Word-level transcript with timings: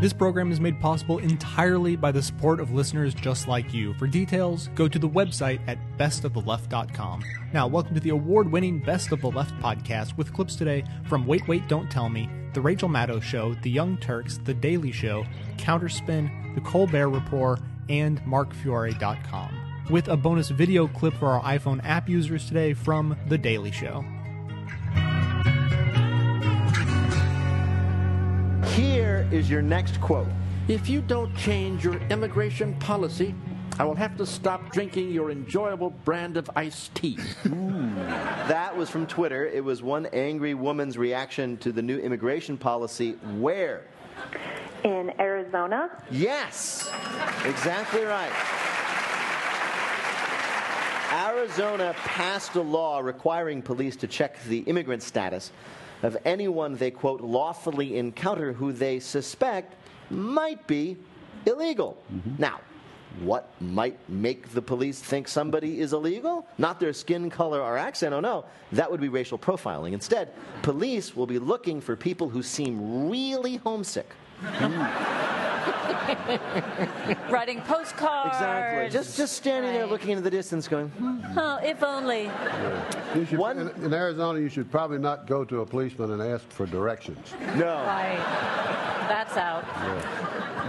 This 0.00 0.14
program 0.14 0.50
is 0.50 0.60
made 0.60 0.80
possible 0.80 1.18
entirely 1.18 1.94
by 1.94 2.10
the 2.10 2.22
support 2.22 2.58
of 2.58 2.72
listeners 2.72 3.12
just 3.12 3.46
like 3.46 3.74
you. 3.74 3.92
For 3.98 4.06
details, 4.06 4.70
go 4.74 4.88
to 4.88 4.98
the 4.98 5.06
website 5.06 5.60
at 5.66 5.76
bestoftheleft.com. 5.98 7.22
Now, 7.52 7.66
welcome 7.66 7.92
to 7.92 8.00
the 8.00 8.08
award 8.08 8.50
winning 8.50 8.78
Best 8.78 9.12
of 9.12 9.20
the 9.20 9.30
Left 9.30 9.54
podcast 9.60 10.16
with 10.16 10.32
clips 10.32 10.56
today 10.56 10.84
from 11.04 11.26
Wait, 11.26 11.46
Wait, 11.46 11.68
Don't 11.68 11.90
Tell 11.90 12.08
Me, 12.08 12.30
The 12.54 12.62
Rachel 12.62 12.88
Maddow 12.88 13.22
Show, 13.22 13.52
The 13.56 13.68
Young 13.68 13.98
Turks, 13.98 14.38
The 14.42 14.54
Daily 14.54 14.90
Show, 14.90 15.26
Counterspin, 15.58 16.54
The 16.54 16.62
Colbert 16.62 17.10
Report, 17.10 17.60
and 17.90 18.22
MarkFiore.com. 18.22 19.84
With 19.90 20.08
a 20.08 20.16
bonus 20.16 20.48
video 20.48 20.88
clip 20.88 21.12
for 21.12 21.28
our 21.28 21.42
iPhone 21.42 21.84
app 21.84 22.08
users 22.08 22.46
today 22.46 22.72
from 22.72 23.18
The 23.28 23.36
Daily 23.36 23.70
Show. 23.70 24.02
Here 28.74 29.09
is 29.32 29.48
your 29.48 29.62
next 29.62 30.00
quote. 30.00 30.28
If 30.68 30.88
you 30.88 31.00
don't 31.00 31.34
change 31.36 31.84
your 31.84 31.96
immigration 32.08 32.74
policy, 32.80 33.34
I 33.78 33.84
will 33.84 33.94
have 33.94 34.16
to 34.18 34.26
stop 34.26 34.72
drinking 34.72 35.10
your 35.10 35.30
enjoyable 35.30 35.90
brand 35.90 36.36
of 36.36 36.50
iced 36.56 36.94
tea. 36.94 37.18
That 38.50 38.76
was 38.76 38.90
from 38.90 39.06
Twitter. 39.06 39.46
It 39.46 39.62
was 39.62 39.80
one 39.80 40.06
angry 40.06 40.54
woman's 40.54 40.98
reaction 40.98 41.56
to 41.58 41.70
the 41.70 41.82
new 41.82 41.98
immigration 41.98 42.56
policy. 42.58 43.12
Where? 43.38 43.84
In 44.82 45.12
Arizona, 45.20 45.90
Yes, 46.10 46.90
exactly 47.44 48.02
right. 48.02 48.32
Arizona 51.12 51.94
passed 51.98 52.54
a 52.56 52.60
law 52.60 52.98
requiring 53.00 53.62
police 53.62 53.94
to 53.96 54.06
check 54.06 54.42
the 54.44 54.58
immigrant 54.60 55.02
status 55.02 55.52
of 56.02 56.16
anyone 56.24 56.76
they, 56.76 56.90
quote, 56.90 57.20
lawfully 57.20 57.96
encounter 57.96 58.52
who 58.52 58.72
they 58.72 59.00
suspect 59.00 59.74
might 60.10 60.66
be 60.66 60.96
illegal. 61.46 62.02
Mm-hmm. 62.12 62.34
Now, 62.38 62.60
what 63.20 63.50
might 63.60 63.98
make 64.08 64.52
the 64.52 64.62
police 64.62 65.00
think 65.00 65.28
somebody 65.28 65.80
is 65.80 65.92
illegal? 65.92 66.46
Not 66.58 66.78
their 66.78 66.92
skin 66.92 67.28
color 67.28 67.60
or 67.60 67.76
accent, 67.76 68.14
oh 68.14 68.20
no. 68.20 68.44
That 68.72 68.90
would 68.90 69.00
be 69.00 69.08
racial 69.08 69.38
profiling. 69.38 69.92
Instead, 69.92 70.32
police 70.62 71.16
will 71.16 71.26
be 71.26 71.38
looking 71.38 71.80
for 71.80 71.96
people 71.96 72.28
who 72.28 72.42
seem 72.42 73.10
really 73.10 73.56
homesick. 73.56 74.12
Hmm. 74.40 75.69
Writing 77.30 77.60
postcards. 77.62 78.34
Exactly. 78.34 78.90
Just, 78.90 79.16
just 79.16 79.36
standing 79.36 79.72
there 79.72 79.86
looking 79.86 80.10
into 80.10 80.22
the 80.22 80.30
distance 80.30 80.68
going, 80.68 80.88
hmm. 80.88 81.20
Oh, 81.36 81.58
if 81.62 81.82
only. 81.82 82.30
You 83.14 83.24
should, 83.26 83.38
One- 83.38 83.58
in, 83.58 83.68
in 83.84 83.94
Arizona, 83.94 84.38
you 84.40 84.48
should 84.48 84.70
probably 84.70 84.98
not 84.98 85.26
go 85.26 85.44
to 85.44 85.60
a 85.60 85.66
policeman 85.66 86.12
and 86.12 86.22
ask 86.22 86.48
for 86.50 86.66
directions. 86.66 87.32
no. 87.56 87.74
Right. 87.84 88.18
That's 89.08 89.36
out. 89.36 89.64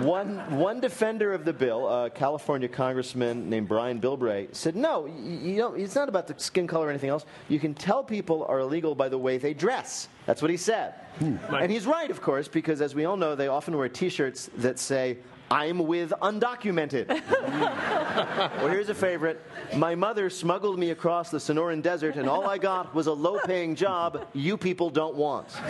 One, 0.02 0.58
one 0.58 0.80
defender 0.80 1.34
of 1.34 1.46
the 1.46 1.54
bill, 1.54 1.88
a 1.88 2.10
California 2.10 2.68
congressman 2.68 3.50
named 3.50 3.68
Brian 3.68 4.00
Bilbray, 4.02 4.54
said, 4.56 4.76
no, 4.76 5.02
y- 5.02 5.12
you 5.14 5.58
know, 5.58 5.74
it's 5.76 5.96
not 5.96 6.10
about 6.10 6.28
the 6.28 6.34
skin 6.38 6.66
color 6.66 6.88
or 6.88 6.90
anything 6.90 7.10
else. 7.10 7.26
You 7.50 7.60
can 7.60 7.74
tell 7.74 8.04
people 8.04 8.46
are 8.46 8.60
illegal 8.60 8.96
by 8.96 9.10
the 9.10 9.18
way 9.18 9.38
they 9.38 9.54
dress. 9.54 10.08
That's 10.26 10.42
what 10.42 10.50
he 10.50 10.58
said. 10.58 10.94
Hmm. 11.20 11.38
And 11.54 11.72
he's 11.72 11.86
right, 11.86 12.10
of 12.10 12.22
course, 12.22 12.48
because 12.48 12.82
as 12.82 12.96
we 12.96 13.06
all 13.06 13.18
know, 13.18 13.36
they 13.36 13.48
often 13.48 13.78
wear 13.78 13.90
T-shirts 13.90 14.50
that 14.58 14.80
say, 14.80 15.18
I'm 15.52 15.80
with 15.80 16.12
undocumented. 16.22 17.08
well, 18.58 18.68
here's 18.70 18.88
a 18.90 18.96
favorite. 18.96 19.42
My 19.76 19.96
mother 19.96 20.30
smuggled 20.30 20.80
me 20.80 20.92
across 20.92 21.30
the 21.30 21.38
Sonoran 21.40 21.82
Desert, 21.82 22.16
and 22.16 22.30
all 22.30 22.48
I 22.48 22.58
got 22.58 22.96
was 22.96 23.08
a 23.08 23.14
low 23.14 23.38
paying 23.40 23.76
job 23.76 24.26
you 24.34 24.58
people 24.58 24.90
don't 24.90 25.16
want. 25.16 25.48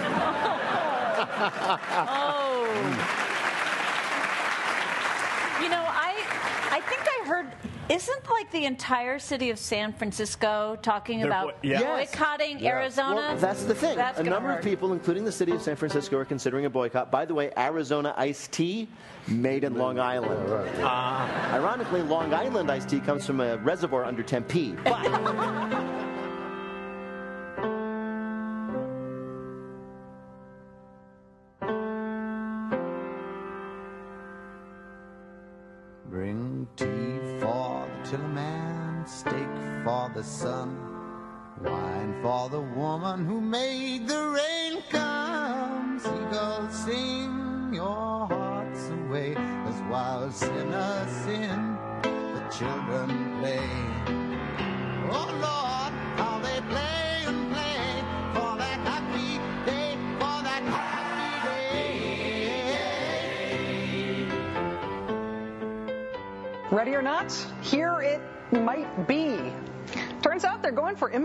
Oh. 1.23 2.67
Hmm. 2.73 3.30
You 5.61 5.69
know, 5.69 5.83
I 5.87 6.15
I 6.71 6.81
think 6.81 7.01
I 7.07 7.25
heard 7.27 7.47
isn't 7.89 8.29
like 8.29 8.49
the 8.51 8.63
entire 8.65 9.19
city 9.19 9.49
of 9.49 9.59
San 9.59 9.91
Francisco 9.91 10.77
talking 10.81 11.23
about 11.23 11.47
boi- 11.61 11.69
yeah. 11.69 11.79
Yes. 11.81 12.11
boycotting 12.11 12.65
Arizona? 12.65 13.15
Well, 13.15 13.37
that's 13.37 13.63
the 13.65 13.75
thing. 13.75 13.97
That's 13.97 14.17
a 14.17 14.23
gonna 14.23 14.35
number 14.35 14.49
hurt. 14.49 14.59
of 14.59 14.63
people, 14.63 14.93
including 14.93 15.25
the 15.25 15.31
city 15.31 15.51
of 15.51 15.61
San 15.61 15.75
Francisco, 15.75 16.17
are 16.17 16.23
considering 16.25 16.63
a 16.65 16.69
boycott. 16.69 17.11
By 17.11 17.25
the 17.25 17.33
way, 17.33 17.51
Arizona 17.57 18.13
iced 18.15 18.53
tea 18.53 18.87
made 19.27 19.65
in 19.65 19.75
Long 19.75 19.99
Island. 19.99 20.49
Ironically, 20.81 22.01
Long 22.03 22.33
Island 22.33 22.71
iced 22.71 22.87
tea 22.89 23.01
comes 23.01 23.25
from 23.25 23.41
a 23.41 23.57
reservoir 23.57 24.05
under 24.05 24.23
Tempe. 24.23 24.71
But 24.85 25.01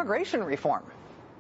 immigration 0.07 0.45
reform. 0.45 0.85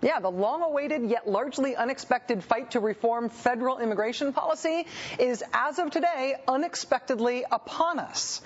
Yeah, 0.02 0.18
the 0.18 0.30
long 0.30 0.60
awaited 0.60 1.08
yet 1.08 1.28
largely 1.28 1.76
unexpected 1.76 2.42
fight 2.42 2.72
to 2.72 2.80
reform 2.80 3.28
federal 3.28 3.78
immigration 3.78 4.32
policy 4.32 4.86
is, 5.20 5.42
as 5.54 5.78
of 5.78 5.90
today, 5.92 6.34
unexpectedly 6.48 7.44
upon 7.50 8.00
us. 8.00 8.42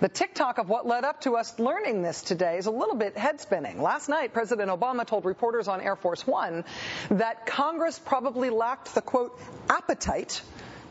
The 0.00 0.08
tick-tock 0.08 0.58
of 0.58 0.68
what 0.68 0.88
led 0.88 1.04
up 1.04 1.20
to 1.22 1.36
us 1.36 1.56
learning 1.60 2.02
this 2.02 2.20
today 2.22 2.58
is 2.58 2.66
a 2.66 2.72
little 2.72 2.96
bit 2.96 3.16
head 3.16 3.40
spinning. 3.40 3.80
Last 3.80 4.08
night, 4.08 4.32
President 4.32 4.70
Obama 4.70 5.06
told 5.06 5.24
reporters 5.24 5.68
on 5.68 5.80
Air 5.80 5.96
Force 5.96 6.26
One 6.26 6.64
that 7.10 7.46
Congress 7.46 7.98
probably 7.98 8.50
lacked 8.50 8.92
the 8.94 9.02
quote, 9.02 9.38
appetite 9.68 10.42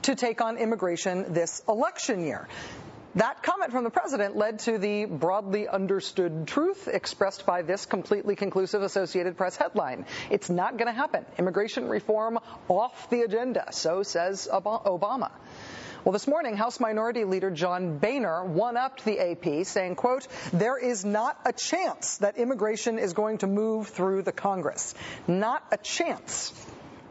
to 0.03 0.15
take 0.15 0.39
on 0.39 0.57
immigration 0.57 1.33
this 1.33 1.61
election 1.67 2.23
year. 2.23 2.47
That 3.15 3.41
comment 3.41 3.71
from 3.71 3.83
the 3.83 3.89
president 3.89 4.35
led 4.35 4.59
to 4.59 4.77
the 4.77 5.05
broadly 5.05 5.67
understood 5.67 6.45
truth 6.45 6.87
expressed 6.87 7.43
by 7.43 7.63
this 7.63 7.87
completely 7.87 8.35
conclusive 8.35 8.83
Associated 8.83 9.35
Press 9.35 9.55
headline. 9.55 10.05
It's 10.29 10.49
not 10.49 10.77
going 10.77 10.85
to 10.85 10.93
happen. 10.93 11.25
Immigration 11.39 11.87
reform 11.89 12.37
off 12.67 13.09
the 13.09 13.21
agenda, 13.21 13.65
so 13.71 14.03
says 14.03 14.47
Obama. 14.51 15.31
Well, 16.05 16.13
this 16.13 16.27
morning, 16.27 16.55
House 16.55 16.79
Minority 16.79 17.25
Leader 17.25 17.51
John 17.51 17.97
Boehner 17.97 18.45
one-upped 18.45 19.03
the 19.03 19.19
AP, 19.19 19.65
saying, 19.65 19.95
quote, 19.95 20.27
there 20.53 20.77
is 20.77 21.03
not 21.03 21.37
a 21.45 21.51
chance 21.51 22.19
that 22.19 22.37
immigration 22.37 22.99
is 22.99 23.13
going 23.13 23.39
to 23.39 23.47
move 23.47 23.87
through 23.87 24.21
the 24.21 24.31
Congress. 24.31 24.93
Not 25.27 25.61
a 25.71 25.77
chance. 25.77 26.53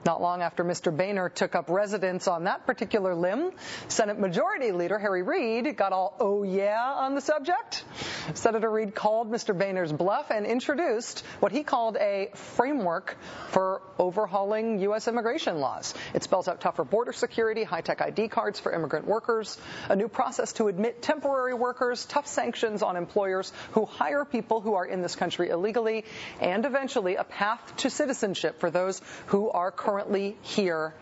Not 0.09 0.23
long 0.23 0.41
after 0.41 0.65
Mr. 0.65 0.91
Boehner 0.91 1.29
took 1.29 1.55
up 1.55 1.69
residence 1.69 2.29
on 2.29 2.45
that 2.45 2.65
particular 2.65 3.15
limb, 3.15 3.53
Senate 3.89 4.19
Majority 4.19 4.73
Leader 4.73 4.99
Harry 4.99 5.23
Reid 5.23 5.77
got 5.77 5.93
all 5.93 6.17
oh 6.19 6.45
yeah 6.45 6.95
on 6.97 7.15
the 7.15 7.21
subject. 7.21 7.85
Senator 8.33 8.71
Reid 8.71 8.95
called 8.95 9.31
Mr. 9.31 9.55
Boehner's 9.55 9.93
bluff 9.93 10.31
and 10.31 10.47
introduced 10.47 11.27
what 11.41 11.53
he 11.53 11.63
called 11.63 11.99
a 11.99 12.31
framework 12.33 13.19
for 13.51 13.83
overhauling 13.99 14.79
U.S. 14.81 15.09
immigration 15.09 15.59
laws. 15.59 15.93
It 16.15 16.23
spells 16.23 16.49
out 16.49 16.63
tougher 16.63 16.85
border 16.85 17.13
security, 17.13 17.65
high-tech 17.65 18.01
ID 18.01 18.29
cards 18.29 18.59
for 18.59 18.73
immigrant 18.73 19.07
workers, 19.07 19.59
a 19.91 19.97
new 19.97 20.09
process 20.09 20.55
to 20.55 20.69
admit 20.69 21.03
temporary 21.03 21.53
workers, 21.53 22.07
tough 22.07 22.27
sanctions 22.27 22.83
on 22.83 22.97
employers 22.97 23.53
who 23.73 23.85
hire 23.85 24.25
people 24.25 24.63
who 24.63 24.73
are 24.73 24.87
in 24.87 25.03
this 25.03 25.17
country 25.17 25.51
illegally, 25.51 26.07
and 26.41 26.65
eventually 26.65 27.17
a 27.17 27.25
path 27.25 27.61
to 27.77 27.91
citizenship 27.91 28.59
for 28.59 28.71
those 28.71 29.03
who 29.27 29.51
are 29.51 29.71
currently 29.71 29.98
here 30.43 30.95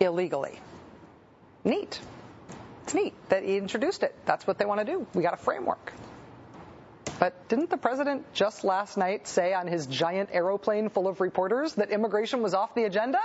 illegally. 0.00 0.58
Neat. 1.64 2.00
It's 2.84 2.94
neat 2.94 3.14
that 3.28 3.44
he 3.44 3.56
introduced 3.56 4.02
it. 4.02 4.14
That's 4.26 4.46
what 4.46 4.58
they 4.58 4.64
want 4.64 4.80
to 4.80 4.86
do. 4.86 5.06
We 5.14 5.22
got 5.22 5.34
a 5.34 5.36
framework. 5.36 5.92
But 7.20 7.48
didn't 7.48 7.70
the 7.70 7.76
president 7.76 8.32
just 8.34 8.64
last 8.64 8.96
night 8.96 9.28
say 9.28 9.54
on 9.54 9.68
his 9.68 9.86
giant 9.86 10.30
aeroplane 10.32 10.88
full 10.88 11.06
of 11.06 11.20
reporters 11.20 11.74
that 11.74 11.90
immigration 11.90 12.42
was 12.42 12.52
off 12.52 12.74
the 12.74 12.84
agenda? 12.84 13.20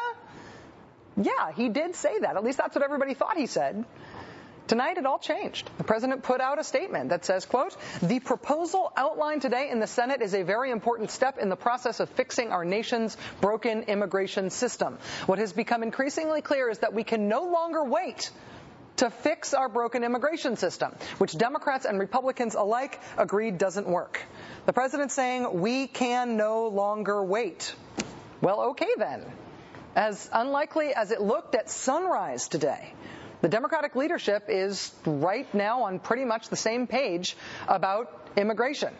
Yeah, 1.19 1.51
he 1.51 1.69
did 1.69 1.95
say 1.95 2.19
that. 2.19 2.35
At 2.35 2.43
least 2.43 2.59
that's 2.59 2.75
what 2.75 2.83
everybody 2.83 3.15
thought 3.15 3.37
he 3.37 3.47
said. 3.47 3.85
Tonight 4.67 4.97
it 4.97 5.05
all 5.05 5.19
changed. 5.19 5.69
The 5.77 5.85
president 5.85 6.23
put 6.23 6.41
out 6.41 6.59
a 6.59 6.63
statement 6.63 7.09
that 7.09 7.23
says, 7.23 7.45
quote, 7.45 7.75
the 8.01 8.19
proposal 8.19 8.91
outlined 8.97 9.41
today 9.41 9.69
in 9.69 9.79
the 9.79 9.87
Senate 9.87 10.21
is 10.21 10.33
a 10.33 10.43
very 10.43 10.71
important 10.71 11.09
step 11.09 11.37
in 11.37 11.47
the 11.47 11.55
process 11.55 12.01
of 12.01 12.09
fixing 12.09 12.51
our 12.51 12.65
nation's 12.65 13.15
broken 13.39 13.83
immigration 13.83 14.49
system. 14.49 14.97
What 15.25 15.39
has 15.39 15.53
become 15.53 15.83
increasingly 15.83 16.41
clear 16.41 16.69
is 16.69 16.79
that 16.79 16.93
we 16.93 17.05
can 17.05 17.29
no 17.29 17.43
longer 17.45 17.85
wait 17.85 18.29
to 18.97 19.09
fix 19.09 19.53
our 19.53 19.69
broken 19.69 20.03
immigration 20.03 20.57
system, 20.57 20.91
which 21.17 21.37
Democrats 21.37 21.85
and 21.85 21.97
Republicans 21.97 22.55
alike 22.55 22.99
agreed 23.17 23.57
doesn't 23.57 23.87
work. 23.87 24.21
The 24.65 24.73
president 24.73 25.11
saying 25.11 25.61
we 25.61 25.87
can 25.87 26.35
no 26.35 26.67
longer 26.67 27.23
wait. 27.23 27.73
Well, 28.41 28.61
okay 28.71 28.89
then. 28.97 29.23
As 29.95 30.29
unlikely 30.33 30.93
as 30.93 31.11
it 31.11 31.21
looked 31.21 31.55
at 31.55 31.69
sunrise 31.69 32.49
today, 32.49 32.93
the 33.41 33.49
Democratic 33.49 33.95
leadership 33.95 34.45
is 34.49 34.93
right 35.05 35.51
now 35.53 35.83
on 35.83 35.99
pretty 35.99 36.25
much 36.25 36.49
the 36.49 36.55
same 36.55 36.87
page 36.87 37.37
about 37.67 38.29
immigration. 38.35 38.93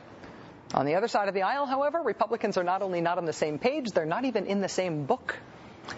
On 0.73 0.85
the 0.85 0.95
other 0.95 1.07
side 1.07 1.27
of 1.27 1.33
the 1.33 1.43
aisle, 1.43 1.65
however, 1.65 2.01
Republicans 2.01 2.57
are 2.57 2.63
not 2.63 2.81
only 2.81 3.01
not 3.01 3.17
on 3.17 3.25
the 3.25 3.33
same 3.33 3.57
page, 3.57 3.91
they're 3.91 4.05
not 4.05 4.25
even 4.25 4.45
in 4.45 4.61
the 4.61 4.69
same 4.69 5.05
book. 5.05 5.35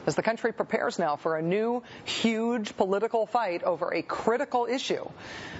As 0.06 0.16
the 0.16 0.22
country 0.22 0.54
prepares 0.54 1.00
now 1.00 1.16
for 1.16 1.38
a 1.38 1.42
new, 1.42 1.82
huge 2.06 2.78
political 2.78 3.26
fight 3.26 3.64
over 3.64 3.92
a 3.92 4.04
critical 4.04 4.68
issue, 4.68 5.10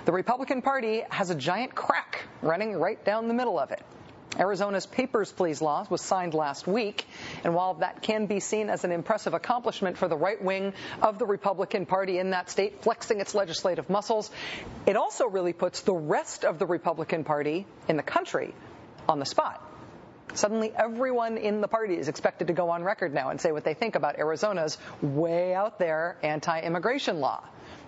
the 0.06 0.12
Republican 0.12 0.62
Party 0.62 1.04
has 1.10 1.32
a 1.32 1.36
giant 1.36 1.74
crack 1.74 2.28
running 2.44 2.74
right 2.74 3.04
down 3.04 3.28
the 3.28 3.34
middle 3.34 3.58
of 3.58 3.72
it. 3.72 3.82
Arizona's 4.38 4.86
Papers, 4.86 5.32
Please 5.32 5.62
law 5.62 5.86
was 5.90 6.02
signed 6.02 6.34
last 6.34 6.68
week, 6.68 7.06
and 7.44 7.56
while 7.56 7.76
that 7.76 8.02
can 8.02 8.28
be 8.28 8.40
seen 8.40 8.70
as 8.70 8.84
an 8.84 8.92
impressive 8.92 9.34
accomplishment 9.34 9.98
for 9.98 10.08
the 10.08 10.16
right 10.16 10.42
wing 10.42 10.74
of 11.02 11.18
the 11.18 11.26
Republican 11.26 11.86
Party 11.86 12.20
in 12.20 12.30
that 12.32 12.50
state, 12.50 12.84
flexing 12.84 13.20
its 13.20 13.34
legislative 13.34 13.90
muscles, 13.90 14.30
it 14.86 14.96
also 14.96 15.26
really 15.26 15.54
puts 15.54 15.82
the 15.82 15.94
rest 15.94 16.46
of 16.46 16.60
the 16.60 16.66
Republican 16.66 17.24
Party 17.24 17.66
in 17.88 17.98
the 17.98 18.04
country 18.04 18.54
on 19.08 19.20
the 19.20 19.26
spot. 19.26 19.66
Suddenly, 20.36 20.72
everyone 20.76 21.38
in 21.38 21.60
the 21.60 21.68
party 21.68 21.98
is 21.98 22.08
expected 22.08 22.48
to 22.48 22.54
go 22.54 22.70
on 22.70 22.84
record 22.84 23.14
now 23.14 23.30
and 23.30 23.42
say 23.42 23.52
what 23.52 23.64
they 23.64 23.74
think 23.74 23.96
about 23.96 24.20
Arizona's 24.20 24.78
way 25.02 25.56
out 25.56 25.80
there 25.80 26.18
anti 26.22 26.62
immigration 26.62 27.20
law. 27.20 27.44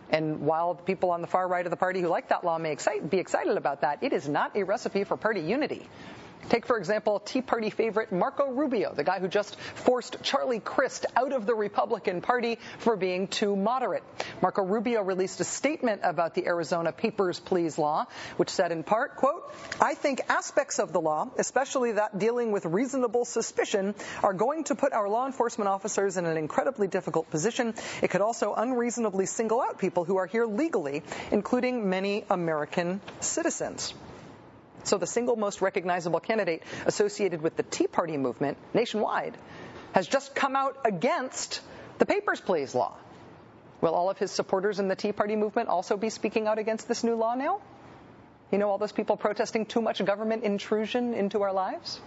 And 0.10 0.42
while 0.42 0.74
the 0.74 0.84
people 0.84 1.12
on 1.12 1.22
the 1.22 1.28
far 1.28 1.48
right 1.48 1.66
of 1.66 1.70
the 1.70 1.78
party 1.78 2.02
who 2.02 2.08
like 2.08 2.30
that 2.30 2.44
law 2.44 2.58
may 2.58 2.72
excite, 2.72 3.10
be 3.10 3.20
excited 3.20 3.56
about 3.56 3.82
that, 3.82 4.04
it 4.04 4.12
is 4.12 4.28
not 4.28 4.58
a 4.58 4.64
recipe 4.64 5.06
for 5.06 5.16
party 5.16 5.40
unity. 5.40 5.88
Take, 6.52 6.66
for 6.66 6.78
example, 6.78 7.22
Tea 7.22 7.42
Party 7.42 7.70
favorite 7.70 8.12
Marco 8.12 8.52
Rubio, 8.52 8.94
the 8.94 9.06
guy 9.06 9.22
who 9.22 9.30
just 9.30 9.58
forced 9.58 10.22
Charlie 10.22 10.60
Crist 10.60 11.06
out 11.16 11.32
of 11.32 11.46
the 11.46 11.56
Republican 11.56 12.20
Party 12.20 12.60
for 12.80 12.98
being 12.98 13.30
too 13.30 13.56
moderate. 13.56 14.04
Marco 14.42 14.62
Rubio 14.62 15.02
released 15.02 15.40
a 15.40 15.46
statement 15.46 16.02
about 16.04 16.34
the 16.36 16.46
Arizona 16.48 16.92
Papers, 16.92 17.40
Please 17.40 17.78
law, 17.78 18.06
which 18.36 18.50
said 18.50 18.74
in 18.74 18.84
part, 18.84 19.16
quote, 19.16 19.50
I 19.80 19.94
think 19.94 20.20
aspects 20.28 20.80
of 20.80 20.92
the 20.92 21.00
law, 21.00 21.30
especially 21.38 21.94
that 21.94 22.20
dealing 22.20 22.52
with 22.52 22.66
reasonable 22.66 23.24
suspicion, 23.24 23.96
are 24.22 24.34
going 24.34 24.66
to 24.66 24.76
put 24.76 24.92
our 24.92 25.08
law 25.08 25.28
enforcement 25.28 25.70
officers 25.70 26.18
in 26.18 26.26
an 26.26 26.36
incredibly 26.36 26.90
difficult 26.90 27.32
position. 27.32 27.76
It 28.02 28.10
could 28.10 28.20
also 28.20 28.54
unreasonably 28.56 29.26
single 29.26 29.62
out 29.62 29.80
people 29.80 30.04
who 30.04 30.18
are 30.18 30.28
here 30.28 30.46
legally, 30.46 31.02
including 31.32 31.90
many 31.90 32.26
American 32.30 33.00
citizens. 33.22 33.94
So 34.84 34.98
the 34.98 35.08
single 35.08 35.36
most 35.36 35.62
recognizable 35.62 36.20
candidate 36.20 36.64
associated 36.86 37.42
with 37.42 37.56
the 37.56 37.64
Tea 37.64 37.88
Party 37.88 38.18
movement 38.18 38.58
nationwide 38.74 39.38
has 39.94 40.08
just 40.08 40.34
come 40.34 40.56
out 40.56 40.78
against 40.86 41.62
the 42.00 42.06
Papers, 42.06 42.42
Please 42.42 42.74
law. 42.74 42.96
Will 43.82 43.94
all 43.94 44.10
of 44.10 44.18
his 44.18 44.32
supporters 44.32 44.80
in 44.80 44.88
the 44.88 44.96
Tea 44.96 45.12
Party 45.12 45.36
movement 45.36 45.70
also 45.70 45.98
be 45.98 46.10
speaking 46.10 46.48
out 46.48 46.60
against 46.60 46.88
this 46.88 47.04
new 47.04 47.16
law 47.16 47.36
now? 47.36 47.62
You 48.52 48.58
know, 48.58 48.70
all 48.70 48.78
those 48.78 48.92
people 48.92 49.18
protesting 49.18 49.66
too 49.66 49.82
much 49.82 50.04
government 50.04 50.44
intrusion 50.44 51.14
into 51.14 51.42
our 51.42 51.54
lives? 51.54 52.00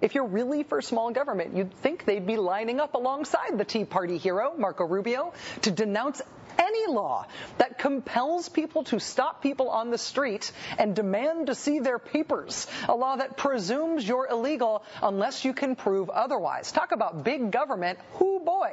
If 0.00 0.14
you're 0.14 0.26
really 0.26 0.62
for 0.62 0.82
small 0.82 1.10
government, 1.10 1.56
you'd 1.56 1.72
think 1.72 2.04
they'd 2.04 2.26
be 2.26 2.36
lining 2.36 2.80
up 2.80 2.94
alongside 2.94 3.56
the 3.56 3.64
Tea 3.64 3.84
Party 3.84 4.18
hero, 4.18 4.52
Marco 4.56 4.84
Rubio, 4.84 5.32
to 5.62 5.70
denounce 5.70 6.20
any 6.58 6.92
law 6.92 7.26
that 7.58 7.78
compels 7.78 8.48
people 8.48 8.84
to 8.84 8.98
stop 9.00 9.42
people 9.42 9.70
on 9.70 9.90
the 9.90 9.98
street 9.98 10.50
and 10.78 10.94
demand 10.94 11.46
to 11.46 11.54
see 11.54 11.78
their 11.78 11.98
papers. 11.98 12.66
A 12.88 12.94
law 12.94 13.16
that 13.16 13.36
presumes 13.36 14.06
you're 14.06 14.28
illegal 14.30 14.82
unless 15.02 15.44
you 15.44 15.52
can 15.52 15.76
prove 15.76 16.10
otherwise. 16.10 16.72
Talk 16.72 16.92
about 16.92 17.24
big 17.24 17.50
government. 17.50 17.98
Whoo 18.20 18.40
boy. 18.40 18.72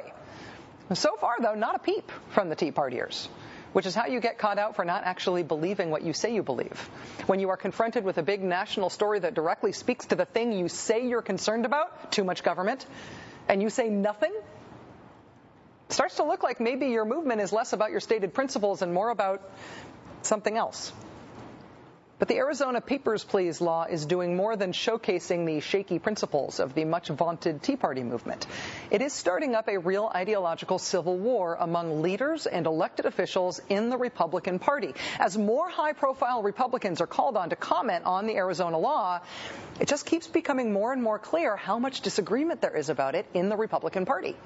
So 0.92 1.16
far, 1.16 1.36
though, 1.40 1.54
not 1.54 1.74
a 1.74 1.78
peep 1.78 2.10
from 2.30 2.48
the 2.48 2.56
Tea 2.56 2.70
Partiers 2.70 3.28
which 3.74 3.86
is 3.86 3.94
how 3.94 4.06
you 4.06 4.20
get 4.20 4.38
caught 4.38 4.56
out 4.56 4.76
for 4.76 4.84
not 4.84 5.02
actually 5.04 5.42
believing 5.42 5.90
what 5.90 6.02
you 6.02 6.12
say 6.12 6.32
you 6.32 6.44
believe. 6.44 6.78
When 7.26 7.40
you 7.40 7.48
are 7.50 7.56
confronted 7.56 8.04
with 8.04 8.18
a 8.18 8.22
big 8.22 8.40
national 8.40 8.88
story 8.88 9.18
that 9.18 9.34
directly 9.34 9.72
speaks 9.72 10.06
to 10.06 10.14
the 10.14 10.24
thing 10.24 10.52
you 10.52 10.68
say 10.68 11.08
you're 11.08 11.22
concerned 11.22 11.66
about, 11.66 12.12
too 12.12 12.22
much 12.22 12.44
government, 12.44 12.86
and 13.48 13.60
you 13.60 13.70
say 13.70 13.88
nothing, 13.88 14.32
starts 15.94 16.16
to 16.16 16.24
look 16.24 16.42
like 16.42 16.60
maybe 16.60 16.88
your 16.88 17.04
movement 17.04 17.40
is 17.40 17.52
less 17.52 17.72
about 17.72 17.90
your 17.90 18.00
stated 18.00 18.34
principles 18.34 18.82
and 18.82 18.92
more 18.92 19.10
about 19.10 19.48
something 20.22 20.56
else. 20.56 20.92
But 22.18 22.28
the 22.28 22.36
Arizona 22.36 22.80
Papers, 22.80 23.24
Please 23.24 23.60
law 23.60 23.84
is 23.84 24.06
doing 24.06 24.36
more 24.36 24.56
than 24.56 24.72
showcasing 24.72 25.46
the 25.46 25.60
shaky 25.60 25.98
principles 25.98 26.60
of 26.60 26.72
the 26.72 26.84
much 26.84 27.08
vaunted 27.08 27.62
Tea 27.62 27.76
Party 27.76 28.02
movement. 28.02 28.46
It 28.90 29.02
is 29.02 29.12
starting 29.12 29.54
up 29.54 29.68
a 29.68 29.78
real 29.78 30.10
ideological 30.14 30.78
civil 30.78 31.18
war 31.18 31.56
among 31.58 32.02
leaders 32.02 32.46
and 32.46 32.66
elected 32.66 33.06
officials 33.06 33.60
in 33.68 33.90
the 33.90 33.98
Republican 33.98 34.60
Party. 34.60 34.94
As 35.18 35.36
more 35.36 35.68
high 35.68 35.92
profile 35.92 36.42
Republicans 36.42 37.00
are 37.00 37.06
called 37.08 37.36
on 37.36 37.50
to 37.50 37.56
comment 37.56 38.04
on 38.04 38.26
the 38.26 38.36
Arizona 38.36 38.78
law, 38.78 39.20
it 39.80 39.88
just 39.88 40.06
keeps 40.06 40.28
becoming 40.28 40.72
more 40.72 40.92
and 40.92 41.02
more 41.02 41.18
clear 41.18 41.56
how 41.56 41.78
much 41.80 42.00
disagreement 42.00 42.60
there 42.60 42.76
is 42.76 42.88
about 42.90 43.16
it 43.16 43.26
in 43.34 43.48
the 43.48 43.56
Republican 43.56 44.06
Party. 44.06 44.36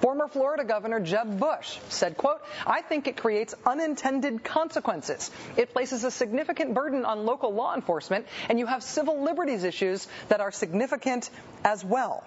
Former 0.00 0.28
Florida 0.28 0.64
Governor 0.64 1.00
Jeb 1.00 1.40
Bush 1.40 1.78
said, 1.88 2.16
quote, 2.16 2.40
I 2.66 2.82
think 2.82 3.08
it 3.08 3.16
creates 3.16 3.54
unintended 3.66 4.44
consequences. 4.44 5.30
It 5.56 5.72
places 5.72 6.04
a 6.04 6.10
significant 6.10 6.74
burden 6.74 7.04
on 7.04 7.24
local 7.24 7.52
law 7.52 7.74
enforcement, 7.74 8.26
and 8.48 8.58
you 8.58 8.66
have 8.66 8.82
civil 8.82 9.24
liberties 9.24 9.64
issues 9.64 10.06
that 10.28 10.40
are 10.40 10.52
significant 10.52 11.30
as 11.64 11.84
well 11.84 12.24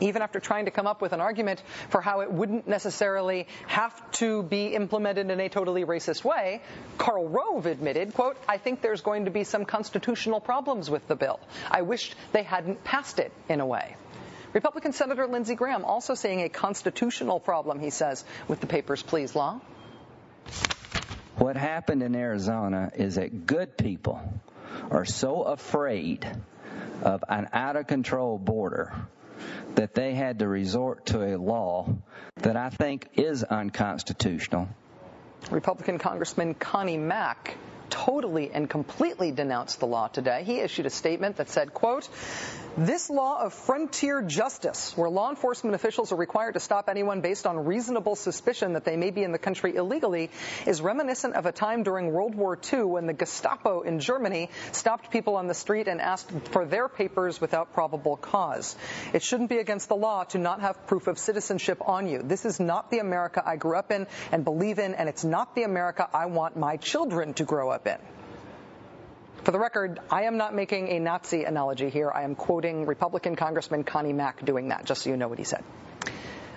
even 0.00 0.22
after 0.22 0.40
trying 0.40 0.64
to 0.64 0.70
come 0.70 0.86
up 0.86 1.00
with 1.00 1.12
an 1.12 1.20
argument 1.20 1.62
for 1.90 2.00
how 2.00 2.20
it 2.20 2.32
wouldn't 2.32 2.66
necessarily 2.66 3.46
have 3.66 4.10
to 4.12 4.42
be 4.42 4.74
implemented 4.74 5.30
in 5.30 5.40
a 5.40 5.48
totally 5.48 5.84
racist 5.84 6.24
way, 6.24 6.62
Karl 6.98 7.28
Rove 7.28 7.66
admitted, 7.66 8.14
quote, 8.14 8.36
I 8.48 8.58
think 8.58 8.80
there's 8.80 9.02
going 9.02 9.26
to 9.26 9.30
be 9.30 9.44
some 9.44 9.64
constitutional 9.64 10.40
problems 10.40 10.90
with 10.90 11.06
the 11.06 11.16
bill. 11.16 11.40
I 11.70 11.82
wish 11.82 12.12
they 12.32 12.42
hadn't 12.42 12.82
passed 12.84 13.18
it 13.18 13.32
in 13.48 13.60
a 13.60 13.66
way. 13.66 13.96
Republican 14.54 14.92
Senator 14.92 15.26
Lindsey 15.26 15.56
Graham 15.56 15.84
also 15.84 16.14
seeing 16.14 16.40
a 16.40 16.48
constitutional 16.48 17.40
problem, 17.40 17.80
he 17.80 17.90
says, 17.90 18.24
with 18.46 18.60
the 18.60 18.68
Papers, 18.68 19.02
Please 19.02 19.34
law. 19.34 19.60
What 21.36 21.56
happened 21.56 22.04
in 22.04 22.14
Arizona 22.14 22.92
is 22.94 23.16
that 23.16 23.46
good 23.46 23.76
people 23.76 24.22
are 24.90 25.04
so 25.04 25.42
afraid 25.42 26.24
of 27.02 27.24
an 27.28 27.48
out 27.52 27.74
of 27.74 27.88
control 27.88 28.38
border 28.38 28.94
that 29.74 29.94
they 29.94 30.14
had 30.14 30.38
to 30.38 30.46
resort 30.46 31.06
to 31.06 31.34
a 31.34 31.36
law 31.36 31.92
that 32.36 32.56
I 32.56 32.70
think 32.70 33.08
is 33.14 33.42
unconstitutional. 33.42 34.68
Republican 35.50 35.98
Congressman 35.98 36.54
Connie 36.54 36.96
Mack 36.96 37.56
totally 37.94 38.50
and 38.52 38.68
completely 38.68 39.30
denounced 39.30 39.78
the 39.78 39.86
law 39.86 40.08
today. 40.08 40.42
He 40.44 40.58
issued 40.58 40.84
a 40.84 40.90
statement 40.90 41.36
that 41.36 41.48
said, 41.48 41.72
quote, 41.72 42.08
this 42.76 43.08
law 43.08 43.40
of 43.40 43.54
frontier 43.54 44.20
justice, 44.20 44.96
where 44.96 45.08
law 45.08 45.30
enforcement 45.30 45.76
officials 45.76 46.10
are 46.10 46.16
required 46.16 46.54
to 46.54 46.60
stop 46.60 46.88
anyone 46.88 47.20
based 47.20 47.46
on 47.46 47.64
reasonable 47.64 48.16
suspicion 48.16 48.72
that 48.72 48.84
they 48.84 48.96
may 48.96 49.12
be 49.12 49.22
in 49.22 49.30
the 49.30 49.38
country 49.38 49.76
illegally, 49.76 50.28
is 50.66 50.82
reminiscent 50.82 51.34
of 51.36 51.46
a 51.46 51.52
time 51.52 51.84
during 51.84 52.12
World 52.12 52.34
War 52.34 52.58
II 52.72 52.82
when 52.82 53.06
the 53.06 53.12
Gestapo 53.12 53.82
in 53.82 54.00
Germany 54.00 54.50
stopped 54.72 55.12
people 55.12 55.36
on 55.36 55.46
the 55.46 55.54
street 55.54 55.86
and 55.86 56.00
asked 56.00 56.28
for 56.50 56.66
their 56.66 56.88
papers 56.88 57.40
without 57.40 57.74
probable 57.74 58.16
cause. 58.16 58.74
It 59.12 59.22
shouldn't 59.22 59.50
be 59.50 59.58
against 59.58 59.88
the 59.88 59.94
law 59.94 60.24
to 60.24 60.38
not 60.38 60.60
have 60.62 60.88
proof 60.88 61.06
of 61.06 61.16
citizenship 61.16 61.78
on 61.86 62.08
you. 62.08 62.22
This 62.24 62.44
is 62.44 62.58
not 62.58 62.90
the 62.90 62.98
America 62.98 63.40
I 63.46 63.54
grew 63.54 63.76
up 63.76 63.92
in 63.92 64.08
and 64.32 64.44
believe 64.44 64.80
in, 64.80 64.94
and 64.94 65.08
it's 65.08 65.22
not 65.22 65.54
the 65.54 65.62
America 65.62 66.08
I 66.12 66.26
want 66.26 66.56
my 66.56 66.76
children 66.76 67.34
to 67.34 67.44
grow 67.44 67.70
up 67.70 67.83
For 69.44 69.50
the 69.50 69.58
record, 69.58 70.00
I 70.10 70.22
am 70.22 70.38
not 70.38 70.54
making 70.54 70.88
a 70.88 70.98
Nazi 70.98 71.44
analogy 71.44 71.90
here. 71.90 72.10
I 72.10 72.22
am 72.22 72.34
quoting 72.34 72.86
Republican 72.86 73.36
Congressman 73.36 73.84
Connie 73.84 74.14
Mack 74.14 74.42
doing 74.42 74.68
that, 74.68 74.86
just 74.86 75.02
so 75.02 75.10
you 75.10 75.18
know 75.18 75.28
what 75.28 75.38
he 75.38 75.44
said. 75.44 75.62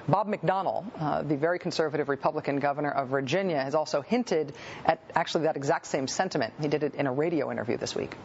Bob 0.08 0.30
McDonnell, 0.30 0.86
uh, 0.98 1.22
the 1.24 1.36
very 1.36 1.60
conservative 1.60 2.08
Republican 2.08 2.60
governor 2.60 2.92
of 2.92 3.10
Virginia, 3.10 3.62
has 3.62 3.76
also 3.76 4.02
hinted 4.02 4.54
at 4.86 5.02
actually 5.14 5.44
that 5.44 5.58
exact 5.58 5.88
same 5.88 6.08
sentiment. 6.08 6.54
He 6.62 6.70
did 6.70 6.84
it 6.84 6.96
in 6.96 7.08
a 7.08 7.12
radio 7.12 7.52
interview 7.52 7.76
this 7.76 7.94
week. 7.94 8.16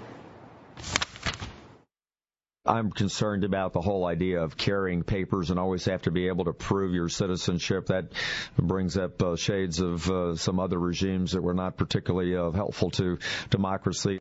I'm 2.65 2.93
concerned 2.93 3.43
about 3.43 3.73
the 3.73 3.81
whole 3.81 4.07
idea 4.07 4.41
of 4.41 4.57
carrying 4.57 5.03
papers 5.03 5.51
and 5.51 5.59
always 5.59 5.85
have 5.87 6.03
to 6.03 6.13
be 6.13 6.29
able 6.29 6.45
to 6.45 6.53
prove 6.53 6.95
your 6.95 7.09
citizenship. 7.09 7.87
That 7.87 8.13
brings 8.57 8.97
up 8.97 9.21
uh, 9.21 9.35
shades 9.35 9.81
of 9.81 10.09
uh, 10.09 10.37
some 10.37 10.61
other 10.61 10.79
regimes 10.79 11.33
that 11.33 11.43
were 11.43 11.55
not 11.55 11.77
particularly 11.77 12.37
uh, 12.37 12.53
helpful 12.53 12.91
to 12.93 13.19
democracy 13.51 14.19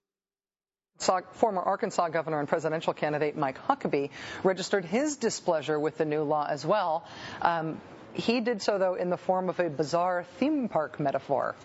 former 1.32 1.62
Arkansas 1.62 2.10
governor 2.10 2.40
and 2.40 2.48
presidential 2.48 2.94
candidate 2.94 3.36
Mike 3.36 3.58
Huckabee 3.68 4.12
registered 4.44 4.86
his 4.86 5.18
displeasure 5.18 5.80
with 5.80 5.98
the 5.98 6.06
new 6.06 6.22
law 6.22 6.46
as 6.48 6.64
well. 6.64 7.06
Um, 7.42 7.82
He 8.14 8.42
did 8.42 8.62
so, 8.62 8.78
though, 8.78 8.96
in 8.96 9.10
the 9.10 9.18
form 9.18 9.50
of 9.50 9.60
a 9.60 9.70
bizarre 9.70 10.26
theme 10.38 10.70
park 10.70 11.00
metaphor. 11.00 11.56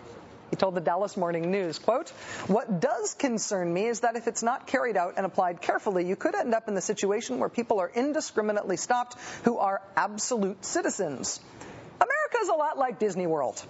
He 0.49 0.55
told 0.55 0.75
the 0.75 0.81
Dallas 0.81 1.17
Morning 1.17 1.51
News, 1.51 1.77
quote, 1.77 2.09
What 2.47 2.79
does 2.79 3.13
concern 3.15 3.73
me 3.73 3.87
is 3.87 4.01
that 4.01 4.15
if 4.15 4.27
it's 4.27 4.43
not 4.43 4.67
carried 4.67 4.95
out 4.95 5.15
and 5.17 5.25
applied 5.25 5.61
carefully, 5.61 6.07
you 6.07 6.15
could 6.15 6.35
end 6.35 6.53
up 6.55 6.67
in 6.67 6.73
the 6.73 6.81
situation 6.81 7.39
where 7.39 7.49
people 7.49 7.79
are 7.79 7.91
indiscriminately 7.93 8.77
stopped 8.77 9.17
who 9.43 9.57
are 9.57 9.81
absolute 9.95 10.63
citizens. 10.63 11.39
America 11.99 12.37
is 12.41 12.49
a 12.49 12.53
lot 12.53 12.77
like 12.77 12.99
Disney 12.99 13.27
World, 13.27 13.61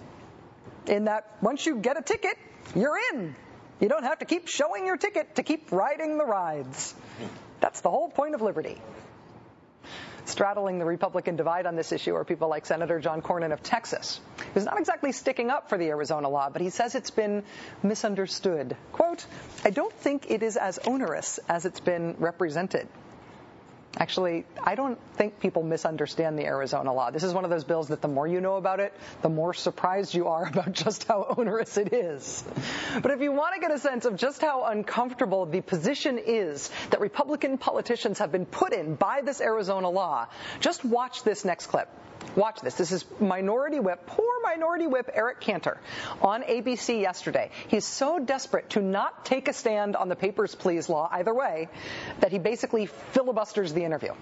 in 0.86 1.06
that 1.06 1.26
once 1.42 1.66
you 1.66 1.76
get 1.76 1.98
a 1.98 2.02
ticket, 2.02 2.36
you're 2.76 2.98
in. 3.12 3.34
You 3.80 3.88
don't 3.88 4.04
have 4.04 4.18
to 4.20 4.24
keep 4.24 4.48
showing 4.48 4.86
your 4.86 4.96
ticket 4.96 5.36
to 5.36 5.42
keep 5.42 5.72
riding 5.72 6.18
the 6.18 6.24
rides. 6.24 6.94
That's 7.60 7.80
the 7.80 7.90
whole 7.90 8.08
point 8.08 8.34
of 8.34 8.42
liberty. 8.42 8.80
Straddling 10.28 10.78
the 10.78 10.84
Republican 10.84 11.36
divide 11.36 11.64
on 11.64 11.74
this 11.74 11.90
issue 11.90 12.14
are 12.14 12.22
people 12.22 12.48
like 12.48 12.66
Senator 12.66 13.00
John 13.00 13.22
Cornyn 13.22 13.50
of 13.50 13.62
Texas, 13.62 14.20
who's 14.52 14.66
not 14.66 14.78
exactly 14.78 15.10
sticking 15.12 15.48
up 15.48 15.70
for 15.70 15.78
the 15.78 15.88
Arizona 15.88 16.28
law, 16.28 16.50
but 16.50 16.60
he 16.60 16.68
says 16.68 16.94
it's 16.94 17.10
been 17.10 17.44
misunderstood. 17.82 18.76
Quote, 18.92 19.24
I 19.64 19.70
don't 19.70 19.92
think 19.94 20.30
it 20.30 20.42
is 20.42 20.58
as 20.58 20.78
onerous 20.80 21.40
as 21.48 21.64
it's 21.64 21.80
been 21.80 22.14
represented. 22.18 22.88
Actually, 23.98 24.44
I 24.62 24.76
don't 24.76 24.98
think 25.14 25.40
people 25.40 25.64
misunderstand 25.64 26.38
the 26.38 26.44
Arizona 26.44 26.92
law. 26.94 27.10
This 27.10 27.24
is 27.24 27.34
one 27.34 27.44
of 27.44 27.50
those 27.50 27.64
bills 27.64 27.88
that 27.88 28.00
the 28.00 28.06
more 28.06 28.28
you 28.28 28.40
know 28.40 28.54
about 28.56 28.78
it, 28.78 28.94
the 29.22 29.28
more 29.28 29.52
surprised 29.52 30.14
you 30.14 30.28
are 30.28 30.46
about 30.52 30.72
just 30.72 31.04
how 31.04 31.34
onerous 31.36 31.76
it 31.76 31.92
is. 31.92 32.44
But 33.02 33.10
if 33.10 33.20
you 33.20 33.32
want 33.32 33.56
to 33.56 33.60
get 33.60 33.72
a 33.72 33.78
sense 33.78 34.04
of 34.04 34.16
just 34.16 34.40
how 34.40 34.64
uncomfortable 34.64 35.46
the 35.46 35.60
position 35.62 36.18
is 36.18 36.70
that 36.90 37.00
Republican 37.00 37.58
politicians 37.58 38.20
have 38.20 38.30
been 38.30 38.46
put 38.46 38.72
in 38.72 38.94
by 38.94 39.22
this 39.22 39.40
Arizona 39.40 39.90
law, 39.90 40.28
just 40.60 40.84
watch 40.84 41.24
this 41.24 41.44
next 41.44 41.66
clip. 41.66 41.88
Watch 42.36 42.60
this. 42.60 42.74
This 42.74 42.92
is 42.92 43.04
Minority 43.20 43.80
Whip, 43.80 44.06
poor 44.06 44.30
Minority 44.42 44.86
Whip 44.86 45.10
Eric 45.12 45.40
Cantor 45.40 45.78
on 46.22 46.42
ABC 46.42 47.00
yesterday. 47.00 47.50
He's 47.68 47.84
so 47.84 48.18
desperate 48.18 48.70
to 48.70 48.80
not 48.80 49.24
take 49.24 49.48
a 49.48 49.52
stand 49.52 49.96
on 49.96 50.08
the 50.08 50.16
Papers, 50.16 50.54
Please 50.54 50.88
law 50.88 51.08
either 51.10 51.34
way 51.34 51.68
that 52.20 52.30
he 52.32 52.38
basically 52.38 52.86
filibusters 52.86 53.72
the 53.72 53.84
interview. 53.84 54.12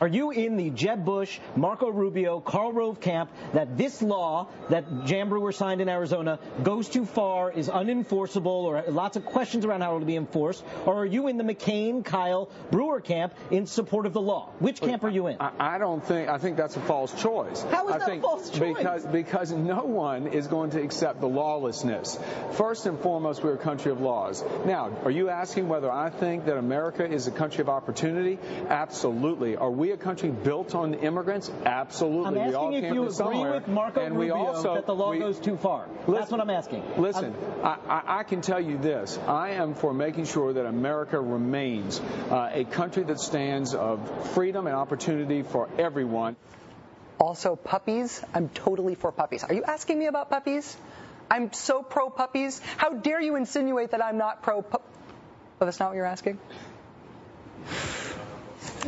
Are 0.00 0.08
you 0.08 0.30
in 0.30 0.56
the 0.56 0.70
Jeb 0.70 1.04
Bush, 1.04 1.38
Marco 1.56 1.90
Rubio, 1.90 2.40
Karl 2.40 2.72
Rove 2.72 3.02
camp 3.02 3.30
that 3.52 3.76
this 3.76 4.00
law 4.00 4.48
that 4.70 5.04
Jan 5.04 5.28
Brewer 5.28 5.52
signed 5.52 5.82
in 5.82 5.90
Arizona 5.90 6.38
goes 6.62 6.88
too 6.88 7.04
far, 7.04 7.52
is 7.52 7.68
unenforceable, 7.68 8.46
or 8.46 8.82
lots 8.88 9.18
of 9.18 9.26
questions 9.26 9.66
around 9.66 9.82
how 9.82 9.96
it 9.96 9.98
will 9.98 10.06
be 10.06 10.16
enforced? 10.16 10.64
Or 10.86 11.02
are 11.02 11.06
you 11.06 11.28
in 11.28 11.36
the 11.36 11.44
McCain, 11.44 12.02
Kyl, 12.02 12.48
Brewer 12.70 13.02
camp 13.02 13.34
in 13.50 13.66
support 13.66 14.06
of 14.06 14.14
the 14.14 14.22
law? 14.22 14.48
Which 14.58 14.80
camp 14.80 15.04
are 15.04 15.10
you 15.10 15.26
in? 15.26 15.36
I, 15.38 15.74
I 15.74 15.78
don't 15.78 16.02
think, 16.02 16.30
I 16.30 16.38
think 16.38 16.56
that's 16.56 16.76
a 16.76 16.80
false 16.80 17.12
choice. 17.20 17.62
How 17.70 17.88
is 17.88 17.96
I 17.96 17.98
that 17.98 18.10
a 18.10 18.20
false 18.22 18.48
choice? 18.48 18.78
Because, 18.78 19.04
because 19.04 19.52
no 19.52 19.84
one 19.84 20.28
is 20.28 20.46
going 20.46 20.70
to 20.70 20.80
accept 20.80 21.20
the 21.20 21.28
lawlessness. 21.28 22.18
First 22.52 22.86
and 22.86 22.98
foremost, 22.98 23.44
we're 23.44 23.52
a 23.52 23.58
country 23.58 23.92
of 23.92 24.00
laws. 24.00 24.42
Now, 24.64 24.96
are 25.04 25.10
you 25.10 25.28
asking 25.28 25.68
whether 25.68 25.92
I 25.92 26.08
think 26.08 26.46
that 26.46 26.56
America 26.56 27.06
is 27.06 27.26
a 27.26 27.30
country 27.30 27.60
of 27.60 27.68
opportunity? 27.68 28.38
Absolutely. 28.66 29.56
Are 29.56 29.70
we 29.70 29.89
a 29.92 29.96
country 29.96 30.30
built 30.30 30.74
on 30.74 30.94
immigrants? 30.94 31.50
Absolutely. 31.64 32.40
I'm 32.40 32.48
we 32.48 32.54
all 32.54 32.66
asking 32.66 32.74
if 32.78 32.82
came 32.84 32.94
you 32.94 33.02
agree 33.02 33.14
somewhere. 33.14 33.52
with 33.52 33.68
Marco 33.68 34.00
and 34.00 34.16
we 34.16 34.30
Rubio 34.30 34.46
also, 34.46 34.74
that 34.74 34.86
the 34.86 34.94
law 34.94 35.10
we- 35.10 35.18
goes 35.18 35.38
too 35.38 35.56
far. 35.56 35.86
That's 36.08 36.30
what 36.30 36.40
I'm 36.40 36.50
asking. 36.50 36.82
Listen, 36.96 37.34
I, 37.62 37.76
I, 37.88 38.18
I 38.20 38.22
can 38.24 38.40
tell 38.40 38.60
you 38.60 38.78
this. 38.78 39.18
I 39.26 39.50
am 39.50 39.74
for 39.74 39.92
making 39.94 40.24
sure 40.24 40.52
that 40.52 40.66
America 40.66 41.20
remains 41.20 42.00
uh, 42.00 42.50
a 42.52 42.64
country 42.64 43.02
that 43.04 43.20
stands 43.20 43.74
of 43.74 44.30
freedom 44.34 44.66
and 44.66 44.76
opportunity 44.76 45.42
for 45.42 45.68
everyone. 45.78 46.36
Also, 47.18 47.54
puppies. 47.56 48.22
I'm 48.34 48.48
totally 48.48 48.94
for 48.94 49.12
puppies. 49.12 49.44
Are 49.44 49.52
you 49.52 49.62
asking 49.64 49.98
me 49.98 50.06
about 50.06 50.30
puppies? 50.30 50.76
I'm 51.30 51.52
so 51.52 51.82
pro 51.82 52.10
puppies. 52.10 52.60
How 52.76 52.90
dare 52.90 53.20
you 53.20 53.36
insinuate 53.36 53.90
that 53.92 54.02
I'm 54.02 54.18
not 54.18 54.42
pro 54.42 54.62
pup? 54.62 54.82
Oh, 55.60 55.64
that's 55.66 55.78
not 55.78 55.90
what 55.90 55.96
you're 55.96 56.06
asking? 56.06 56.38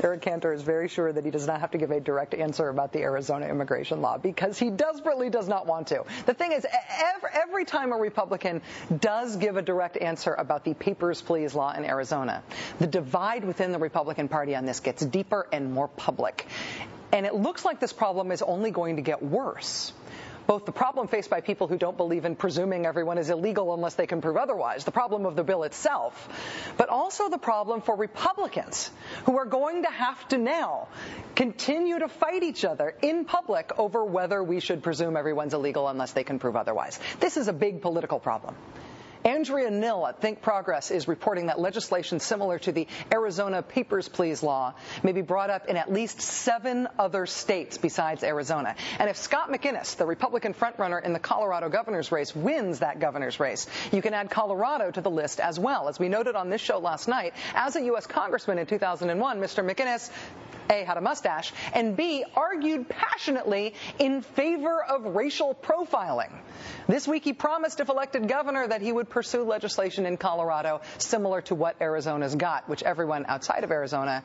Eric 0.03 0.23
Cantor 0.23 0.53
is 0.53 0.63
very 0.63 0.89
sure 0.89 1.13
that 1.13 1.25
he 1.25 1.31
does 1.31 1.47
not 1.47 1.61
have 1.61 1.73
to 1.73 1.79
give 1.79 1.91
a 1.91 2.01
direct 2.01 2.35
answer 2.35 2.69
about 2.69 2.93
the 2.93 3.01
Arizona 3.01 3.47
immigration 3.47 4.01
law 4.01 4.19
because 4.19 4.59
he 4.59 4.71
desperately 4.71 5.31
does 5.31 5.49
not 5.49 5.67
want 5.67 5.89
to. 5.89 6.05
The 6.27 6.35
thing 6.35 6.53
is, 6.53 6.67
every, 7.35 7.63
time 7.63 7.93
a 7.93 7.97
Republican 7.97 8.61
does 8.99 9.37
give 9.37 9.57
a 9.57 9.63
direct 9.63 9.97
answer 9.97 10.35
about 10.35 10.65
the 10.65 10.75
Papers, 10.75 11.23
Please 11.23 11.55
law 11.55 11.73
in 11.73 11.85
Arizona, 11.85 12.43
the 12.81 12.89
divide 12.89 13.45
within 13.45 13.71
the 13.71 13.79
Republican 13.79 14.29
Party 14.29 14.57
on 14.57 14.67
this 14.67 14.81
gets 14.81 15.05
deeper 15.05 15.47
and 15.53 15.73
more 15.73 15.87
public. 15.87 16.47
And 17.13 17.25
it 17.25 17.35
looks 17.35 17.65
like 17.65 17.79
this 17.79 17.93
problem 17.93 18.33
is 18.33 18.43
only 18.43 18.73
going 18.73 18.97
to 18.97 19.03
get 19.03 19.23
worse 19.23 19.93
both 20.47 20.65
the 20.65 20.73
problem 20.73 21.09
faced 21.09 21.31
by 21.31 21.41
people 21.41 21.69
who 21.69 21.77
don't 21.79 21.97
believe 21.97 22.25
in 22.25 22.37
presuming 22.37 22.87
everyone 22.87 23.19
is 23.19 23.31
illegal 23.31 23.75
unless 23.75 23.95
they 23.95 24.07
can 24.07 24.21
prove 24.21 24.37
otherwise, 24.37 24.85
the 24.85 24.91
problem 24.91 25.27
of 25.27 25.37
the 25.37 25.45
bill 25.45 25.63
itself, 25.63 26.29
but 26.77 26.89
also 26.89 27.29
the 27.29 27.39
problem 27.39 27.81
for 27.81 27.97
Republicans 27.97 28.91
who 29.25 29.39
are 29.39 29.47
going 29.47 29.83
to 29.83 29.91
have 29.91 30.27
to 30.29 30.39
now 30.39 30.89
continue 31.35 31.99
to 31.99 32.09
fight 32.09 32.43
each 32.43 32.65
other 32.65 32.95
in 33.03 33.25
public 33.25 33.79
over 33.79 34.05
whether 34.05 34.43
we 34.43 34.61
should 34.61 34.83
presume 34.83 35.17
everyone's 35.17 35.55
illegal 35.55 35.89
unless 35.89 36.13
they 36.13 36.25
can 36.25 36.39
prove 36.39 36.57
otherwise. 36.57 36.99
This 37.21 37.37
is 37.37 37.49
a 37.49 37.53
big 37.53 37.83
political 37.83 38.19
problem. 38.19 38.55
Andrea 39.25 39.71
Nill 39.71 40.07
at 40.07 40.21
Think 40.21 40.43
Progress 40.43 40.91
is 40.91 41.07
reporting 41.07 41.47
that 41.47 41.61
legislation 41.61 42.19
similar 42.19 42.59
to 42.61 42.73
the 42.73 42.89
Arizona 43.13 43.63
Papers, 43.63 44.09
Please 44.09 44.43
law 44.43 44.75
may 45.03 45.13
be 45.13 45.23
brought 45.23 45.51
up 45.51 45.69
in 45.69 45.77
at 45.77 45.93
least 45.93 46.21
seven 46.21 46.89
other 46.99 47.27
states 47.27 47.79
besides 47.79 48.25
Arizona. 48.25 48.75
And 48.99 49.09
if 49.09 49.17
Scott 49.17 49.51
McInnis, 49.51 49.97
the 49.97 50.07
Republican 50.07 50.55
frontrunner 50.55 51.03
in 51.03 51.13
the 51.13 51.19
Colorado 51.19 51.69
governor's 51.69 52.11
race, 52.11 52.35
wins 52.35 52.81
that 52.81 52.99
governor's 52.99 53.39
race, 53.39 53.67
you 53.93 54.03
can 54.03 54.15
add 54.15 54.31
Colorado 54.31 54.91
to 54.91 55.01
the 55.01 55.11
list 55.11 55.41
as 55.41 55.59
well. 55.59 55.89
As 55.89 55.99
we 55.99 56.09
noted 56.09 56.35
on 56.35 56.51
this 56.51 56.61
show 56.61 56.79
last 56.79 57.07
night, 57.07 57.35
as 57.55 57.77
a 57.77 57.83
U.S. 57.85 58.07
congressman 58.07 58.59
in 58.59 58.67
2001, 58.67 59.39
Mr. 59.39 59.65
McInnis 59.65 60.11
a, 60.71 60.85
had 60.85 60.97
a 60.97 61.01
mustache, 61.01 61.53
and 61.75 61.97
B, 61.97 62.25
argued 62.35 62.89
passionately 62.89 63.75
in 63.99 64.23
favor 64.23 64.83
of 64.83 65.15
racial 65.15 65.55
profiling. 65.55 66.31
This 66.89 67.07
week, 67.07 67.25
he 67.25 67.33
promised, 67.33 67.81
if 67.81 67.89
elected 67.89 68.29
governor, 68.29 68.67
that 68.67 68.81
he 68.81 68.91
would 68.93 69.09
pursue 69.13 69.45
legislation 69.45 70.07
in 70.07 70.17
Colorado 70.17 70.81
similar 70.99 71.43
to 71.43 71.55
what 71.55 71.81
Arizona's 71.81 72.35
got, 72.35 72.69
which 72.69 72.83
everyone 72.83 73.27
outside 73.29 73.63
of 73.63 73.71
Arizona 73.71 74.25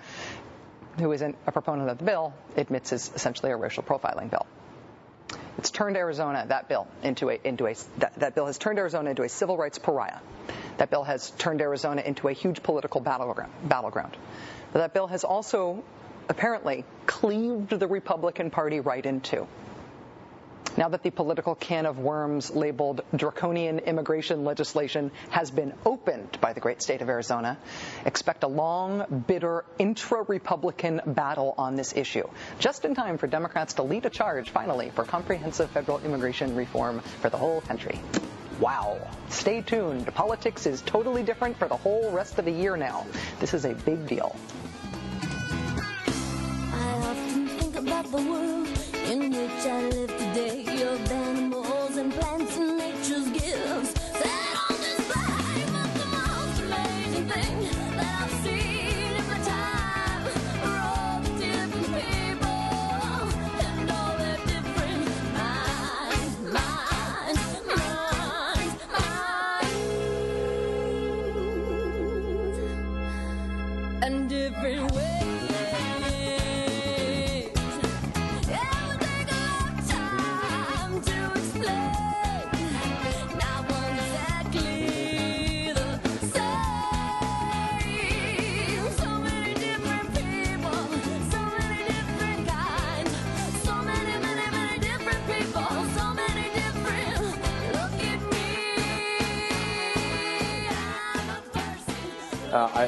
who 0.97 1.11
isn't 1.11 1.37
a 1.45 1.51
proponent 1.51 1.89
of 1.89 1.97
the 1.97 2.03
bill 2.03 2.33
admits 2.55 2.91
is 2.91 3.11
essentially 3.13 3.51
a 3.51 3.55
racial 3.55 3.83
profiling 3.83 4.31
bill. 4.31 4.45
It's 5.57 5.71
turned 5.71 5.97
Arizona, 5.97 6.45
that 6.47 6.69
bill, 6.69 6.87
into 7.03 7.29
a, 7.29 7.39
into 7.43 7.67
a 7.67 7.75
that, 7.97 8.15
that 8.19 8.35
bill 8.35 8.45
has 8.45 8.57
turned 8.57 8.79
Arizona 8.79 9.09
into 9.09 9.23
a 9.23 9.29
civil 9.29 9.57
rights 9.57 9.79
pariah. 9.79 10.19
That 10.77 10.89
bill 10.89 11.03
has 11.03 11.31
turned 11.31 11.61
Arizona 11.61 12.01
into 12.01 12.27
a 12.27 12.33
huge 12.33 12.63
political 12.63 13.01
battleground. 13.01 13.51
battleground. 13.63 14.15
That 14.73 14.93
bill 14.93 15.07
has 15.07 15.23
also 15.23 15.83
apparently 16.29 16.85
cleaved 17.05 17.69
the 17.69 17.87
Republican 17.87 18.51
Party 18.51 18.79
right 18.79 19.05
in 19.05 19.21
two. 19.21 19.47
Now 20.77 20.89
that 20.89 21.01
the 21.01 21.09
political 21.09 21.55
can 21.55 21.87
of 21.87 21.97
worms 21.97 22.51
labeled 22.51 23.01
draconian 23.15 23.79
immigration 23.79 24.45
legislation 24.45 25.09
has 25.31 25.49
been 25.49 25.73
opened 25.83 26.39
by 26.39 26.53
the 26.53 26.59
great 26.59 26.83
state 26.83 27.01
of 27.01 27.09
Arizona, 27.09 27.57
expect 28.05 28.43
a 28.43 28.47
long, 28.47 29.23
bitter, 29.27 29.65
intra 29.79 30.21
Republican 30.21 31.01
battle 31.03 31.55
on 31.57 31.75
this 31.75 31.95
issue, 31.95 32.27
just 32.59 32.85
in 32.85 32.93
time 32.93 33.17
for 33.17 33.25
Democrats 33.25 33.73
to 33.75 33.83
lead 33.83 34.05
a 34.05 34.11
charge 34.11 34.51
finally 34.51 34.91
for 34.91 35.03
comprehensive 35.03 35.71
federal 35.71 35.99
immigration 35.99 36.55
reform 36.55 36.99
for 37.21 37.31
the 37.31 37.37
whole 37.37 37.61
country. 37.61 37.99
Wow. 38.59 38.99
Stay 39.29 39.61
tuned. 39.61 40.13
Politics 40.13 40.67
is 40.67 40.81
totally 40.81 41.23
different 41.23 41.57
for 41.57 41.67
the 41.67 41.77
whole 41.77 42.11
rest 42.11 42.37
of 42.37 42.45
the 42.45 42.51
year 42.51 42.77
now. 42.77 43.05
This 43.39 43.53
is 43.53 43.65
a 43.65 43.73
big 43.73 44.07
deal. 44.07 44.35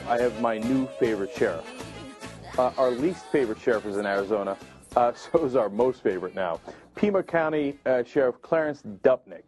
I, 0.09 0.17
have 0.19 0.41
my 0.41 0.57
new 0.57 0.87
favorite 0.99 1.31
sheriff. 1.35 1.65
Uh, 2.57 2.71
our 2.77 2.89
least 2.89 3.25
favorite 3.27 3.59
sheriff 3.59 3.85
is 3.85 3.97
in 3.97 4.07
Arizona. 4.07 4.57
Uh, 4.95 5.13
so 5.31 5.45
is 5.45 5.55
our 5.55 5.69
most 5.69 6.01
favorite 6.01 6.33
now. 6.33 6.59
Pima 6.95 7.21
County 7.21 7.77
uh, 7.85 8.03
Sheriff 8.03 8.41
Clarence 8.41 8.81
Dupnik. 9.03 9.43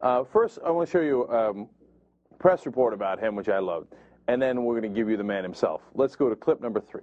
Uh, 0.00 0.24
first, 0.24 0.58
I 0.66 0.70
want 0.70 0.88
to 0.88 0.92
show 0.92 1.00
you 1.00 1.28
um, 1.28 1.68
a 2.30 2.34
press 2.34 2.66
report 2.66 2.92
about 2.92 3.20
him, 3.20 3.36
which 3.36 3.48
I 3.48 3.60
loved. 3.60 3.94
And 4.26 4.42
then 4.42 4.64
we're 4.64 4.78
going 4.80 4.92
to 4.92 4.98
give 4.98 5.08
you 5.08 5.16
the 5.16 5.24
man 5.24 5.44
himself. 5.44 5.82
Let's 5.94 6.16
go 6.16 6.28
to 6.28 6.34
clip 6.34 6.60
number 6.60 6.80
three. 6.80 7.02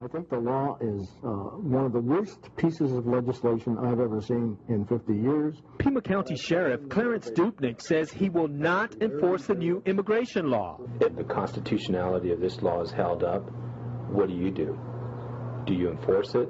I 0.00 0.06
think 0.06 0.30
the 0.30 0.38
law 0.38 0.78
is 0.80 1.08
uh, 1.24 1.26
one 1.26 1.84
of 1.84 1.92
the 1.92 1.98
worst 1.98 2.54
pieces 2.56 2.92
of 2.92 3.08
legislation 3.08 3.76
I've 3.78 3.98
ever 3.98 4.20
seen 4.20 4.56
in 4.68 4.84
50 4.84 5.12
years. 5.12 5.56
Pima 5.78 6.00
County 6.02 6.36
Sheriff 6.36 6.88
Clarence 6.88 7.28
Dupnik 7.30 7.80
says 7.80 8.12
he 8.12 8.28
will 8.28 8.46
not 8.46 9.02
enforce 9.02 9.48
the 9.48 9.56
new 9.56 9.82
immigration 9.86 10.50
law. 10.50 10.78
If 11.00 11.16
the 11.16 11.24
constitutionality 11.24 12.30
of 12.30 12.38
this 12.38 12.62
law 12.62 12.80
is 12.80 12.92
held 12.92 13.24
up, 13.24 13.50
what 14.08 14.28
do 14.28 14.34
you 14.36 14.52
do? 14.52 14.78
Do 15.66 15.74
you 15.74 15.90
enforce 15.90 16.32
it? 16.36 16.48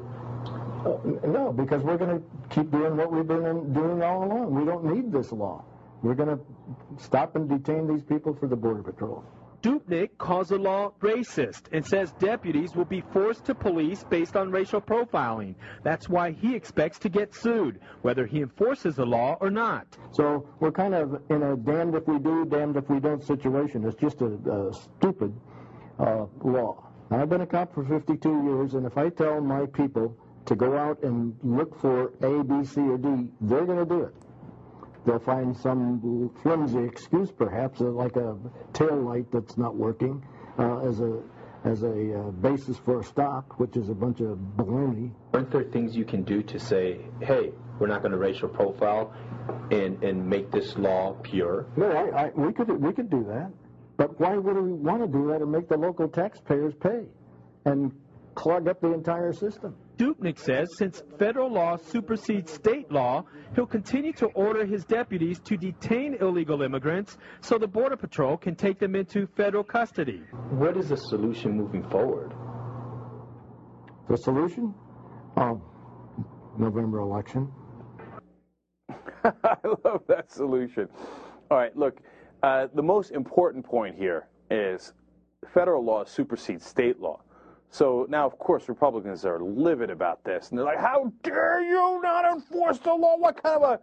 Uh, 0.85 0.99
no, 1.27 1.51
because 1.51 1.83
we're 1.83 1.97
going 1.97 2.19
to 2.19 2.25
keep 2.51 2.71
doing 2.71 2.99
what 2.99 3.11
we've 3.11 3.27
been 3.27 3.73
doing 3.73 4.03
all 4.03 4.25
along. 4.25 4.55
We 4.55 4.67
don't 4.67 4.85
need 4.95 5.11
this 5.11 5.33
law. 5.33 5.65
We're 6.03 6.15
going 6.15 6.37
to 6.37 7.03
stop 7.03 7.35
and 7.35 7.49
detain 7.49 7.89
these 7.89 8.03
people 8.03 8.37
for 8.39 8.47
the 8.47 8.57
Border 8.57 8.83
Patrol. 8.83 9.25
Dupnik 9.63 10.11
calls 10.19 10.49
the 10.51 10.59
law 10.59 10.93
racist 11.01 11.63
and 11.73 11.85
says 11.85 12.13
deputies 12.21 12.77
will 12.77 12.85
be 12.85 13.03
forced 13.13 13.45
to 13.47 13.55
police 13.55 14.05
based 14.09 14.37
on 14.37 14.53
racial 14.53 14.81
profiling. 14.81 15.57
That's 15.83 16.09
why 16.09 16.31
he 16.31 16.55
expects 16.55 16.99
to 17.01 17.09
get 17.09 17.35
sued, 17.35 17.81
whether 18.03 18.25
he 18.25 18.41
enforces 18.41 18.95
the 18.95 19.05
law 19.05 19.37
or 19.41 19.51
not. 19.51 19.87
So 20.13 20.49
we're 20.61 20.71
kind 20.71 20.95
of 20.95 21.23
in 21.29 21.43
a 21.43 21.57
damned 21.57 21.97
if 21.97 22.07
we 22.07 22.19
do, 22.21 22.45
damned 22.45 22.77
if 22.77 22.89
we 22.89 23.01
don't 23.01 23.23
situation. 23.23 23.85
It's 23.85 24.01
just 24.01 24.21
a, 24.21 24.27
a 24.27 24.73
stupid 24.73 25.35
uh, 25.99 26.27
law. 26.45 26.85
I've 27.11 27.29
been 27.29 27.41
a 27.41 27.47
cop 27.47 27.75
for 27.75 27.85
52 27.85 28.45
years, 28.45 28.75
and 28.75 28.87
if 28.87 28.97
I 28.97 29.09
tell 29.09 29.41
my 29.41 29.67
people 29.67 30.17
to 30.45 30.55
go 30.55 30.77
out 30.77 31.03
and 31.03 31.37
look 31.43 31.81
for 31.81 32.13
A, 32.23 32.45
B, 32.45 32.65
C, 32.65 32.81
or 32.81 32.99
D, 32.99 33.29
they're 33.41 33.65
going 33.65 33.79
to 33.79 33.87
do 33.87 34.03
it. 34.03 34.15
They'll 35.07 35.19
find 35.19 35.57
some 35.57 36.31
flimsy 36.43 36.85
excuse, 36.85 37.31
perhaps, 37.31 37.81
uh, 37.81 37.85
like 37.85 38.17
a 38.17 38.37
tail 38.73 38.97
light 38.97 39.31
that's 39.33 39.57
not 39.57 39.75
working, 39.77 40.23
uh, 40.59 40.81
as 40.81 41.01
a 41.01 41.21
as 41.65 41.83
a 41.83 42.21
uh, 42.21 42.31
basis 42.31 42.79
for 42.79 43.01
a 43.01 43.05
stop, 43.05 43.53
which 43.57 43.77
is 43.77 43.89
a 43.89 43.95
bunch 43.95 44.21
of 44.21 44.39
baloney. 44.57 45.11
Aren't 45.35 45.51
there 45.51 45.65
things 45.65 45.97
you 45.97 46.05
can 46.05 46.23
do 46.23 46.43
to 46.45 46.59
say, 46.59 47.01
hey, 47.21 47.53
we're 47.79 47.89
not 47.89 48.01
going 48.03 48.13
to 48.13 48.19
racial 48.19 48.49
profile 48.49 49.13
and, 49.71 50.03
and 50.03 50.25
make 50.29 50.51
this 50.51 50.77
law 50.77 51.15
pure? 51.23 51.67
No, 51.77 51.91
I, 51.91 52.27
I, 52.27 52.31
we 52.35 52.53
could 52.53 52.71
we 52.71 52.93
could 52.93 53.11
do 53.11 53.25
that, 53.25 53.51
but 53.97 54.19
why 54.21 54.37
would 54.37 54.57
we 54.57 54.73
want 54.73 55.03
to 55.03 55.09
do 55.09 55.29
that 55.29 55.43
and 55.43 55.51
make 55.51 55.69
the 55.69 55.77
local 55.77 56.09
taxpayers 56.09 56.75
pay 56.75 57.07
and 57.65 57.93
clog 58.35 58.69
up 58.69 58.81
the 58.81 58.93
entire 58.93 59.33
system? 59.33 59.75
Dupnik 59.99 60.39
says 60.39 60.69
since 60.79 61.03
federal 61.19 61.53
law 61.53 61.77
supersedes 61.77 62.53
state 62.53 62.91
law, 62.91 63.25
he'll 63.57 63.67
continue 63.67 64.13
to 64.13 64.27
order 64.27 64.65
his 64.65 64.85
deputies 64.85 65.41
to 65.41 65.57
detain 65.57 66.17
illegal 66.21 66.63
immigrants 66.63 67.19
so 67.41 67.59
the 67.59 67.67
Border 67.67 67.97
Patrol 67.97 68.37
can 68.37 68.55
take 68.55 68.79
them 68.79 68.95
into 68.95 69.27
federal 69.37 69.65
custody. 69.65 70.23
What 70.51 70.77
is 70.77 70.91
the 70.91 70.97
solution 70.97 71.57
moving 71.57 71.83
forward? 71.91 72.33
The 74.09 74.17
solution? 74.17 74.73
Oh, 75.37 75.61
November 76.57 77.01
election. 77.01 77.53
I 79.25 79.57
love 79.85 80.05
that 80.07 80.31
solution. 80.31 80.89
All 81.51 81.59
right, 81.59 81.77
look, 81.77 82.01
uh, 82.45 82.69
the 82.73 82.83
most 82.83 83.11
important 83.11 83.65
point 83.65 83.97
here 83.97 84.29
is 84.49 84.93
federal 85.53 85.85
law 85.85 86.05
supersedes 86.05 86.65
state 86.65 87.01
law. 87.01 87.21
So 87.71 88.07
now, 88.09 88.27
of 88.27 88.39
course, 88.39 88.69
Republicans 88.69 89.25
are 89.25 89.41
livid 89.41 89.91
about 89.91 90.25
this, 90.25 90.51
and 90.51 90.59
they're 90.59 90.65
like, 90.65 90.79
"How 90.79 91.13
dare 91.23 91.61
you 91.61 92.01
not 92.03 92.25
enforce 92.25 92.79
the 92.79 92.95
law? 92.95 93.17
What 93.19 93.43
kind 93.43 93.63
of 93.63 93.81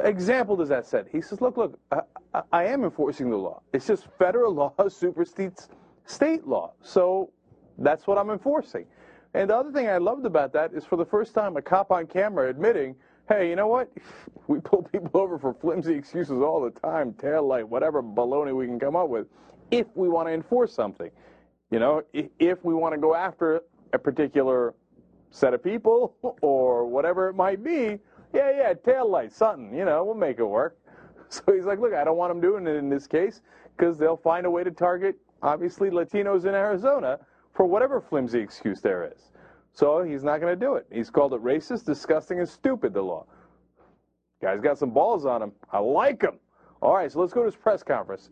a 0.00 0.06
example 0.08 0.56
does 0.56 0.68
that 0.70 0.86
set?" 0.86 1.06
He 1.08 1.20
says, 1.20 1.40
"Look, 1.40 1.56
look, 1.56 1.78
I, 1.92 2.42
I 2.52 2.64
am 2.64 2.84
enforcing 2.84 3.30
the 3.30 3.36
law. 3.36 3.62
It's 3.72 3.86
just 3.86 4.06
federal 4.18 4.52
law 4.54 4.72
supersedes 4.88 5.68
state 6.04 6.46
law, 6.46 6.72
so 6.82 7.30
that's 7.78 8.06
what 8.06 8.18
I'm 8.18 8.30
enforcing." 8.30 8.86
And 9.34 9.50
the 9.50 9.56
other 9.56 9.70
thing 9.70 9.88
I 9.88 9.98
loved 9.98 10.26
about 10.26 10.52
that 10.54 10.72
is, 10.72 10.84
for 10.84 10.96
the 10.96 11.04
first 11.04 11.34
time, 11.34 11.56
a 11.56 11.62
cop 11.62 11.92
on 11.92 12.06
camera 12.06 12.48
admitting, 12.50 12.96
"Hey, 13.28 13.48
you 13.50 13.56
know 13.56 13.68
what? 13.68 13.90
We 14.48 14.60
pull 14.60 14.82
people 14.82 15.20
over 15.20 15.38
for 15.38 15.52
flimsy 15.52 15.94
excuses 15.94 16.40
all 16.40 16.62
the 16.62 16.70
time, 16.70 17.12
tail 17.12 17.46
light, 17.46 17.68
whatever 17.68 18.02
baloney 18.02 18.56
we 18.56 18.64
can 18.66 18.80
come 18.80 18.96
up 18.96 19.10
with, 19.10 19.26
if 19.70 19.86
we 19.94 20.08
want 20.08 20.26
to 20.26 20.32
enforce 20.32 20.72
something." 20.72 21.10
You 21.70 21.78
know, 21.78 22.02
if 22.12 22.64
we 22.64 22.74
want 22.74 22.94
to 22.94 23.00
go 23.00 23.14
after 23.14 23.60
a 23.92 23.98
particular 23.98 24.74
set 25.30 25.54
of 25.54 25.62
people 25.62 26.14
or 26.42 26.86
whatever 26.86 27.28
it 27.28 27.34
might 27.34 27.62
be, 27.62 27.98
yeah, 28.34 28.50
yeah, 28.56 28.74
tail 28.74 29.10
light, 29.10 29.32
something, 29.32 29.74
you 29.74 29.84
know, 29.84 30.04
we'll 30.04 30.14
make 30.14 30.38
it 30.38 30.44
work. 30.44 30.78
So 31.30 31.42
he's 31.52 31.66
like, 31.66 31.78
look, 31.78 31.92
I 31.92 32.04
don't 32.04 32.16
want 32.16 32.30
them 32.30 32.40
doing 32.40 32.66
it 32.66 32.76
in 32.76 32.88
this 32.88 33.06
case 33.06 33.42
because 33.76 33.98
they'll 33.98 34.16
find 34.16 34.46
a 34.46 34.50
way 34.50 34.64
to 34.64 34.70
target, 34.70 35.14
obviously, 35.42 35.90
Latinos 35.90 36.46
in 36.46 36.54
Arizona 36.54 37.18
for 37.52 37.66
whatever 37.66 38.00
flimsy 38.00 38.40
excuse 38.40 38.80
there 38.80 39.12
is. 39.14 39.30
So 39.74 40.02
he's 40.02 40.24
not 40.24 40.40
going 40.40 40.58
to 40.58 40.66
do 40.66 40.76
it. 40.76 40.86
He's 40.90 41.10
called 41.10 41.34
it 41.34 41.44
racist, 41.44 41.84
disgusting, 41.84 42.38
and 42.38 42.48
stupid, 42.48 42.94
the 42.94 43.02
law. 43.02 43.26
Guy's 44.40 44.62
got 44.62 44.78
some 44.78 44.90
balls 44.90 45.26
on 45.26 45.42
him. 45.42 45.52
I 45.70 45.80
like 45.80 46.22
him. 46.22 46.38
All 46.80 46.94
right, 46.94 47.12
so 47.12 47.20
let's 47.20 47.34
go 47.34 47.40
to 47.40 47.46
his 47.46 47.56
press 47.56 47.82
conference 47.82 48.30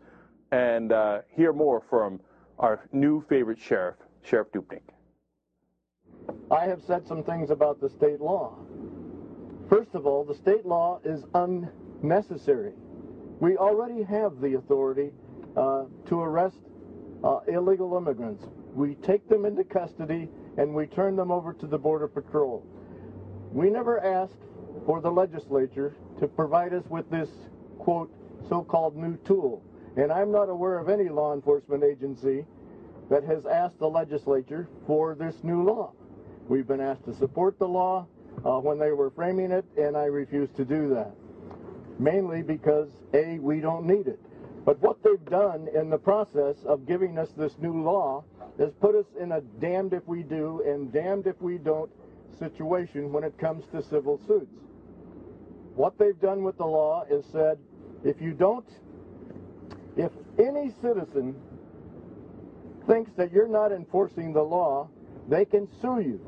and 0.52 0.90
uh, 0.90 1.18
hear 1.28 1.52
more 1.52 1.82
from 1.90 2.18
our 2.58 2.88
new 2.92 3.24
favorite 3.28 3.58
sheriff, 3.58 3.96
Sheriff 4.22 4.48
Dupnik. 4.52 4.82
I 6.50 6.64
have 6.64 6.82
said 6.86 7.06
some 7.06 7.22
things 7.22 7.50
about 7.50 7.80
the 7.80 7.90
state 7.90 8.20
law. 8.20 8.56
First 9.68 9.94
of 9.94 10.06
all, 10.06 10.24
the 10.24 10.34
state 10.34 10.64
law 10.64 11.00
is 11.04 11.24
unnecessary. 11.34 12.72
We 13.40 13.56
already 13.56 14.02
have 14.04 14.40
the 14.40 14.54
authority 14.54 15.10
uh, 15.56 15.84
to 16.06 16.20
arrest 16.20 16.56
uh, 17.24 17.40
illegal 17.48 17.96
immigrants. 17.96 18.44
We 18.74 18.94
take 18.96 19.28
them 19.28 19.44
into 19.44 19.64
custody 19.64 20.28
and 20.56 20.74
we 20.74 20.86
turn 20.86 21.16
them 21.16 21.30
over 21.30 21.52
to 21.54 21.66
the 21.66 21.78
Border 21.78 22.08
Patrol. 22.08 22.64
We 23.52 23.70
never 23.70 24.02
asked 24.04 24.38
for 24.84 25.00
the 25.00 25.10
legislature 25.10 25.94
to 26.20 26.28
provide 26.28 26.72
us 26.72 26.84
with 26.88 27.10
this, 27.10 27.28
quote, 27.78 28.12
so-called 28.48 28.96
new 28.96 29.16
tool. 29.18 29.62
And 29.96 30.12
I'm 30.12 30.30
not 30.30 30.48
aware 30.48 30.78
of 30.78 30.88
any 30.88 31.08
law 31.08 31.32
enforcement 31.34 31.82
agency 31.82 32.44
that 33.08 33.24
has 33.24 33.46
asked 33.46 33.78
the 33.78 33.88
legislature 33.88 34.68
for 34.86 35.14
this 35.14 35.42
new 35.42 35.62
law. 35.62 35.92
We've 36.48 36.66
been 36.66 36.80
asked 36.80 37.04
to 37.06 37.14
support 37.14 37.58
the 37.58 37.68
law 37.68 38.06
uh, 38.44 38.58
when 38.58 38.78
they 38.78 38.92
were 38.92 39.10
framing 39.10 39.50
it, 39.50 39.64
and 39.76 39.96
I 39.96 40.04
refuse 40.04 40.50
to 40.56 40.64
do 40.64 40.90
that. 40.90 41.12
Mainly 41.98 42.42
because, 42.42 42.88
A, 43.14 43.38
we 43.38 43.60
don't 43.60 43.86
need 43.86 44.06
it. 44.06 44.20
But 44.64 44.80
what 44.80 45.02
they've 45.02 45.24
done 45.30 45.68
in 45.74 45.88
the 45.88 45.98
process 45.98 46.56
of 46.66 46.86
giving 46.86 47.18
us 47.18 47.30
this 47.36 47.56
new 47.58 47.82
law 47.82 48.24
has 48.58 48.72
put 48.80 48.94
us 48.94 49.06
in 49.18 49.32
a 49.32 49.40
damned 49.40 49.92
if 49.92 50.06
we 50.06 50.22
do 50.22 50.62
and 50.66 50.92
damned 50.92 51.26
if 51.26 51.40
we 51.40 51.56
don't 51.56 51.90
situation 52.38 53.12
when 53.12 53.24
it 53.24 53.38
comes 53.38 53.64
to 53.72 53.82
civil 53.82 54.20
suits. 54.26 54.60
What 55.74 55.98
they've 55.98 56.20
done 56.20 56.42
with 56.42 56.58
the 56.58 56.66
law 56.66 57.04
is 57.08 57.24
said, 57.32 57.58
if 58.04 58.20
you 58.20 58.32
don't 58.32 58.68
any 60.38 60.72
citizen 60.82 61.34
thinks 62.86 63.10
that 63.16 63.32
you're 63.32 63.48
not 63.48 63.72
enforcing 63.72 64.32
the 64.32 64.42
law, 64.42 64.88
they 65.28 65.44
can 65.44 65.68
sue 65.80 66.00
you. 66.00 66.20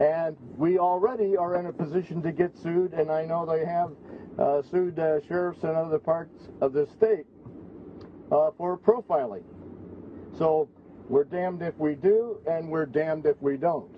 And 0.00 0.36
we 0.56 0.78
already 0.78 1.36
are 1.36 1.58
in 1.58 1.66
a 1.66 1.72
position 1.72 2.22
to 2.22 2.32
get 2.32 2.56
sued, 2.56 2.92
and 2.92 3.10
I 3.10 3.24
know 3.24 3.46
they 3.46 3.64
have 3.64 3.92
uh, 4.38 4.62
sued 4.62 4.98
uh, 4.98 5.20
sheriffs 5.26 5.62
in 5.62 5.70
other 5.70 5.98
parts 5.98 6.48
of 6.60 6.72
the 6.72 6.86
state 6.86 7.26
uh, 8.30 8.50
for 8.58 8.78
profiling. 8.78 9.42
So 10.36 10.68
we're 11.08 11.24
damned 11.24 11.62
if 11.62 11.76
we 11.78 11.94
do, 11.94 12.38
and 12.46 12.68
we're 12.68 12.86
damned 12.86 13.26
if 13.26 13.40
we 13.40 13.56
don't. 13.56 13.90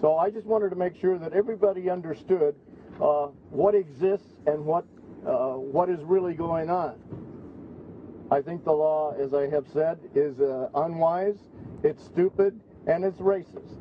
So 0.00 0.16
I 0.16 0.30
just 0.30 0.46
wanted 0.46 0.70
to 0.70 0.76
make 0.76 0.96
sure 0.96 1.18
that 1.18 1.32
everybody 1.32 1.90
understood 1.90 2.54
uh, 3.00 3.28
what 3.50 3.74
exists 3.74 4.28
and 4.46 4.64
what 4.64 4.84
uh, 5.26 5.54
what 5.54 5.88
is 5.88 6.00
really 6.02 6.34
going 6.34 6.68
on. 6.68 6.96
I 8.32 8.40
think 8.40 8.64
the 8.64 8.72
law, 8.72 9.14
as 9.20 9.34
I 9.34 9.46
have 9.50 9.66
said, 9.70 9.98
is 10.14 10.40
uh, 10.40 10.70
unwise, 10.74 11.36
it's 11.82 12.02
stupid, 12.02 12.58
and 12.86 13.04
it's 13.04 13.18
racist. 13.18 13.76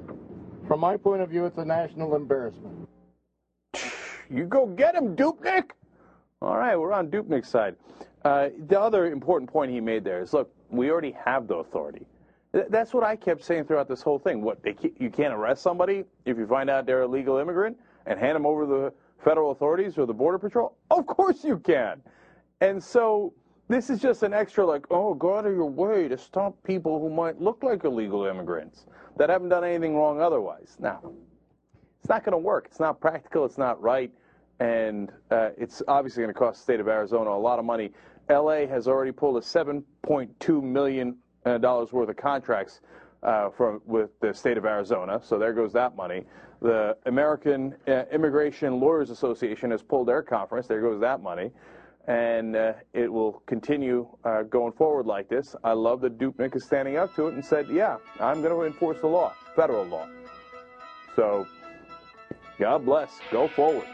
From 0.68 0.82
my 0.82 0.98
point 0.98 1.22
of 1.22 1.30
view, 1.30 1.46
it's 1.46 1.58
a 1.58 1.64
national 1.64 2.18
embarrassment. 2.18 2.90
You 4.30 4.44
go 4.44 4.66
get 4.66 4.94
him, 4.94 5.16
Dupnik! 5.16 5.72
All 6.42 6.58
right, 6.58 6.78
we're 6.78 6.92
on 6.92 7.08
Dupnik's 7.10 7.48
side. 7.48 7.78
Uh, 8.26 8.50
the 8.68 8.78
other 8.78 9.06
important 9.10 9.50
point 9.50 9.72
he 9.72 9.80
made 9.80 10.04
there 10.04 10.22
is, 10.22 10.34
look, 10.34 10.54
we 10.70 10.92
already 10.92 11.16
have 11.24 11.48
the 11.48 11.56
authority. 11.56 12.06
Th- 12.54 12.66
That's 12.70 12.94
what 12.94 13.06
I 13.06 13.16
kept 13.16 13.46
saying 13.46 13.66
throughout 13.66 13.88
this 13.88 14.02
whole 14.02 14.20
thing. 14.20 14.42
What 14.42 14.62
ca- 14.64 14.92
you 15.00 15.10
can't 15.10 15.34
arrest 15.34 15.64
somebody 15.64 16.04
if 16.26 16.38
you 16.38 16.46
find 16.46 16.70
out 16.70 16.86
they're 16.86 17.04
a 17.04 17.08
legal 17.08 17.38
immigrant 17.38 17.78
and 18.06 18.20
hand 18.20 18.36
them 18.36 18.46
over 18.46 18.66
to 18.66 18.68
the 18.68 18.94
federal 19.24 19.52
authorities 19.52 19.98
or 19.98 20.06
the 20.06 20.14
border 20.14 20.38
patrol? 20.38 20.76
Of 20.90 21.06
course 21.06 21.46
you 21.46 21.58
can. 21.58 22.02
And 22.60 22.84
so 22.84 23.34
This 23.72 23.90
is 23.90 24.02
just 24.02 24.22
an 24.24 24.34
extra, 24.34 24.66
like, 24.66 24.86
oh, 24.92 25.14
go 25.14 25.38
out 25.38 25.46
of 25.46 25.54
your 25.54 25.70
way 25.70 26.10
to 26.10 26.18
stop 26.18 26.62
people 26.66 27.00
who 27.00 27.10
might 27.10 27.40
look 27.40 27.64
like 27.64 27.86
illegal 27.86 28.26
immigrants 28.26 28.86
that 29.18 29.30
haven't 29.30 29.48
done 29.48 29.64
anything 29.64 29.96
wrong 29.96 30.20
otherwise. 30.20 30.76
Now, 30.78 31.14
it's 32.02 32.10
not 32.10 32.26
going 32.26 32.34
to 32.34 32.38
work. 32.38 32.66
It's 32.70 32.82
not 32.82 33.00
practical. 33.00 33.46
It's 33.46 33.58
not 33.58 33.82
right. 33.82 34.12
And 34.60 35.10
uh, 35.32 35.52
it's 35.58 35.82
obviously 35.88 36.22
going 36.22 36.34
to 36.34 36.38
cost 36.38 36.60
the 36.60 36.64
state 36.64 36.80
of 36.82 36.90
Arizona 36.90 37.30
a 37.30 37.32
lot 37.32 37.60
of 37.60 37.66
money. 37.66 37.92
LA 38.30 38.68
has 38.68 38.90
already 38.90 39.14
pulled 39.14 39.38
a 39.38 39.40
$7.2 39.40 40.62
million 40.62 41.16
uh, 41.46 41.86
worth 41.94 42.10
of 42.10 42.18
contracts 42.18 42.82
uh, 43.24 43.52
from 43.52 43.82
with 43.86 44.10
the 44.20 44.34
state 44.34 44.58
of 44.58 44.66
Arizona. 44.66 45.22
So 45.24 45.40
there 45.40 45.54
goes 45.54 45.72
that 45.72 45.96
money. 45.96 46.26
The 46.62 46.98
American 47.06 47.76
uh, 47.88 48.04
Immigration 48.12 48.82
Lawyers 48.82 49.12
Association 49.12 49.72
has 49.72 49.82
pulled 49.82 50.10
their 50.10 50.22
conference. 50.22 50.68
There 50.68 50.82
goes 50.82 51.00
that 51.00 51.22
money. 51.22 51.52
And 52.08 52.56
uh, 52.56 52.74
it 52.94 53.12
will 53.12 53.44
continue 53.46 54.08
uh, 54.24 54.44
going 54.44 54.74
forward 54.74 55.06
like 55.06 55.30
this. 55.30 55.56
I 55.64 55.74
love 55.74 56.02
that 56.02 56.18
Dupnik 56.18 56.56
is 56.56 56.66
standing 56.66 56.98
up 56.98 57.16
to 57.16 57.28
it 57.28 57.36
and 57.36 57.46
said, 57.46 57.68
yeah, 57.70 57.98
I'm 58.20 58.42
going 58.42 58.54
to 58.54 58.64
enforce 58.64 59.00
the 59.00 59.08
law, 59.08 59.34
federal 59.56 59.86
law. 59.86 60.08
So, 61.16 61.46
God 62.60 62.86
bless. 62.86 63.20
Go 63.32 63.48
forward. 63.50 63.88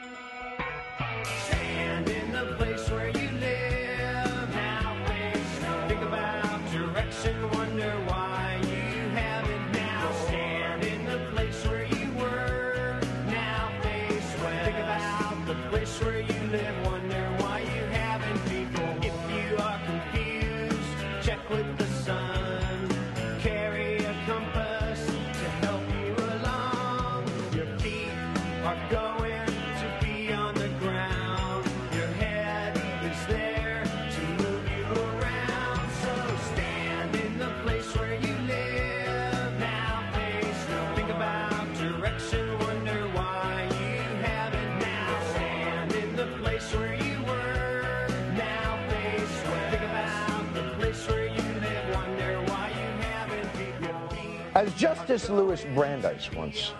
As 54.58 54.74
Justice 54.74 55.30
Louis 55.30 55.64
Brandeis 55.76 56.32
once 56.34 56.72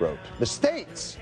wrote, 0.00 0.18
the 0.40 0.44
states 0.44 1.18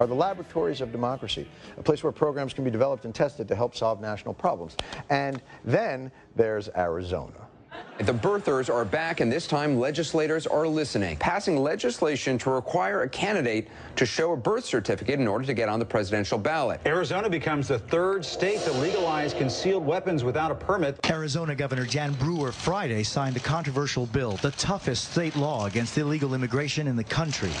are 0.00 0.06
the 0.06 0.14
laboratories 0.14 0.80
of 0.80 0.90
democracy, 0.92 1.46
a 1.76 1.82
place 1.82 2.02
where 2.02 2.10
programs 2.10 2.54
can 2.54 2.64
be 2.64 2.70
developed 2.70 3.04
and 3.04 3.14
tested 3.14 3.48
to 3.48 3.54
help 3.54 3.76
solve 3.76 4.00
national 4.00 4.32
problems. 4.32 4.78
And 5.10 5.42
then 5.62 6.10
there's 6.36 6.70
Arizona. 6.74 7.48
The 7.98 8.12
birthers 8.12 8.72
are 8.72 8.86
back, 8.86 9.20
and 9.20 9.30
this 9.30 9.46
time 9.46 9.78
legislators 9.78 10.46
are 10.46 10.66
listening, 10.66 11.18
passing 11.18 11.58
legislation 11.58 12.38
to 12.38 12.50
require 12.50 13.02
a 13.02 13.08
candidate 13.08 13.68
to 13.96 14.06
show 14.06 14.32
a 14.32 14.36
birth 14.36 14.64
certificate 14.64 15.20
in 15.20 15.28
order 15.28 15.44
to 15.44 15.52
get 15.52 15.68
on 15.68 15.78
the 15.78 15.84
presidential 15.84 16.38
ballot. 16.38 16.80
Arizona 16.86 17.28
becomes 17.28 17.68
the 17.68 17.78
third 17.78 18.24
state 18.24 18.60
to 18.60 18.72
legalize 18.72 19.34
concealed 19.34 19.84
weapons 19.84 20.24
without 20.24 20.50
a 20.50 20.54
permit. 20.54 20.98
Arizona 21.10 21.54
Governor 21.54 21.84
Jan 21.84 22.14
Brewer 22.14 22.50
Friday 22.50 23.02
signed 23.02 23.36
a 23.36 23.40
controversial 23.40 24.06
bill, 24.06 24.32
the 24.38 24.52
toughest 24.52 25.12
state 25.12 25.36
law 25.36 25.66
against 25.66 25.96
illegal 25.98 26.34
immigration 26.34 26.88
in 26.88 26.96
the 26.96 27.04
country. 27.04 27.52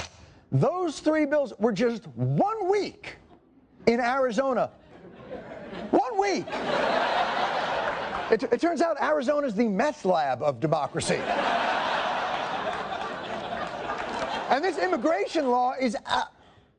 Those 0.50 0.98
three 0.98 1.26
bills 1.26 1.52
were 1.58 1.72
just 1.72 2.06
one 2.16 2.70
week 2.70 3.16
in 3.86 4.00
Arizona. 4.00 4.70
One 5.90 6.18
week. 6.18 6.46
It, 8.32 8.42
it 8.44 8.60
turns 8.62 8.80
out 8.80 8.98
Arizona's 8.98 9.54
the 9.54 9.68
meth 9.68 10.06
lab 10.06 10.42
of 10.42 10.58
democracy. 10.58 11.16
and 14.48 14.64
this 14.64 14.78
immigration 14.78 15.48
law 15.48 15.74
is. 15.78 15.94
Uh, 16.06 16.22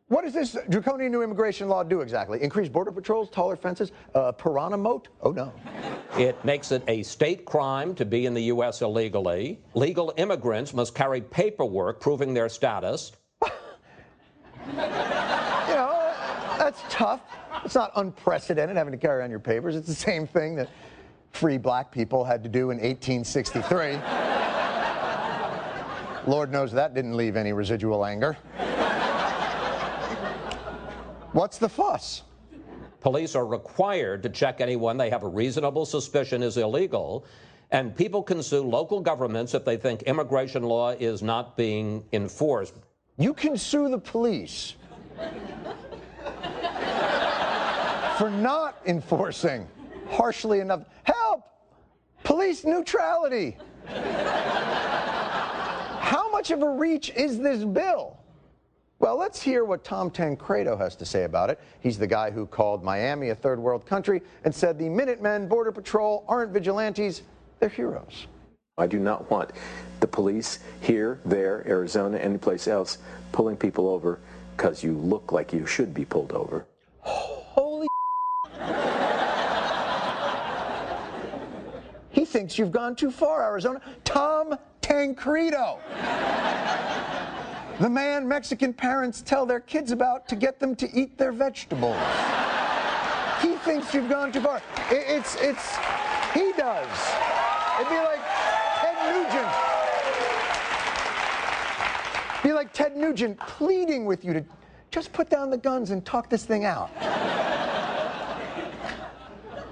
what 0.08 0.24
does 0.24 0.34
this 0.34 0.58
draconian 0.70 1.12
new 1.12 1.22
immigration 1.22 1.70
law 1.70 1.84
do 1.84 2.02
exactly? 2.02 2.42
Increase 2.42 2.70
border 2.70 2.92
patrols, 2.92 3.30
taller 3.30 3.56
fences, 3.56 3.92
uh, 4.16 4.32
piranha 4.32 4.78
moat? 4.78 5.10
Oh 5.22 5.32
no. 5.32 5.54
It 6.18 6.44
makes 6.44 6.72
it 6.72 6.84
a 6.88 7.04
state 7.04 7.46
crime 7.46 7.94
to 7.96 8.06
be 8.06 8.26
in 8.26 8.34
the 8.34 8.44
U.S. 8.44 8.82
illegally. 8.82 9.60
Legal 9.76 10.12
immigrants 10.18 10.74
must 10.74 10.96
carry 10.96 11.22
paperwork 11.22 12.00
proving 12.02 12.34
their 12.34 12.50
status. 12.50 13.12
You 14.66 15.76
know, 15.76 16.14
that's 16.58 16.82
tough. 16.90 17.22
It's 17.66 17.76
not 17.76 17.92
unprecedented 17.96 18.78
having 18.78 18.92
to 18.92 18.98
carry 18.98 19.24
on 19.24 19.30
your 19.30 19.40
papers. 19.40 19.76
It's 19.76 19.88
the 19.88 19.94
same 19.94 20.26
thing 20.26 20.56
that 20.56 20.70
free 21.34 21.58
black 21.58 21.92
people 21.92 22.24
had 22.24 22.44
to 22.44 22.50
do 22.50 22.70
in 22.72 22.78
1863. 22.78 24.00
Lord 26.26 26.52
knows 26.52 26.72
that 26.72 26.94
didn't 26.94 27.18
leave 27.18 27.36
any 27.36 27.52
residual 27.52 28.06
anger. 28.06 28.38
What's 31.34 31.58
the 31.58 31.68
fuss? 31.68 32.22
Police 33.02 33.36
are 33.36 33.46
required 33.46 34.24
to 34.24 34.30
check 34.30 34.62
anyone 34.62 34.96
they 34.96 35.10
have 35.10 35.24
a 35.24 35.28
reasonable 35.28 35.86
suspicion 35.86 36.42
is 36.42 36.56
illegal. 36.56 37.26
And 37.72 37.96
people 37.96 38.22
can 38.22 38.42
sue 38.44 38.62
local 38.62 39.02
governments 39.02 39.56
if 39.56 39.66
they 39.66 39.76
think 39.76 40.04
immigration 40.04 40.64
law 40.64 40.92
is 40.92 41.24
not 41.24 41.58
being 41.58 42.06
enforced. 42.14 42.76
You 43.18 43.34
can 43.34 43.58
sue 43.58 43.90
the 43.90 43.98
police 43.98 44.76
for 48.18 48.30
not 48.30 48.78
enforcing 48.86 49.68
harshly 50.14 50.60
enough. 50.60 50.86
Help! 51.04 51.44
Police 52.24 52.64
neutrality. 52.64 53.58
How 56.00 56.30
much 56.32 56.52
of 56.52 56.62
a 56.62 56.70
reach 56.70 57.10
is 57.16 57.40
this 57.40 57.64
bill? 57.64 58.18
Well, 59.00 59.18
let's 59.18 59.42
hear 59.42 59.66
what 59.66 59.84
Tom 59.84 60.10
Tancredo 60.10 60.78
has 60.78 60.96
to 60.96 61.06
say 61.06 61.26
about 61.26 61.50
it. 61.50 61.60
He's 61.82 61.98
the 61.98 62.08
guy 62.08 62.32
who 62.32 62.46
called 62.46 62.86
Miami 62.86 63.30
a 63.30 63.36
third 63.36 63.60
world 63.60 63.86
country 63.86 64.22
and 64.46 64.56
said 64.56 64.80
the 64.80 64.88
Minutemen, 64.88 65.50
Border 65.50 65.74
Patrol 65.74 66.24
aren't 66.30 66.54
vigilantes, 66.54 67.24
they're 67.60 67.68
heroes. 67.68 68.28
I 68.78 68.88
do 68.88 69.00
not 69.00 69.30
want 69.30 69.52
the 70.00 70.08
police 70.08 70.60
here, 70.80 71.20
there, 71.26 71.68
Arizona, 71.68 72.18
anyplace 72.18 72.68
else 72.68 73.00
pulling 73.34 73.58
people 73.58 73.90
over 73.90 74.20
because 74.56 74.84
you 74.84 74.94
look 74.94 75.34
like 75.34 75.52
you 75.52 75.66
should 75.66 75.94
be 75.94 76.06
pulled 76.06 76.32
over. 76.32 76.66
Holy 77.02 77.88
He 82.10 82.23
thinks 82.34 82.58
you've 82.58 82.72
gone 82.72 82.96
too 82.96 83.12
far, 83.12 83.44
Arizona. 83.44 83.80
Tom 84.04 84.58
Tancredo. 84.82 85.78
the 87.80 87.88
man 87.90 88.28
Mexican 88.28 88.74
parents 88.74 89.22
tell 89.22 89.46
their 89.46 89.60
kids 89.60 89.92
about 89.92 90.28
to 90.30 90.36
get 90.36 90.60
them 90.60 90.76
to 90.78 90.92
eat 91.00 91.16
their 91.16 91.32
vegetables. 91.32 91.96
he 93.40 93.54
thinks 93.58 93.94
you've 93.94 94.10
gone 94.10 94.32
too 94.32 94.42
far. 94.42 94.58
It- 94.90 95.06
it's, 95.08 95.36
it's, 95.36 95.76
he 96.34 96.52
does. 96.58 96.90
It'd 97.80 97.90
be 97.90 97.98
like 97.98 98.22
Ted 98.82 98.98
Nugent. 99.14 99.54
Be 102.44 102.52
like 102.52 102.74
Ted 102.74 102.98
Nugent 102.98 103.40
pleading 103.42 104.06
with 104.06 104.26
you 104.26 104.34
to 104.34 104.44
just 104.90 105.14
put 105.14 105.30
down 105.30 105.52
the 105.52 105.58
guns 105.58 105.92
and 105.92 106.04
talk 106.04 106.32
this 106.32 106.46
thing 106.46 106.66
out. 106.66 106.90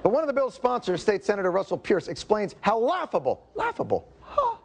But 0.03 0.11
one 0.11 0.23
of 0.23 0.27
the 0.27 0.33
bill's 0.33 0.55
sponsors, 0.55 1.01
State 1.01 1.23
Senator 1.23 1.51
Russell 1.51 1.77
Pearce, 1.77 2.07
explains 2.07 2.55
how 2.61 2.79
laughable, 2.79 3.47
laughable, 3.53 4.07
huh, 4.21 4.55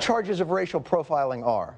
charges 0.00 0.40
of 0.40 0.50
racial 0.50 0.80
profiling 0.80 1.46
are. 1.46 1.76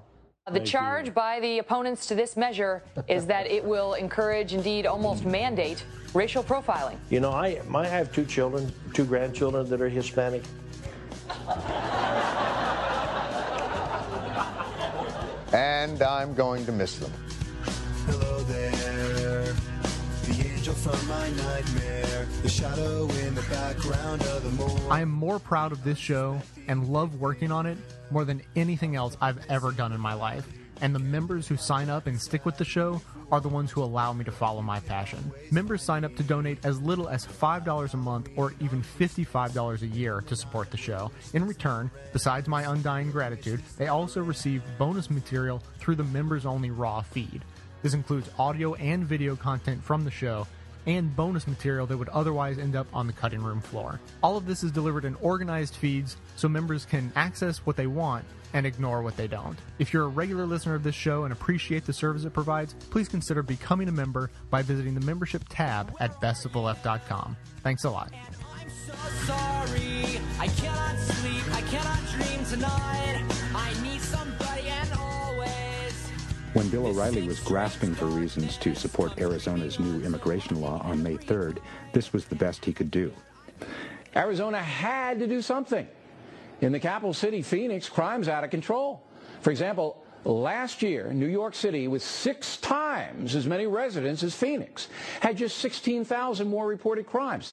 The 0.50 0.60
charge 0.60 1.14
by 1.14 1.40
the 1.40 1.58
opponents 1.58 2.06
to 2.06 2.14
this 2.14 2.36
measure 2.36 2.82
is 3.08 3.26
that 3.26 3.46
it 3.46 3.64
will 3.64 3.94
encourage, 3.94 4.52
indeed 4.52 4.84
almost 4.86 5.24
mandate, 5.24 5.84
racial 6.12 6.42
profiling. 6.42 6.98
You 7.08 7.20
know, 7.20 7.30
I, 7.30 7.60
I 7.74 7.86
have 7.86 8.12
two 8.12 8.26
children, 8.26 8.72
two 8.92 9.04
grandchildren 9.04 9.68
that 9.70 9.80
are 9.80 9.88
Hispanic. 9.88 10.42
And 15.52 16.02
I'm 16.02 16.34
going 16.34 16.66
to 16.66 16.72
miss 16.72 16.98
them. 16.98 17.12
Hello 18.06 18.40
there, 18.40 18.70
the 18.70 19.03
angel 20.66 20.92
from 20.92 21.08
my 21.08 21.28
nightmare, 21.28 22.26
the 22.42 22.48
shadow 22.48 23.06
in 23.26 23.34
the 23.34 23.44
background 23.50 24.22
of 24.22 24.42
the 24.42 24.50
moon. 24.50 24.90
I 24.90 25.02
am 25.02 25.10
more 25.10 25.38
proud 25.38 25.72
of 25.72 25.84
this 25.84 25.98
show 25.98 26.40
and 26.68 26.88
love 26.88 27.20
working 27.20 27.52
on 27.52 27.66
it 27.66 27.76
more 28.10 28.24
than 28.24 28.40
anything 28.56 28.96
else 28.96 29.14
I've 29.20 29.44
ever 29.50 29.72
done 29.72 29.92
in 29.92 30.00
my 30.00 30.14
life. 30.14 30.46
and 30.80 30.94
the 30.94 30.98
members 30.98 31.46
who 31.46 31.56
sign 31.56 31.88
up 31.88 32.06
and 32.08 32.20
stick 32.20 32.44
with 32.44 32.56
the 32.56 32.64
show 32.64 33.00
are 33.30 33.40
the 33.40 33.48
ones 33.48 33.70
who 33.70 33.82
allow 33.82 34.12
me 34.12 34.24
to 34.24 34.32
follow 34.32 34.60
my 34.60 34.80
passion. 34.80 35.32
Members 35.52 35.82
sign 35.82 36.04
up 36.04 36.16
to 36.16 36.22
donate 36.22 36.58
as 36.64 36.80
little 36.80 37.08
as 37.08 37.24
$5 37.24 37.94
a 37.94 37.96
month 37.96 38.28
or 38.34 38.54
even 38.60 38.82
$55 38.82 39.82
a 39.82 39.86
year 39.86 40.20
to 40.22 40.34
support 40.34 40.70
the 40.70 40.76
show. 40.76 41.12
In 41.32 41.46
return, 41.46 41.90
besides 42.12 42.48
my 42.48 42.70
undying 42.70 43.12
gratitude, 43.12 43.62
they 43.78 43.86
also 43.86 44.20
receive 44.20 44.62
bonus 44.76 45.10
material 45.10 45.62
through 45.78 45.94
the 45.94 46.04
members 46.04 46.44
only 46.44 46.70
Raw 46.70 47.02
feed. 47.02 47.42
This 47.84 47.94
includes 47.94 48.30
audio 48.38 48.74
and 48.76 49.04
video 49.04 49.36
content 49.36 49.84
from 49.84 50.04
the 50.04 50.10
show 50.10 50.46
and 50.86 51.14
bonus 51.14 51.46
material 51.46 51.86
that 51.86 51.96
would 51.96 52.08
otherwise 52.10 52.58
end 52.58 52.76
up 52.76 52.86
on 52.92 53.06
the 53.06 53.12
cutting 53.12 53.42
room 53.42 53.60
floor. 53.60 54.00
All 54.22 54.36
of 54.36 54.46
this 54.46 54.62
is 54.62 54.70
delivered 54.72 55.04
in 55.04 55.14
organized 55.16 55.76
feeds 55.76 56.16
so 56.36 56.48
members 56.48 56.84
can 56.84 57.12
access 57.16 57.58
what 57.58 57.76
they 57.76 57.86
want 57.86 58.24
and 58.52 58.66
ignore 58.66 59.02
what 59.02 59.16
they 59.16 59.26
don't. 59.26 59.58
If 59.78 59.92
you're 59.92 60.04
a 60.04 60.08
regular 60.08 60.46
listener 60.46 60.74
of 60.74 60.82
this 60.82 60.94
show 60.94 61.24
and 61.24 61.32
appreciate 61.32 61.84
the 61.84 61.92
service 61.92 62.24
it 62.24 62.32
provides, 62.32 62.74
please 62.90 63.08
consider 63.08 63.42
becoming 63.42 63.88
a 63.88 63.92
member 63.92 64.30
by 64.50 64.62
visiting 64.62 64.94
the 64.94 65.04
membership 65.04 65.44
tab 65.48 65.94
at 66.00 66.20
bestoftheleft.com. 66.20 67.36
Thanks 67.62 67.84
a 67.84 67.90
lot. 67.90 68.12
I 70.38 70.48
cannot 70.48 70.98
sleep, 70.98 71.54
I 71.54 71.60
cannot 71.62 72.00
dream 72.10 72.44
tonight. 72.44 73.24
I 73.54 73.82
need 73.82 74.00
always. 74.00 74.33
When 76.54 76.68
Bill 76.68 76.86
O'Reilly 76.86 77.26
was 77.26 77.40
grasping 77.40 77.96
for 77.96 78.04
reasons 78.04 78.56
to 78.58 78.76
support 78.76 79.18
Arizona's 79.18 79.80
new 79.80 80.00
immigration 80.06 80.60
law 80.60 80.80
on 80.84 81.02
May 81.02 81.16
3rd, 81.16 81.58
this 81.92 82.12
was 82.12 82.26
the 82.26 82.36
best 82.36 82.64
he 82.64 82.72
could 82.72 82.92
do. 82.92 83.12
Arizona 84.14 84.62
had 84.62 85.18
to 85.18 85.26
do 85.26 85.42
something. 85.42 85.88
In 86.60 86.70
the 86.70 86.78
capital 86.78 87.12
city, 87.12 87.42
Phoenix, 87.42 87.88
crime's 87.88 88.28
out 88.28 88.44
of 88.44 88.50
control. 88.50 89.02
For 89.40 89.50
example, 89.50 90.04
last 90.22 90.80
year, 90.80 91.12
New 91.12 91.26
York 91.26 91.56
City, 91.56 91.88
with 91.88 92.04
six 92.04 92.56
times 92.58 93.34
as 93.34 93.48
many 93.48 93.66
residents 93.66 94.22
as 94.22 94.32
Phoenix, 94.32 94.86
had 95.18 95.36
just 95.36 95.58
16,000 95.58 96.46
more 96.46 96.68
reported 96.68 97.04
crimes. 97.04 97.52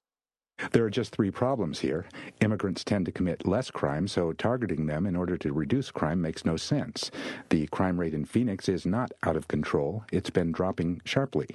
There 0.71 0.85
are 0.85 0.89
just 0.89 1.15
three 1.15 1.31
problems 1.31 1.79
here. 1.79 2.05
Immigrants 2.39 2.83
tend 2.83 3.05
to 3.05 3.11
commit 3.11 3.47
less 3.47 3.71
crime, 3.71 4.07
so 4.07 4.31
targeting 4.33 4.85
them 4.85 5.05
in 5.05 5.15
order 5.15 5.37
to 5.37 5.53
reduce 5.53 5.91
crime 5.91 6.21
makes 6.21 6.45
no 6.45 6.57
sense. 6.57 7.11
The 7.49 7.67
crime 7.67 7.99
rate 7.99 8.13
in 8.13 8.25
Phoenix 8.25 8.69
is 8.69 8.85
not 8.85 9.11
out 9.23 9.35
of 9.35 9.47
control. 9.47 10.03
It's 10.11 10.29
been 10.29 10.51
dropping 10.51 11.01
sharply. 11.03 11.47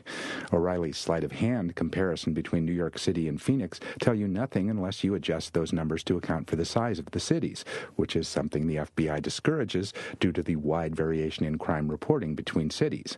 O'Reilly's 0.52 0.98
sleight 0.98 1.24
of 1.24 1.32
hand 1.32 1.76
comparison 1.76 2.32
between 2.32 2.64
New 2.66 2.72
York 2.72 2.98
City 2.98 3.28
and 3.28 3.40
Phoenix 3.40 3.80
tell 4.00 4.14
you 4.14 4.26
nothing 4.28 4.68
unless 4.70 5.04
you 5.04 5.14
adjust 5.14 5.54
those 5.54 5.72
numbers 5.72 6.02
to 6.04 6.16
account 6.16 6.48
for 6.48 6.56
the 6.56 6.64
size 6.64 6.98
of 6.98 7.06
the 7.12 7.20
cities, 7.20 7.64
which 7.94 8.16
is 8.16 8.26
something 8.26 8.66
the 8.66 8.76
FBI 8.76 9.22
discourages 9.22 9.92
due 10.20 10.32
to 10.32 10.42
the 10.42 10.56
wide 10.56 10.96
variation 10.96 11.44
in 11.44 11.58
crime 11.58 11.88
reporting 11.88 12.34
between 12.34 12.70
cities. 12.70 13.16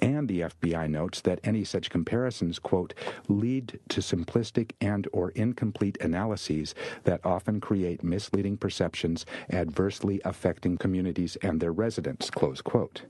And 0.00 0.28
the 0.28 0.40
FBI 0.42 0.90
notes 0.90 1.20
that 1.22 1.40
any 1.44 1.64
such 1.64 1.90
comparisons, 1.90 2.58
quote, 2.58 2.94
lead 3.28 3.78
to 3.88 4.00
simplistic 4.00 4.72
and 4.80 5.08
or 5.12 5.21
incomplete 5.30 5.96
analyses 6.00 6.74
that 7.04 7.24
often 7.24 7.60
create 7.60 8.02
misleading 8.02 8.56
perceptions 8.56 9.24
adversely 9.50 10.20
affecting 10.24 10.76
communities 10.76 11.36
and 11.42 11.60
their 11.60 11.72
residents, 11.72 12.30
close 12.30 12.60
quote. 12.60 13.02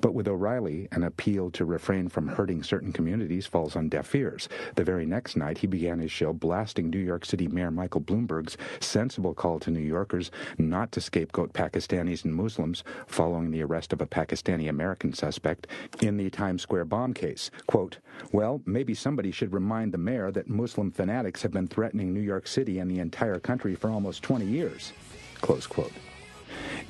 But 0.00 0.14
with 0.14 0.28
O'Reilly, 0.28 0.88
an 0.92 1.02
appeal 1.02 1.50
to 1.52 1.64
refrain 1.64 2.08
from 2.08 2.28
hurting 2.28 2.62
certain 2.62 2.92
communities 2.92 3.46
falls 3.46 3.76
on 3.76 3.88
deaf 3.88 4.14
ears. 4.14 4.48
The 4.74 4.84
very 4.84 5.06
next 5.06 5.36
night, 5.36 5.58
he 5.58 5.66
began 5.66 5.98
his 5.98 6.12
show 6.12 6.32
blasting 6.32 6.90
New 6.90 6.98
York 6.98 7.24
City 7.24 7.48
Mayor 7.48 7.70
Michael 7.70 8.00
Bloomberg's 8.00 8.56
sensible 8.80 9.34
call 9.34 9.58
to 9.60 9.70
New 9.70 9.80
Yorkers 9.80 10.30
not 10.58 10.92
to 10.92 11.00
scapegoat 11.00 11.52
Pakistanis 11.52 12.24
and 12.24 12.34
Muslims 12.34 12.84
following 13.06 13.50
the 13.50 13.62
arrest 13.62 13.92
of 13.92 14.00
a 14.00 14.06
Pakistani 14.06 14.68
American 14.68 15.12
suspect 15.12 15.66
in 16.00 16.16
the 16.16 16.30
Times 16.30 16.62
Square 16.62 16.86
bomb 16.86 17.14
case. 17.14 17.50
Quote, 17.66 17.98
well, 18.32 18.60
maybe 18.66 18.94
somebody 18.94 19.30
should 19.30 19.52
remind 19.52 19.92
the 19.92 19.98
mayor 19.98 20.30
that 20.30 20.48
Muslim 20.48 20.90
fanatics 20.90 21.42
have 21.42 21.53
been 21.54 21.66
threatening 21.68 22.12
New 22.12 22.20
York 22.20 22.46
City 22.46 22.80
and 22.80 22.90
the 22.90 23.00
entire 23.00 23.40
country 23.40 23.74
for 23.74 23.88
almost 23.88 24.22
20 24.22 24.44
years. 24.44 24.92
Close 25.40 25.66
quote. 25.66 25.92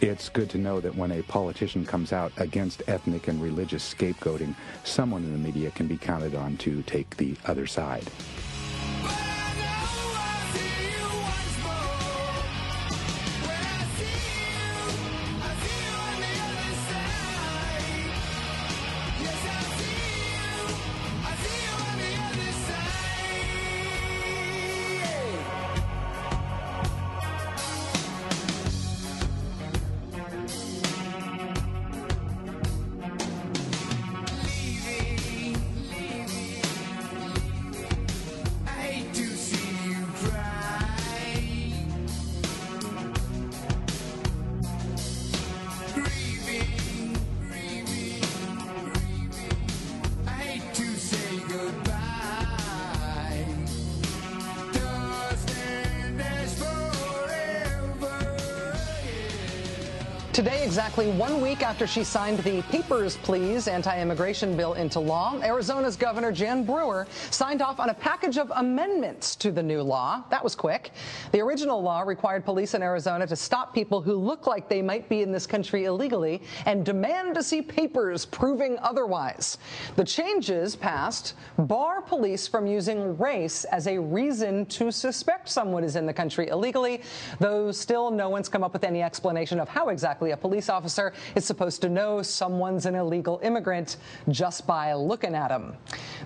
It's 0.01 0.29
good 0.29 0.51
to 0.51 0.59
know 0.59 0.81
that 0.81 0.97
when 0.97 1.13
a 1.13 1.23
politician 1.23 1.87
comes 1.87 2.13
out 2.13 2.33
against 2.39 2.83
ethnic 2.89 3.29
and 3.29 3.41
religious 3.41 3.95
scapegoating, 3.95 4.57
someone 4.83 5.23
in 5.23 5.33
the 5.33 5.39
media 5.39 5.71
can 5.71 5.87
be 5.87 5.97
counted 5.97 6.35
on 6.35 6.57
to 6.59 6.83
take 6.83 7.17
the 7.17 7.37
other 7.47 7.67
side. 7.67 8.05
Today, 60.35 60.54
exactly 60.65 61.11
one 61.13 61.43
week 61.43 61.63
after 61.63 61.87
she 61.87 62.03
signed 62.03 62.39
the 62.39 62.63
Papers, 62.63 63.19
Please 63.19 63.69
anti-immigration 63.69 64.57
bill 64.57 64.73
into 64.73 64.99
law, 64.99 65.39
Arizona's 65.43 65.95
Governor 65.95 66.33
Jan 66.33 66.65
Brewer 66.65 67.07
signed 67.31 67.61
off 67.61 67.79
on 67.79 67.91
a 67.91 67.95
package 67.95 68.39
of 68.39 68.51
amendments 68.57 69.37
to 69.37 69.53
the 69.53 69.63
new 69.63 69.83
law. 69.83 70.25
That 70.31 70.43
was 70.43 70.55
quick. 70.55 70.93
The 71.33 71.41
original 71.41 71.83
law 71.83 72.01
required 72.01 72.47
police 72.47 72.73
in 72.73 72.83
Arizona 72.83 73.27
to 73.27 73.37
stop 73.37 73.75
people 73.75 74.01
who 74.01 74.15
look 74.15 74.47
like 74.47 74.71
they 74.71 74.81
might 74.81 75.07
be 75.07 75.21
in 75.21 75.33
this 75.33 75.47
country 75.47 75.85
illegally 75.85 76.41
and 76.65 76.83
demand 76.83 77.35
to 77.35 77.43
see 77.43 77.61
papers 77.61 78.25
proving 78.25 78.79
otherwise. 78.79 79.59
The 79.97 80.05
changes 80.05 80.77
passed 80.77 81.35
bar 81.59 82.01
police 82.01 82.49
from 82.49 82.67
using 82.67 83.19
race 83.19 83.65
as 83.65 83.87
a 83.87 83.99
reason 83.99 84.65
to 84.67 84.91
suspect 84.91 85.51
someone 85.51 85.85
is 85.85 85.95
in 85.95 86.07
the 86.07 86.15
country 86.15 86.49
illegally, 86.49 87.03
though 87.39 87.71
still 87.71 88.11
no 88.11 88.31
one's 88.31 88.49
come 88.49 88.65
up 88.65 88.73
with 88.73 88.85
any 88.85 89.03
explanation 89.03 89.61
of 89.61 89.69
how 89.69 89.91
exactly 89.91 90.31
a 90.31 90.37
police 90.37 90.54
officer 90.63 91.13
is 91.35 91.45
supposed 91.45 91.83
to 91.83 91.89
know 91.89 92.23
someone's 92.23 92.87
an 92.87 92.95
illegal 92.95 93.41
immigrant 93.43 93.97
just 94.29 94.67
by 94.67 94.95
looking 94.95 95.35
at 95.35 95.49
them. 95.49 95.77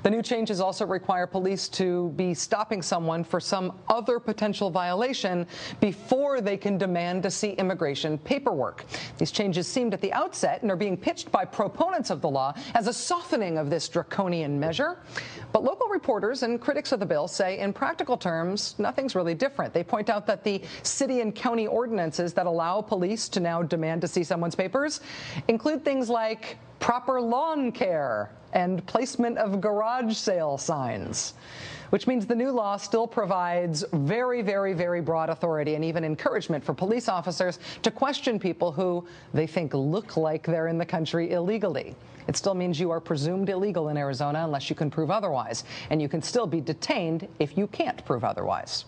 The 0.03 0.11
new 0.11 0.23
changes 0.23 0.61
also 0.61 0.87
require 0.87 1.27
police 1.27 1.69
to 1.71 2.11
be 2.11 2.35
stopping 2.35 2.83
someone 2.83 3.25
for 3.25 3.41
some 3.41 3.73
other 3.88 4.21
potential 4.21 4.71
violation 4.71 5.47
before 5.81 6.41
they 6.41 6.57
can 6.57 6.79
demand 6.79 7.23
to 7.25 7.31
see 7.31 7.53
immigration 7.53 8.19
paperwork. 8.19 8.85
These 9.17 9.31
changes 9.31 9.67
seemed 9.67 9.95
at 9.95 10.01
the 10.01 10.12
outset 10.12 10.62
and 10.62 10.71
are 10.71 10.77
being 10.77 10.97
pitched 10.97 11.33
by 11.33 11.45
proponents 11.45 12.11
of 12.11 12.21
the 12.21 12.29
law 12.29 12.55
as 12.75 12.87
a 12.87 12.93
softening 12.93 13.59
of 13.59 13.71
this 13.71 13.88
draconian 13.88 14.61
measure. 14.61 14.99
But 15.52 15.64
local 15.64 15.88
reporters 15.88 16.42
and 16.42 16.61
critics 16.61 16.92
of 16.92 17.00
the 17.00 17.06
bill 17.06 17.26
say, 17.26 17.58
in 17.58 17.72
practical 17.72 18.16
terms, 18.16 18.74
nothing's 18.78 19.14
really 19.14 19.34
different. 19.34 19.72
They 19.72 19.82
point 19.82 20.11
out 20.11 20.26
that 20.26 20.44
the 20.44 20.62
city 20.82 21.20
and 21.20 21.34
county 21.34 21.66
ordinances 21.66 22.34
that 22.34 22.46
allow 22.46 22.82
police 22.82 23.28
to 23.30 23.40
now 23.40 23.62
demand 23.62 24.02
to 24.02 24.08
see 24.08 24.24
someone's 24.24 24.54
papers 24.54 25.00
include 25.48 25.84
things 25.84 26.11
like 26.11 26.58
proper 26.80 27.20
lawn 27.20 27.72
care 27.72 28.30
and 28.52 28.84
placement 28.87 29.38
of 29.38 29.61
garage 29.61 30.14
sale 30.16 30.58
signs. 30.58 31.34
Which 31.90 32.07
means 32.07 32.27
the 32.27 32.35
new 32.35 32.51
law 32.51 32.77
still 32.77 33.07
provides 33.07 33.85
very, 33.92 34.42
very, 34.42 34.74
very 34.74 35.01
broad 35.01 35.31
authority 35.31 35.74
and 35.74 35.85
even 35.85 36.05
encouragement 36.05 36.64
for 36.64 36.74
police 36.74 37.09
officers 37.09 37.59
to 37.83 37.90
question 37.90 38.38
people 38.38 38.72
who 38.72 39.07
they 39.33 39.46
think 39.46 39.72
look 39.72 40.16
like 40.16 40.46
they're 40.46 40.68
in 40.68 40.79
the 40.79 40.87
country 40.87 41.33
illegally. 41.33 41.94
It 42.29 42.37
still 42.37 42.55
means 42.55 42.79
you 42.79 42.90
are 42.90 43.01
presumed 43.01 43.48
illegal 43.48 43.88
in 43.88 43.96
Arizona 43.96 44.44
unless 44.44 44.68
you 44.68 44.77
can 44.77 44.90
prove 44.90 45.11
otherwise, 45.11 45.64
and 45.88 46.03
you 46.03 46.09
can 46.09 46.20
still 46.20 46.46
be 46.46 46.61
detained 46.61 47.27
if 47.38 47.57
you 47.57 47.66
can't 47.68 48.05
prove 48.05 48.22
otherwise. 48.22 48.85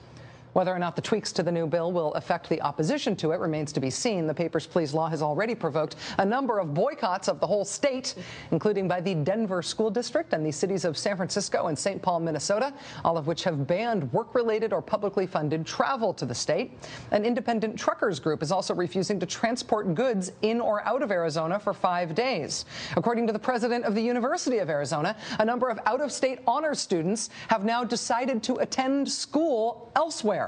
Whether 0.53 0.75
or 0.75 0.79
not 0.79 0.97
the 0.97 1.03
tweaks 1.03 1.33
to 1.33 1.43
the 1.43 1.53
new 1.53 1.67
bill 1.67 1.93
will 1.93 2.13
affect 2.15 2.49
the 2.49 2.61
opposition 2.63 3.15
to 3.17 3.33
it 3.33 3.41
remains 3.41 3.73
to 3.73 3.81
be 3.81 3.91
seen. 3.91 4.27
The 4.27 4.35
Papers, 4.35 4.67
Please 4.67 4.93
law 4.93 5.09
has 5.09 5.23
already 5.23 5.55
provoked 5.55 5.97
a 6.19 6.25
number 6.25 6.59
of 6.59 6.75
boycotts 6.75 7.29
of 7.29 7.41
the 7.41 7.47
whole 7.47 7.65
state, 7.65 8.15
including 8.51 8.89
by 8.89 9.01
the 9.01 9.15
Denver 9.15 9.63
School 9.63 9.91
District 9.91 10.33
and 10.33 10.45
the 10.45 10.51
cities 10.51 10.85
of 10.85 10.99
San 10.99 11.17
Francisco 11.17 11.69
and 11.69 11.79
St. 11.79 12.03
Paul, 12.03 12.21
Minnesota, 12.21 12.73
all 13.05 13.17
of 13.17 13.27
which 13.27 13.45
have 13.45 13.67
banned 13.67 14.13
work 14.13 14.35
related 14.35 14.73
or 14.73 14.83
publicly 14.83 15.27
funded 15.27 15.65
travel 15.67 16.13
to 16.15 16.27
the 16.27 16.35
state. 16.35 16.73
An 17.13 17.25
independent 17.25 17.79
truckers 17.79 18.19
group 18.19 18.43
is 18.43 18.51
also 18.51 18.75
refusing 18.75 19.21
to 19.21 19.27
transport 19.27 19.95
goods 19.95 20.33
in 20.43 20.61
or 20.61 20.87
out 20.87 21.03
of 21.03 21.13
Arizona 21.13 21.61
for 21.61 21.73
five 21.73 22.15
days. 22.15 22.65
According 22.97 23.27
to 23.29 23.33
the 23.33 23.39
president 23.39 23.85
of 23.85 23.95
the 23.95 24.03
University 24.03 24.59
of 24.59 24.69
Arizona, 24.69 25.17
a 25.39 25.45
number 25.45 25.69
of 25.69 25.79
out 25.87 26.01
of 26.01 26.11
state 26.11 26.41
honor 26.47 26.75
students 26.75 27.31
have 27.49 27.65
now 27.65 27.85
decided 27.85 28.43
to 28.43 28.57
attend 28.57 29.09
school 29.09 29.93
elsewhere. 29.95 30.40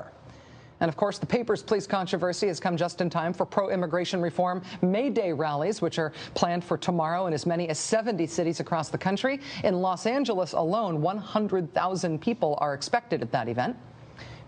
And 0.83 0.89
of 0.89 0.97
course, 0.97 1.19
the 1.19 1.27
Papers, 1.27 1.63
Please 1.63 1.87
controversy 1.87 2.49
has 2.49 2.59
come 2.59 2.77
just 2.77 3.01
in 3.01 3.09
time 3.09 3.33
for 3.33 3.47
pro 3.47 3.71
immigration 3.71 4.21
reform 4.21 4.63
May 4.83 5.11
Day 5.11 5.33
rallies, 5.33 5.81
which 5.81 6.01
are 6.01 6.13
planned 6.35 6.65
for 6.65 6.77
tomorrow 6.77 7.29
in 7.29 7.33
as 7.33 7.47
many 7.47 7.69
as 7.69 7.79
70 7.79 8.27
cities 8.27 8.59
across 8.59 8.89
the 8.89 8.99
country. 8.99 9.41
In 9.63 9.81
Los 9.81 10.07
Angeles 10.07 10.55
alone, 10.55 11.01
100,000 11.01 12.21
people 12.21 12.59
are 12.61 12.75
expected 12.75 13.23
at 13.23 13.31
that 13.31 13.49
event. 13.49 13.77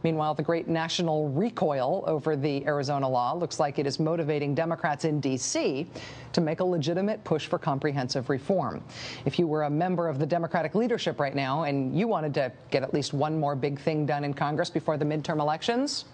Meanwhile, 0.03 0.35
the 0.35 0.42
great 0.42 0.66
national 0.66 1.29
recoil 1.29 2.03
over 2.09 2.35
the 2.35 2.66
Arizona 2.66 3.09
law 3.09 3.33
looks 3.33 3.61
like 3.61 3.79
it 3.79 3.87
is 3.87 4.01
motivating 4.01 4.57
Democrats 4.57 5.05
in 5.05 5.20
D.C. 5.20 5.87
to 6.33 6.40
make 6.40 6.59
a 6.59 6.64
legitimate 6.64 7.23
push 7.23 7.47
for 7.47 7.61
comprehensive 7.61 8.29
reform. 8.29 8.83
If 9.25 9.38
you 9.38 9.47
were 9.47 9.62
a 9.62 9.70
member 9.70 10.09
of 10.09 10.18
the 10.18 10.27
Democratic 10.27 10.75
leadership 10.75 11.20
right 11.20 11.35
now 11.35 11.62
and 11.62 11.97
you 11.97 12.09
wanted 12.09 12.35
to 12.35 12.53
get 12.73 12.83
at 12.83 12.92
least 12.92 13.14
one 13.14 13.38
more 13.38 13.55
big 13.55 13.79
thing 13.79 14.05
done 14.05 14.25
in 14.25 14.35
Congress 14.35 14.68
before 14.68 14.99
the 14.99 15.05
midterm 15.05 15.40
elections, 15.40 16.05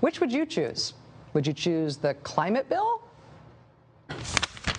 which 0.00 0.20
would 0.20 0.32
you 0.32 0.46
choose? 0.46 0.94
Would 1.34 1.46
you 1.46 1.52
choose 1.52 1.96
the 1.96 2.14
climate 2.14 2.68
bill? 2.68 3.02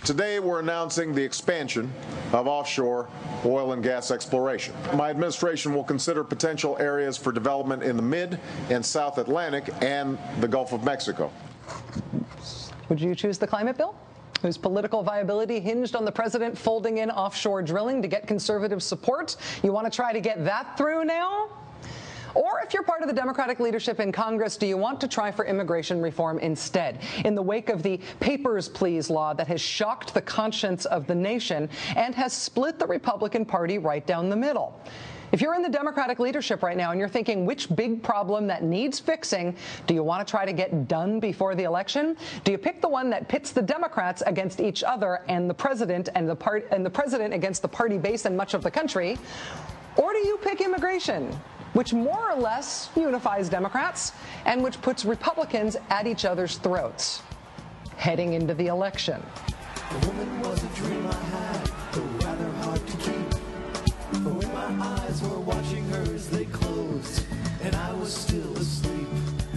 Today, 0.06 0.40
we're 0.40 0.60
announcing 0.60 1.14
the 1.14 1.24
expansion 1.24 1.92
of 2.34 2.48
offshore 2.48 3.08
oil 3.46 3.74
and 3.74 3.84
gas 3.84 4.10
exploration. 4.10 4.74
My 4.96 5.12
administration 5.12 5.74
will 5.74 5.84
consider 5.84 6.24
potential 6.24 6.78
areas 6.80 7.16
for 7.16 7.32
development 7.32 7.84
in 7.84 7.96
the 7.96 8.02
mid 8.02 8.40
and 8.72 8.84
South 8.84 9.20
Atlantic 9.20 9.70
and 9.82 10.18
the 10.40 10.48
Gulf 10.48 10.74
of 10.74 10.84
Mexico. 10.84 11.32
Would 12.90 13.00
you 13.00 13.14
choose 13.14 13.38
the 13.38 13.46
climate 13.46 13.78
bill? 13.78 13.96
Whose 14.42 14.58
political 14.58 15.04
viability 15.04 15.60
hinged 15.60 15.96
on 15.96 16.06
the 16.06 16.12
president 16.12 16.58
folding 16.58 17.00
in 17.00 17.12
offshore 17.12 17.62
drilling 17.62 18.02
to 18.02 18.08
get 18.08 18.26
conservative 18.26 18.82
support? 18.82 19.36
You 19.62 19.74
want 19.74 19.86
to 19.86 19.96
try 19.96 20.12
to 20.12 20.22
get 20.22 20.44
that 20.46 20.76
through 20.76 21.06
now? 21.06 21.50
Or 22.36 22.62
if 22.64 22.74
you're 22.74 22.84
part 22.84 23.02
of 23.02 23.08
the 23.08 23.14
Democratic 23.14 23.60
leadership 23.60 24.00
in 24.00 24.12
Congress, 24.12 24.58
do 24.58 24.68
you 24.68 24.78
want 24.78 25.02
to 25.02 25.08
try 25.08 25.32
for 25.32 25.46
immigration 25.46 26.02
reform 26.02 26.40
instead? 26.40 27.00
In 27.26 27.36
the 27.36 27.42
wake 27.42 27.70
of 27.70 27.84
the 27.84 28.00
Papers, 28.20 28.70
Please 28.70 29.10
law 29.10 29.34
that 29.34 29.48
has 29.48 29.62
shocked 29.62 30.14
the 30.14 30.22
conscience 30.22 30.86
of 30.86 31.08
the 31.08 31.16
nation 31.16 31.70
and 31.96 32.14
has 32.16 32.34
split 32.34 32.80
the 32.80 32.88
Republican 32.88 33.46
Party 33.46 33.78
right 33.78 34.06
down 34.06 34.30
the 34.30 34.36
middle. 34.36 34.80
If 35.32 35.42
you're 35.42 35.54
in 35.54 35.62
the 35.62 35.70
Democratic 35.70 36.20
leadership 36.20 36.64
right 36.64 36.76
now 36.76 36.92
and 36.92 37.00
you're 37.00 37.08
thinking 37.10 37.46
which 37.46 37.74
big 37.76 38.02
problem 38.02 38.48
that 38.48 38.64
needs 38.64 39.00
fixing 39.00 39.56
do 39.86 39.94
you 39.94 40.04
want 40.04 40.26
to 40.26 40.30
try 40.30 40.44
to 40.44 40.54
get 40.54 40.88
done 40.88 41.20
before 41.20 41.54
the 41.54 41.64
election? 41.64 42.18
Do 42.44 42.52
you 42.52 42.58
pick 42.58 42.82
the 42.82 42.90
one 42.90 43.10
that 43.12 43.28
pits 43.28 43.52
the 43.52 43.62
Democrats 43.62 44.24
against 44.26 44.60
each 44.60 44.84
other 44.84 45.22
and 45.28 45.48
the 45.50 45.54
president 45.54 46.10
and 46.16 46.28
the 46.28 46.36
part 46.36 46.68
and 46.72 46.84
the 46.86 46.90
president 46.90 47.34
against 47.34 47.62
the 47.62 47.68
party 47.68 47.98
base 47.98 48.26
and 48.26 48.36
much 48.36 48.56
of 48.56 48.64
the 48.64 48.72
country? 48.72 49.18
Or 49.98 50.14
do 50.14 50.20
you 50.20 50.38
pick 50.38 50.62
immigration? 50.62 51.38
Which 51.74 51.94
more 51.94 52.32
or 52.32 52.40
less 52.40 52.90
unifies 52.96 53.50
Democrats 53.50 54.14
and 54.46 54.64
which 54.64 54.82
puts 54.82 55.06
Republicans 55.06 55.78
at 55.90 56.08
each 56.08 56.26
other's 56.26 56.58
throats 56.58 57.22
heading 58.00 58.34
into 58.34 58.54
the 58.54 58.68
election. 58.68 59.22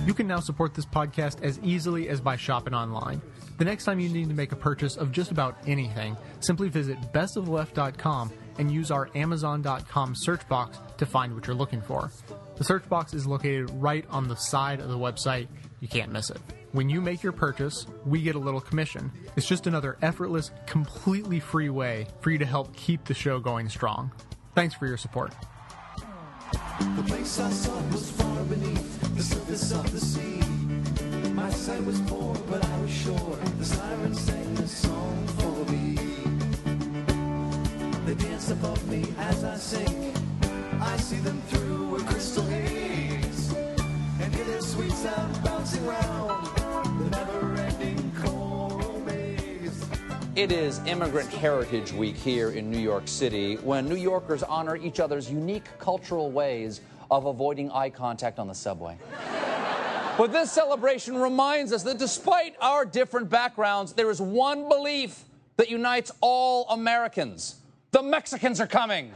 You 0.04 0.14
can 0.14 0.26
now 0.26 0.40
support 0.40 0.74
this 0.74 0.84
podcast 0.84 1.42
as 1.42 1.60
easily 1.60 2.08
as 2.08 2.20
by 2.20 2.34
shopping 2.36 2.74
online. 2.74 3.22
The 3.58 3.64
next 3.64 3.84
time 3.84 4.00
you 4.00 4.08
need 4.08 4.28
to 4.28 4.34
make 4.34 4.50
a 4.50 4.56
purchase 4.56 4.96
of 4.96 5.12
just 5.12 5.30
about 5.30 5.56
anything, 5.66 6.16
simply 6.40 6.68
visit 6.68 6.98
bestoftheleft.com 7.12 8.32
and 8.58 8.70
use 8.70 8.90
our 8.90 9.08
amazon.com 9.14 10.14
search 10.14 10.46
box 10.48 10.78
to 10.98 11.06
find 11.06 11.34
what 11.34 11.46
you're 11.46 11.56
looking 11.56 11.82
for. 11.82 12.10
The 12.56 12.64
search 12.64 12.88
box 12.88 13.14
is 13.14 13.26
located 13.26 13.70
right 13.74 14.04
on 14.08 14.28
the 14.28 14.36
side 14.36 14.80
of 14.80 14.88
the 14.88 14.98
website. 14.98 15.48
You 15.80 15.88
can't 15.88 16.12
miss 16.12 16.30
it. 16.30 16.38
When 16.72 16.88
you 16.88 17.00
make 17.00 17.22
your 17.22 17.32
purchase, 17.32 17.86
we 18.06 18.22
get 18.22 18.34
a 18.34 18.38
little 18.38 18.60
commission. 18.60 19.12
It's 19.36 19.46
just 19.46 19.66
another 19.66 19.98
effortless, 20.00 20.50
completely 20.66 21.38
free 21.38 21.68
way 21.68 22.06
for 22.20 22.30
you 22.30 22.38
to 22.38 22.46
help 22.46 22.74
keep 22.74 23.04
the 23.04 23.14
show 23.14 23.40
going 23.40 23.68
strong. 23.68 24.10
Thanks 24.54 24.74
for 24.74 24.86
your 24.86 24.96
support. 24.96 25.34
The 26.52 27.04
place 27.06 27.38
I 27.40 27.48
was 27.90 28.10
far 28.12 28.42
beneath 28.44 29.16
the 29.16 29.22
surface 29.22 29.72
of 29.72 29.92
the 29.92 30.00
sea. 30.00 30.40
My 31.34 31.50
sight 31.50 31.84
was 31.84 32.00
poor, 32.02 32.34
but 32.48 32.64
I 32.64 32.80
was 32.80 32.90
sure 32.90 33.38
the 33.58 33.64
sirens 33.64 34.20
sang 34.20 34.58
a 34.58 34.66
song 34.66 35.21
Dance 38.42 38.50
above 38.50 38.88
me 38.88 39.04
as 39.18 39.44
I 39.44 39.56
sink. 39.56 40.16
I 40.80 40.96
see 40.96 41.18
them 41.18 41.40
through 41.42 41.94
a 41.94 42.00
crystal 42.00 42.42
haze, 42.46 43.54
and 44.20 44.34
hear 44.34 44.44
their 44.44 44.60
sweet 44.60 44.90
sound 44.90 45.44
bouncing 45.44 45.86
round 45.86 46.48
the 46.98 47.10
never-ending 47.10 48.12
coral 48.20 49.00
maze. 49.06 49.84
It 50.34 50.50
is 50.50 50.80
Immigrant 50.86 51.30
Heritage 51.30 51.92
Week 51.92 52.16
here 52.16 52.50
in 52.50 52.68
New 52.68 52.80
York 52.80 53.06
City 53.06 53.56
when 53.58 53.88
New 53.88 53.94
Yorkers 53.94 54.42
honor 54.42 54.74
each 54.74 54.98
other's 54.98 55.30
unique 55.30 55.68
cultural 55.78 56.32
ways 56.32 56.80
of 57.12 57.26
avoiding 57.26 57.70
eye 57.70 57.90
contact 57.90 58.40
on 58.40 58.48
the 58.48 58.54
subway. 58.54 58.96
But 60.18 60.30
this 60.30 60.52
celebration 60.52 61.16
reminds 61.16 61.72
us 61.72 61.84
that 61.84 61.96
despite 61.96 62.54
our 62.60 62.84
different 62.84 63.30
backgrounds, 63.30 63.94
there 63.94 64.10
is 64.10 64.20
one 64.20 64.68
belief 64.68 65.24
that 65.56 65.70
unites 65.70 66.10
all 66.20 66.68
Americans. 66.68 67.61
The 67.92 68.02
Mexicans 68.02 68.58
are 68.58 68.66
coming. 68.66 69.12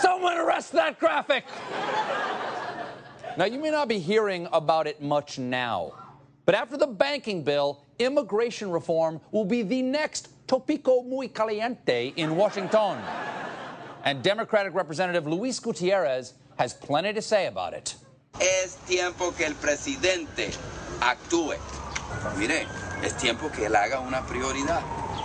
Someone 0.00 0.36
arrest 0.38 0.72
that 0.72 0.96
graphic. 0.98 1.44
Now, 3.36 3.44
you 3.44 3.60
may 3.60 3.70
not 3.70 3.86
be 3.86 4.00
hearing 4.00 4.48
about 4.52 4.88
it 4.88 5.00
much 5.00 5.38
now, 5.38 5.92
but 6.46 6.56
after 6.56 6.76
the 6.76 6.88
banking 6.88 7.44
bill, 7.44 7.84
immigration 8.00 8.72
reform 8.72 9.20
will 9.30 9.44
be 9.44 9.62
the 9.62 9.82
next 9.82 10.30
topico 10.48 11.06
muy 11.06 11.28
caliente 11.28 12.12
in 12.16 12.34
Washington. 12.34 12.98
And 14.02 14.20
Democratic 14.20 14.74
Representative 14.74 15.28
Luis 15.28 15.60
Gutierrez 15.60 16.34
has 16.58 16.74
plenty 16.74 17.12
to 17.12 17.22
say 17.22 17.46
about 17.46 17.72
it. 17.72 17.94
Es 18.40 18.74
tiempo 18.84 19.30
que 19.30 19.46
el 19.46 19.54
presidente 19.54 20.52
actúe. 20.98 21.56
Mire, 22.36 22.66
es 23.02 23.12
tiempo 23.14 23.48
que 23.50 23.66
él 23.66 23.74
haga 23.74 24.00
una 24.00 24.22
prioridad. 24.22 24.82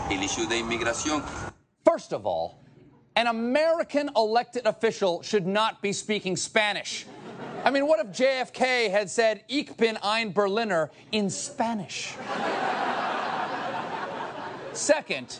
El 0.10 0.23
issue 0.23 0.45
de 0.47 0.62
inmigración. 0.62 1.23
First 1.86 2.13
of 2.13 2.25
all, 2.25 2.60
an 3.15 3.27
American 3.27 4.10
elected 4.15 4.65
official 4.65 5.21
should 5.21 5.45
not 5.45 5.81
be 5.81 5.93
speaking 5.93 6.36
Spanish. 6.36 7.05
I 7.63 7.69
mean, 7.69 7.86
what 7.86 7.99
if 7.99 8.12
JFK 8.12 8.89
had 8.89 9.10
said, 9.10 9.43
Ich 9.47 9.77
bin 9.77 9.97
ein 10.01 10.31
Berliner 10.31 10.89
in 11.12 11.29
Spanish? 11.29 12.15
Second, 14.73 15.39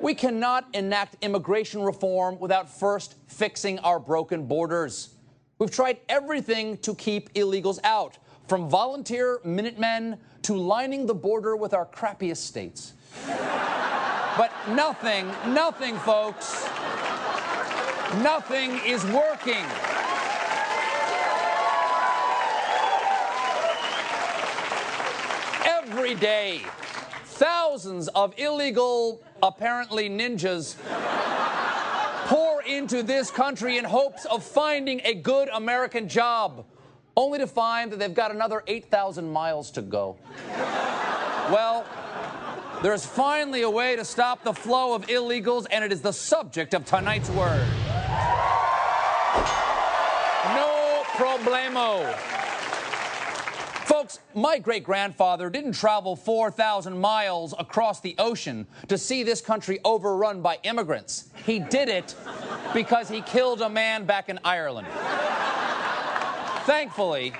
we 0.00 0.14
cannot 0.14 0.66
enact 0.72 1.16
immigration 1.22 1.82
reform 1.82 2.38
without 2.38 2.68
first 2.68 3.16
fixing 3.26 3.78
our 3.80 3.98
broken 3.98 4.46
borders. 4.46 5.10
We've 5.58 5.70
tried 5.70 5.98
everything 6.08 6.78
to 6.78 6.94
keep 6.94 7.32
illegals 7.34 7.78
out, 7.84 8.18
from 8.48 8.68
volunteer 8.68 9.40
Minutemen 9.44 10.18
to 10.42 10.54
lining 10.54 11.06
the 11.06 11.14
border 11.14 11.56
with 11.56 11.74
our 11.74 11.86
crappiest 11.86 12.44
states. 12.46 12.94
But 14.36 14.50
nothing, 14.70 15.26
nothing, 15.48 15.96
folks, 15.98 16.66
nothing 18.22 18.80
is 18.86 19.04
working. 19.06 19.64
Every 25.64 26.14
day, 26.14 26.62
thousands 27.24 28.08
of 28.08 28.34
illegal, 28.38 29.22
apparently 29.42 30.08
ninjas, 30.08 30.76
pour 32.26 32.62
into 32.62 33.02
this 33.02 33.30
country 33.30 33.76
in 33.76 33.84
hopes 33.84 34.24
of 34.24 34.42
finding 34.42 35.00
a 35.04 35.14
good 35.14 35.48
American 35.50 36.08
job, 36.08 36.64
only 37.16 37.38
to 37.38 37.46
find 37.46 37.92
that 37.92 37.98
they've 37.98 38.14
got 38.14 38.30
another 38.30 38.62
8,000 38.66 39.30
miles 39.30 39.70
to 39.72 39.82
go. 39.82 40.16
Well, 41.50 41.84
there's 42.82 43.04
finally 43.06 43.62
a 43.62 43.70
way 43.70 43.96
to 43.96 44.04
stop 44.04 44.42
the 44.42 44.52
flow 44.52 44.94
of 44.94 45.06
illegals, 45.06 45.66
and 45.70 45.84
it 45.84 45.92
is 45.92 46.00
the 46.00 46.12
subject 46.12 46.74
of 46.74 46.84
tonight's 46.84 47.30
word. 47.30 47.66
No 50.54 51.02
problemo. 51.12 52.12
Folks, 53.84 54.20
my 54.34 54.58
great 54.58 54.82
grandfather 54.82 55.50
didn't 55.50 55.72
travel 55.72 56.16
4,000 56.16 56.98
miles 56.98 57.54
across 57.58 58.00
the 58.00 58.14
ocean 58.18 58.66
to 58.88 58.96
see 58.96 59.22
this 59.22 59.40
country 59.40 59.78
overrun 59.84 60.40
by 60.40 60.58
immigrants. 60.62 61.28
He 61.44 61.58
did 61.58 61.88
it 61.88 62.14
because 62.72 63.08
he 63.08 63.20
killed 63.22 63.60
a 63.60 63.68
man 63.68 64.06
back 64.06 64.28
in 64.28 64.40
Ireland. 64.44 64.88
Thankfully, 66.64 67.32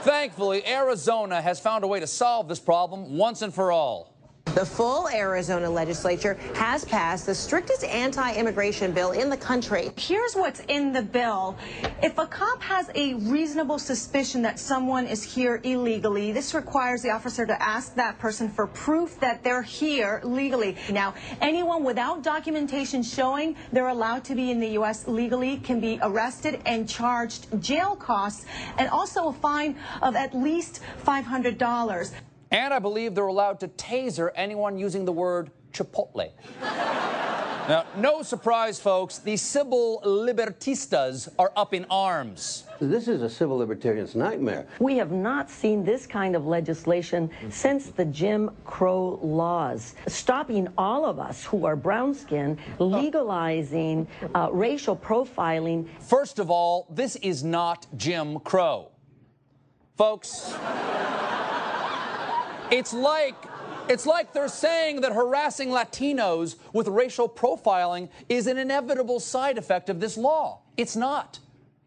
thankfully, 0.00 0.66
Arizona 0.66 1.40
has 1.40 1.60
found 1.60 1.84
a 1.84 1.86
way 1.86 2.00
to 2.00 2.06
solve 2.06 2.48
this 2.48 2.58
problem 2.58 3.16
once 3.16 3.42
and 3.42 3.54
for 3.54 3.70
all. 3.70 4.15
The 4.56 4.64
full 4.64 5.06
Arizona 5.10 5.68
legislature 5.68 6.38
has 6.54 6.82
passed 6.82 7.26
the 7.26 7.34
strictest 7.34 7.84
anti-immigration 7.84 8.92
bill 8.92 9.12
in 9.12 9.28
the 9.28 9.36
country. 9.36 9.90
Here's 9.98 10.32
what's 10.32 10.60
in 10.60 10.94
the 10.94 11.02
bill. 11.02 11.58
If 12.02 12.16
a 12.16 12.26
cop 12.26 12.62
has 12.62 12.90
a 12.94 13.12
reasonable 13.16 13.78
suspicion 13.78 14.40
that 14.42 14.58
someone 14.58 15.04
is 15.04 15.22
here 15.22 15.60
illegally, 15.62 16.32
this 16.32 16.54
requires 16.54 17.02
the 17.02 17.10
officer 17.10 17.44
to 17.44 17.62
ask 17.62 17.94
that 17.96 18.18
person 18.18 18.48
for 18.48 18.66
proof 18.66 19.20
that 19.20 19.44
they're 19.44 19.60
here 19.60 20.22
legally. 20.24 20.78
Now, 20.90 21.12
anyone 21.42 21.84
without 21.84 22.22
documentation 22.22 23.02
showing 23.02 23.56
they're 23.72 23.88
allowed 23.88 24.24
to 24.24 24.34
be 24.34 24.50
in 24.50 24.58
the 24.58 24.68
U.S. 24.68 25.06
legally 25.06 25.58
can 25.58 25.80
be 25.80 25.98
arrested 26.00 26.62
and 26.64 26.88
charged 26.88 27.60
jail 27.60 27.94
costs 27.94 28.46
and 28.78 28.88
also 28.88 29.28
a 29.28 29.32
fine 29.34 29.76
of 30.00 30.16
at 30.16 30.34
least 30.34 30.80
$500. 31.04 32.10
And 32.50 32.72
I 32.72 32.78
believe 32.78 33.14
they're 33.14 33.26
allowed 33.26 33.60
to 33.60 33.68
taser 33.68 34.30
anyone 34.36 34.78
using 34.78 35.04
the 35.04 35.12
word 35.12 35.50
Chipotle. 35.72 36.30
now, 36.62 37.84
no 37.96 38.22
surprise, 38.22 38.78
folks, 38.78 39.18
the 39.18 39.36
civil 39.36 40.00
libertistas 40.04 41.28
are 41.38 41.52
up 41.56 41.74
in 41.74 41.84
arms. 41.90 42.64
This 42.80 43.08
is 43.08 43.22
a 43.22 43.28
civil 43.28 43.58
libertarian's 43.58 44.14
nightmare. 44.14 44.66
We 44.78 44.96
have 44.96 45.10
not 45.10 45.50
seen 45.50 45.84
this 45.84 46.06
kind 46.06 46.36
of 46.36 46.46
legislation 46.46 47.30
since 47.50 47.86
the 47.88 48.04
Jim 48.04 48.50
Crow 48.64 49.18
laws, 49.22 49.94
stopping 50.06 50.68
all 50.78 51.04
of 51.04 51.18
us 51.18 51.44
who 51.44 51.66
are 51.66 51.76
brown 51.76 52.14
skinned, 52.14 52.58
legalizing 52.78 54.06
uh, 54.34 54.50
racial 54.52 54.96
profiling. 54.96 55.88
First 56.00 56.38
of 56.38 56.50
all, 56.50 56.86
this 56.90 57.16
is 57.16 57.42
not 57.42 57.86
Jim 57.96 58.38
Crow. 58.40 58.92
Folks, 59.96 60.54
it's 62.70 62.92
like 62.92 63.34
it's 63.88 64.06
like 64.06 64.32
they're 64.32 64.48
saying 64.48 65.02
that 65.02 65.12
harassing 65.12 65.68
Latinos 65.68 66.56
with 66.72 66.88
racial 66.88 67.28
profiling 67.28 68.08
is 68.28 68.48
an 68.48 68.58
inevitable 68.58 69.20
side 69.20 69.58
effect 69.58 69.88
of 69.88 70.00
this 70.00 70.16
law. 70.16 70.60
It's 70.76 70.96
not. 70.96 71.38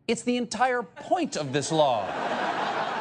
It's 0.08 0.22
the 0.22 0.38
entire 0.38 0.82
point 0.82 1.36
of 1.36 1.52
this 1.52 1.72
law. 1.74 2.08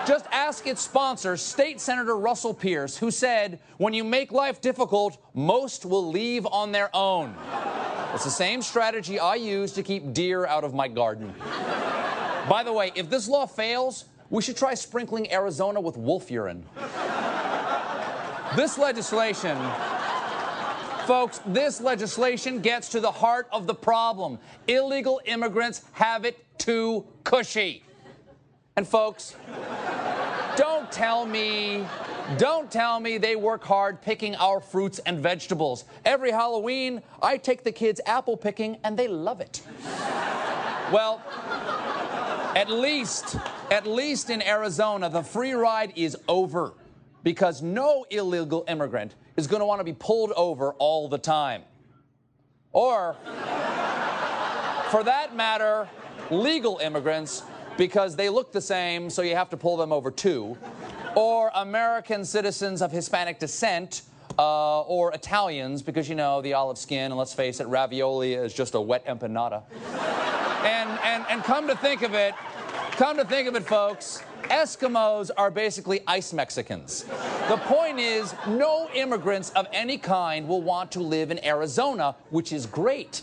Just 0.05 0.27
ask 0.33 0.67
its 0.67 0.83
sponsor, 0.83 1.37
State 1.37 1.81
Senator 1.81 2.17
Russell 2.17 2.55
Pearce, 2.55 2.97
who 2.97 3.11
said, 3.11 3.61
when 3.77 3.95
you 3.95 4.03
make 4.03 4.33
life 4.33 4.61
difficult, 4.61 5.23
most 5.35 5.85
will 5.85 6.11
leave 6.11 6.45
on 6.47 6.73
their 6.73 6.91
own. 6.95 7.35
It's 8.15 8.25
the 8.25 8.31
same 8.31 8.63
strategy 8.63 9.21
I 9.21 9.37
use 9.37 9.71
to 9.73 9.83
keep 9.83 10.13
deer 10.13 10.47
out 10.47 10.65
of 10.65 10.75
my 10.75 10.89
garden. 10.89 11.35
By 12.49 12.63
the 12.65 12.73
way, 12.73 12.91
if 12.95 13.11
this 13.11 13.29
law 13.29 13.47
fails, 13.47 14.07
we 14.31 14.43
should 14.43 14.57
try 14.57 14.75
sprinkling 14.75 15.31
Arizona 15.33 15.81
with 15.81 15.97
wolf 15.97 16.31
urine. 16.31 16.65
This 18.57 18.79
legislation, 18.79 19.59
folks, 21.07 21.41
this 21.47 21.81
legislation 21.81 22.61
gets 22.61 22.89
to 22.91 23.01
the 23.01 23.11
heart 23.11 23.47
of 23.53 23.67
the 23.67 23.75
problem. 23.75 24.39
Illegal 24.67 25.21
immigrants 25.27 25.83
have 25.93 26.25
it 26.25 26.39
too 26.59 27.07
cushy. 27.25 27.83
And 28.77 28.89
folks, 28.89 29.37
don't 30.57 30.91
tell 30.91 31.27
me, 31.27 31.87
don't 32.39 32.71
tell 32.71 33.01
me 33.01 33.19
they 33.19 33.37
work 33.37 33.65
hard 33.65 34.01
picking 34.01 34.35
our 34.37 34.61
fruits 34.61 34.99
and 35.01 35.21
vegetables. 35.21 35.85
Every 36.05 36.31
Halloween, 36.31 37.03
I 37.23 37.37
take 37.37 37.65
the 37.65 37.73
kids 37.73 38.01
apple 38.07 38.37
picking 38.37 38.79
and 38.83 38.99
they 38.99 39.09
love 39.09 39.41
it. 39.41 39.63
Well, 40.91 41.23
at 42.57 42.71
least, 42.71 43.37
at 43.71 43.87
least 43.87 44.31
in 44.31 44.43
Arizona, 44.43 45.11
the 45.11 45.23
free 45.23 45.53
ride 45.53 45.93
is 45.97 46.17
over 46.27 46.73
because 47.23 47.63
no 47.63 48.07
illegal 48.11 48.65
immigrant 48.69 49.15
is 49.37 49.47
going 49.47 49.61
to 49.61 49.67
want 49.67 49.81
to 49.81 49.85
be 49.85 49.93
pulled 49.93 50.33
over 50.33 50.73
all 50.75 51.09
the 51.09 51.19
time. 51.19 51.63
Or, 52.73 53.17
for 54.91 55.03
that 55.05 55.31
matter, 55.35 55.89
legal 56.31 56.79
immigrants 56.79 57.43
because 57.77 58.17
they 58.17 58.29
look 58.29 58.53
the 58.53 58.61
same, 58.61 59.09
so 59.09 59.23
you 59.23 59.35
have 59.37 59.51
to 59.51 59.57
pull 59.57 59.77
them 59.77 59.93
over 59.93 60.11
too. 60.11 60.59
Or 61.15 61.51
American 61.55 62.25
citizens 62.25 62.83
of 62.83 62.93
Hispanic 62.93 63.39
descent. 63.39 64.03
Uh, 64.39 64.83
or 64.83 65.13
Italians, 65.15 65.83
because 65.83 66.09
you 66.09 66.15
know 66.15 66.41
the 66.41 66.53
olive 66.53 66.79
skin, 66.79 67.07
and 67.07 67.17
let's 67.17 67.35
face 67.35 67.59
it, 67.59 67.67
ravioli 67.67 68.35
is 68.35 68.55
just 68.55 68.77
a 68.77 68.81
wet 68.81 69.05
empanada. 69.07 69.65
and, 70.65 70.89
and, 71.03 71.27
and 71.29 71.43
come 71.43 71.67
to 71.67 71.75
think 71.75 72.03
of 72.03 72.15
it, 72.15 72.37
come 72.93 73.17
to 73.17 73.25
think 73.25 73.49
of 73.49 73.57
it, 73.57 73.67
folks, 73.67 74.23
Eskimos 74.45 75.31
are 75.37 75.51
basically 75.51 76.01
ice 76.07 76.33
Mexicans. 76.33 77.05
The 77.49 77.59
point 77.65 77.99
is, 77.99 78.35
no 78.47 78.89
immigrants 78.95 79.51
of 79.51 79.67
any 79.73 79.99
kind 79.99 80.49
will 80.49 80.63
want 80.63 80.91
to 80.93 81.01
live 81.01 81.31
in 81.31 81.45
Arizona, 81.45 82.17
which 82.31 82.53
is 82.53 82.67
great 82.67 83.23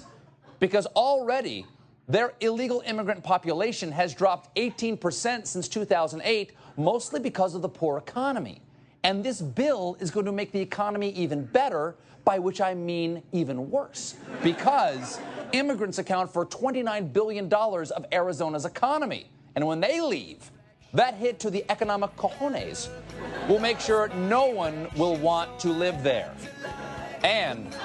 because 0.59 0.86
already 0.88 1.66
their 2.07 2.34
illegal 2.39 2.84
immigrant 2.86 3.24
population 3.24 3.91
has 3.91 4.13
dropped 4.13 4.55
18% 4.55 5.47
since 5.47 5.68
2008, 5.68 6.51
mostly 6.78 7.20
because 7.20 7.55
of 7.55 7.61
the 7.61 7.70
poor 7.70 7.97
economy. 7.97 8.61
And 9.03 9.24
this 9.24 9.41
bill 9.41 9.97
is 9.99 10.11
going 10.11 10.26
to 10.26 10.32
make 10.32 10.51
the 10.51 10.61
economy 10.61 11.09
even 11.11 11.45
better, 11.45 11.95
by 12.24 12.39
which 12.39 12.61
I 12.61 12.74
mean 12.74 13.22
even 13.32 13.70
worse, 13.70 14.16
because 14.43 15.20
immigrants 15.51 15.99
account 15.99 16.32
for 16.32 16.45
$29 16.45 17.13
billion 17.13 17.51
of 17.53 18.05
Arizona's 18.11 18.66
economy. 18.66 19.30
And 19.55 19.66
when 19.66 19.80
they 19.80 20.01
leave, 20.01 20.51
that 20.96 21.16
hit 21.16 21.39
to 21.39 21.50
the 21.50 21.70
economic 21.70 22.16
cojones 22.16 22.89
will 23.50 23.60
make 23.60 23.80
sure 23.80 24.08
no 24.16 24.46
one 24.48 24.88
will 24.96 25.18
want 25.18 25.60
to 25.60 25.70
live 25.70 26.02
there. 26.04 26.34
And 27.24 27.76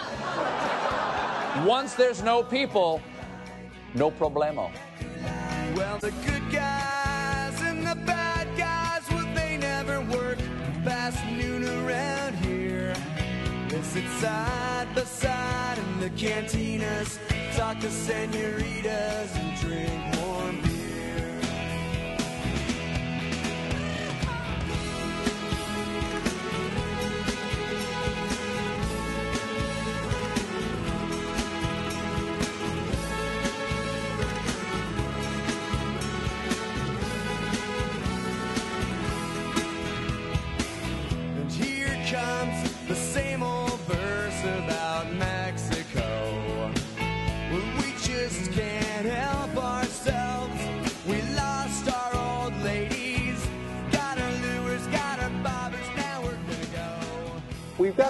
once 1.66 1.94
there's 1.94 2.22
no 2.22 2.42
people, 2.42 3.02
no 3.94 4.10
problemo. 4.10 4.70
Well, 5.74 5.98
the 5.98 6.12
good 6.24 6.50
guys 6.52 7.60
and 7.62 7.84
the 7.86 7.96
bad 8.06 8.46
guys, 8.56 9.02
well, 9.10 9.34
they 9.34 9.56
never 9.56 10.00
work 10.02 10.38
past 10.84 11.18
noon 11.26 11.64
around 11.64 12.36
here. 12.36 12.94
They 13.68 13.82
sit 13.82 14.08
side 14.20 14.88
by 14.94 15.02
side 15.02 15.78
in 15.78 16.00
the 16.00 16.10
cantinas, 16.10 17.18
talk 17.56 17.80
to 17.80 17.90
senoritas 17.90 19.34
and 19.34 19.60
drink 19.60 20.16
warm 20.16 20.49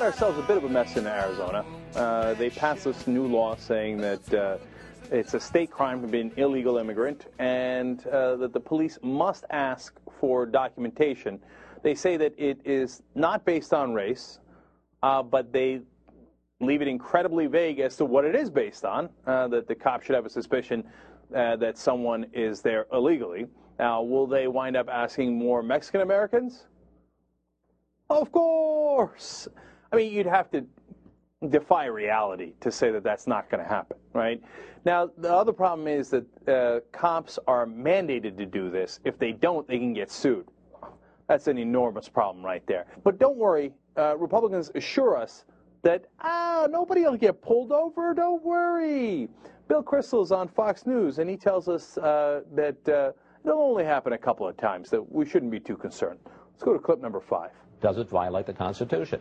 got 0.01 0.07
ourselves 0.07 0.39
a 0.39 0.43
bit 0.43 0.57
of 0.57 0.65
a 0.65 0.69
mess 0.71 0.97
in 0.97 1.07
Arizona. 1.07 1.63
Uh, 1.95 2.33
they 2.33 2.49
passed 2.49 2.85
this 2.85 3.07
new 3.07 3.27
law 3.27 3.55
saying 3.55 3.99
that 3.99 4.33
uh, 4.33 4.57
it's 5.11 5.35
a 5.35 5.41
state 5.41 5.71
crime 5.71 6.01
to 6.01 6.09
be 6.09 6.23
an 6.23 6.33
illegal 6.39 6.79
immigrant 6.79 7.27
and 7.39 8.07
uh, 8.07 8.35
that 8.37 8.55
the 8.55 8.61
police 8.61 8.99
must 9.03 9.45
ask 9.51 9.95
for 10.19 10.47
documentation. 10.47 11.39
They 11.83 11.95
say 11.95 12.17
that 12.17 12.33
it 12.39 12.63
is 12.65 13.03
not 13.15 13.45
based 13.45 13.75
on 13.75 13.93
race, 13.93 14.39
uh, 15.03 15.23
but 15.23 15.53
they 15.53 15.83
leave 16.61 16.81
it 16.81 16.89
incredibly 16.89 17.47
vague 17.47 17.79
as 17.81 17.97
to 17.97 18.07
what 18.07 18.25
it 18.25 18.35
is 18.35 18.49
based 18.49 18.87
on, 18.87 19.11
uh, 19.27 19.49
that 19.49 19.69
the 19.69 19.75
cop 19.75 20.03
should 20.03 20.15
have 20.15 20.25
a 20.25 20.31
suspicion 20.31 20.83
uh, 21.37 21.57
that 21.57 21.77
someone 21.77 22.25
is 22.33 22.63
there 22.63 22.87
illegally. 22.91 23.49
Now, 23.79 24.01
will 24.01 24.27
they 24.27 24.49
wind 24.49 24.79
up 24.79 24.89
asking 24.89 25.39
more 25.39 25.63
Mexican 25.63 26.01
Americans? 26.01 26.65
Of 28.09 28.33
course. 28.33 29.47
I 29.93 29.97
mean, 29.97 30.13
you'd 30.13 30.27
have 30.27 30.51
to 30.53 30.65
defy 31.49 31.87
reality 31.87 32.53
to 32.61 32.71
say 32.71 32.91
that 32.91 33.03
that's 33.03 33.27
not 33.27 33.51
going 33.51 33.63
to 33.63 33.69
happen, 33.69 33.97
right? 34.13 34.41
Now, 34.85 35.11
the 35.19 35.33
other 35.33 35.53
problem 35.53 35.89
is 35.89 36.11
that 36.11 36.49
uh, 36.49 36.81
cops 36.93 37.39
are 37.47 37.67
mandated 37.67 38.37
to 38.39 38.47
do 38.47 38.71
this. 38.71 39.01
If 39.05 39.19
they 39.19 39.33
don't, 39.33 39.67
they 39.67 39.79
can 39.79 39.93
get 39.93 40.11
sued. 40.11 40.49
That's 41.29 41.47
an 41.47 41.59
enormous 41.59 42.09
problem 42.09 42.45
right 42.45 42.67
there. 42.67 42.87
But 43.05 43.19
don't 43.19 43.37
worry, 43.37 43.73
uh, 43.97 44.17
Republicans 44.17 44.71
assure 44.75 45.17
us 45.17 45.45
that 45.83 46.07
ah, 46.21 46.67
nobody 46.71 47.03
will 47.03 47.17
get 47.17 47.41
pulled 47.41 47.73
over. 47.73 48.13
Don't 48.15 48.43
worry. 48.43 49.29
Bill 49.69 49.83
Kristol 49.83 50.23
is 50.23 50.33
on 50.33 50.49
Fox 50.49 50.87
News, 50.87 51.19
and 51.19 51.31
he 51.31 51.37
tells 51.37 51.69
us 51.69 51.97
uh, 51.99 52.43
that 52.55 52.89
uh, 52.89 53.13
it'll 53.45 53.63
only 53.63 53.85
happen 53.85 54.13
a 54.13 54.19
couple 54.19 54.47
of 54.47 54.57
times. 54.57 54.91
That 54.91 55.01
we 55.13 55.25
shouldn't 55.25 55.53
be 55.53 55.61
too 55.61 55.77
concerned. 55.77 56.19
Let's 56.53 56.63
go 56.63 56.73
to 56.73 56.79
clip 56.79 57.01
number 57.01 57.21
five. 57.21 57.51
Does 57.81 57.97
it 57.99 58.09
violate 58.09 58.47
the 58.47 58.53
Constitution? 58.53 59.21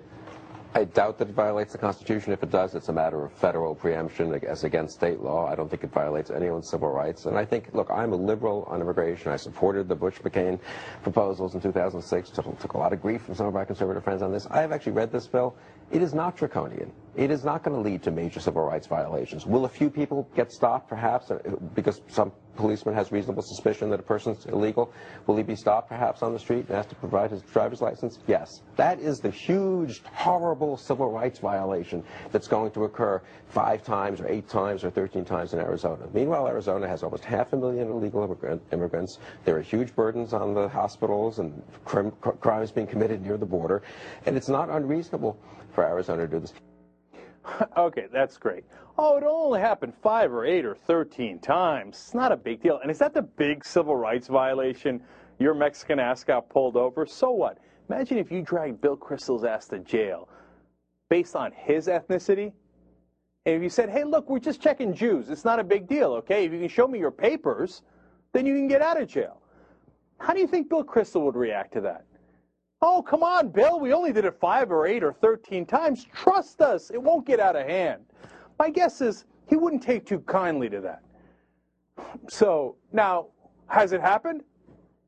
I 0.75 0.83
doubt 0.83 1.17
that 1.17 1.29
it 1.29 1.33
violates 1.33 1.71
the 1.71 1.79
Constitution. 1.79 2.31
If 2.31 2.43
it 2.43 2.51
does, 2.51 2.75
it's 2.75 2.89
a 2.89 2.93
matter 2.93 3.25
of 3.25 3.31
federal 3.33 3.73
preemption 3.73 4.31
as 4.47 4.63
against 4.63 4.93
state 4.93 5.19
law. 5.19 5.47
I 5.47 5.55
don't 5.55 5.67
think 5.67 5.83
it 5.83 5.91
violates 5.91 6.29
anyone's 6.29 6.69
civil 6.69 6.89
rights. 6.91 7.25
And 7.25 7.35
I 7.35 7.43
think, 7.43 7.69
look, 7.73 7.89
I'm 7.89 8.13
a 8.13 8.15
liberal 8.15 8.65
on 8.69 8.79
immigration. 8.79 9.31
I 9.31 9.35
supported 9.35 9.87
the 9.87 9.95
Bush-McCain 9.95 10.59
proposals 11.01 11.55
in 11.55 11.61
2006. 11.61 12.29
Took, 12.29 12.59
took 12.59 12.73
a 12.73 12.77
lot 12.77 12.93
of 12.93 13.01
grief 13.01 13.23
from 13.23 13.33
some 13.33 13.47
of 13.47 13.53
my 13.53 13.65
conservative 13.65 14.03
friends 14.03 14.21
on 14.21 14.31
this. 14.31 14.45
I 14.51 14.61
have 14.61 14.71
actually 14.71 14.91
read 14.91 15.11
this 15.11 15.25
bill. 15.25 15.55
It 15.91 16.01
is 16.01 16.13
not 16.13 16.37
draconian. 16.37 16.91
It 17.15 17.31
is 17.31 17.43
not 17.43 17.63
going 17.63 17.75
to 17.75 17.81
lead 17.81 18.03
to 18.03 18.11
major 18.11 18.39
civil 18.39 18.63
rights 18.63 18.87
violations. 18.87 19.45
Will 19.45 19.65
a 19.65 19.69
few 19.69 19.89
people 19.89 20.29
get 20.35 20.51
stopped, 20.51 20.87
perhaps, 20.87 21.31
uh, 21.31 21.39
because 21.73 22.01
some 22.07 22.31
policeman 22.55 22.93
has 22.93 23.11
reasonable 23.11 23.41
suspicion 23.41 23.89
that 23.89 23.99
a 23.99 24.03
person's 24.03 24.45
illegal? 24.45 24.93
Will 25.25 25.35
he 25.35 25.43
be 25.43 25.55
stopped, 25.55 25.89
perhaps, 25.89 26.21
on 26.21 26.33
the 26.33 26.39
street 26.39 26.67
and 26.67 26.77
asked 26.77 26.89
to 26.89 26.95
provide 26.95 27.31
his 27.31 27.41
driver's 27.41 27.81
license? 27.81 28.19
Yes. 28.27 28.61
That 28.75 28.99
is 28.99 29.19
the 29.19 29.31
huge, 29.31 30.03
horrible 30.03 30.77
civil 30.77 31.09
rights 31.09 31.39
violation 31.39 32.03
that's 32.31 32.47
going 32.47 32.71
to 32.71 32.83
occur 32.83 33.21
five 33.47 33.83
times 33.83 34.21
or 34.21 34.27
eight 34.27 34.47
times 34.47 34.83
or 34.83 34.91
13 34.91 35.25
times 35.25 35.53
in 35.53 35.59
Arizona. 35.59 36.07
Meanwhile, 36.13 36.47
Arizona 36.47 36.87
has 36.87 37.01
almost 37.01 37.25
half 37.25 37.51
a 37.53 37.57
million 37.57 37.89
illegal 37.89 38.23
immigrant, 38.23 38.61
immigrants. 38.71 39.17
There 39.45 39.57
are 39.57 39.61
huge 39.61 39.95
burdens 39.95 40.33
on 40.33 40.53
the 40.53 40.69
hospitals 40.69 41.39
and 41.39 41.61
crim, 41.85 42.11
crimes 42.21 42.71
being 42.71 42.87
committed 42.87 43.23
near 43.23 43.37
the 43.37 43.45
border. 43.45 43.81
And 44.25 44.37
it's 44.37 44.49
not 44.49 44.69
unreasonable 44.69 45.37
for 45.79 45.85
Arizona 45.85 46.23
to 46.23 46.27
do 46.27 46.39
this. 46.41 46.53
okay, 47.77 48.07
that's 48.11 48.35
great. 48.35 48.65
Oh, 48.97 49.15
it'll 49.15 49.33
only 49.33 49.61
happened 49.61 49.93
five 50.03 50.33
or 50.33 50.45
eight 50.45 50.65
or 50.65 50.75
13 50.75 51.39
times. 51.39 51.95
It's 51.95 52.13
not 52.13 52.33
a 52.33 52.35
big 52.35 52.61
deal. 52.61 52.79
And 52.81 52.91
is 52.91 52.97
that 52.97 53.13
the 53.13 53.21
big 53.21 53.63
civil 53.63 53.95
rights 53.95 54.27
violation? 54.27 55.01
Your 55.39 55.53
Mexican 55.53 55.97
ass 55.97 56.25
got 56.25 56.49
pulled 56.49 56.75
over? 56.75 57.05
So 57.05 57.31
what? 57.31 57.59
Imagine 57.87 58.17
if 58.17 58.29
you 58.29 58.41
dragged 58.41 58.81
Bill 58.81 58.97
Kristol's 58.97 59.45
ass 59.45 59.69
to 59.69 59.79
jail 59.79 60.27
based 61.07 61.33
on 61.33 61.53
his 61.53 61.87
ethnicity. 61.87 62.51
And 63.45 63.55
if 63.55 63.63
you 63.63 63.69
said, 63.69 63.89
hey, 63.89 64.03
look, 64.03 64.29
we're 64.29 64.39
just 64.39 64.61
checking 64.61 64.93
Jews. 64.93 65.29
It's 65.29 65.45
not 65.45 65.61
a 65.61 65.63
big 65.63 65.87
deal, 65.87 66.11
okay? 66.15 66.43
If 66.43 66.51
you 66.51 66.59
can 66.59 66.67
show 66.67 66.89
me 66.89 66.99
your 66.99 67.09
papers, 67.09 67.83
then 68.33 68.45
you 68.45 68.53
can 68.53 68.67
get 68.67 68.81
out 68.81 69.01
of 69.01 69.07
jail. 69.07 69.41
How 70.19 70.33
do 70.33 70.41
you 70.41 70.47
think 70.47 70.67
Bill 70.67 70.83
Kristol 70.83 71.21
would 71.21 71.37
react 71.37 71.71
to 71.75 71.81
that? 71.81 72.03
Oh, 72.81 73.01
come 73.01 73.23
on, 73.23 73.49
Bill. 73.49 73.79
We 73.79 73.93
only 73.93 74.13
did 74.13 74.25
it 74.25 74.37
five 74.39 74.71
or 74.71 74.87
eight 74.87 75.03
or 75.03 75.11
13 75.11 75.65
times. 75.65 76.05
Trust 76.13 76.61
us. 76.61 76.89
It 76.91 77.01
won't 77.01 77.25
get 77.25 77.39
out 77.39 77.55
of 77.55 77.65
hand. 77.65 78.03
My 78.57 78.69
guess 78.69 79.01
is 79.01 79.25
he 79.47 79.57
wouldn't 79.57 79.83
take 79.83 80.05
too 80.05 80.19
kindly 80.21 80.69
to 80.69 80.79
that. 80.81 81.01
So 82.29 82.77
now, 82.93 83.27
has 83.67 83.91
it 83.91 84.01
happened? 84.01 84.43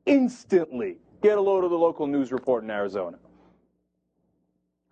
Instantly. 0.04 0.98
Get 1.22 1.38
a 1.38 1.40
load 1.40 1.64
of 1.64 1.70
the 1.70 1.78
local 1.78 2.06
news 2.06 2.32
report 2.32 2.64
in 2.64 2.70
Arizona. 2.70 3.18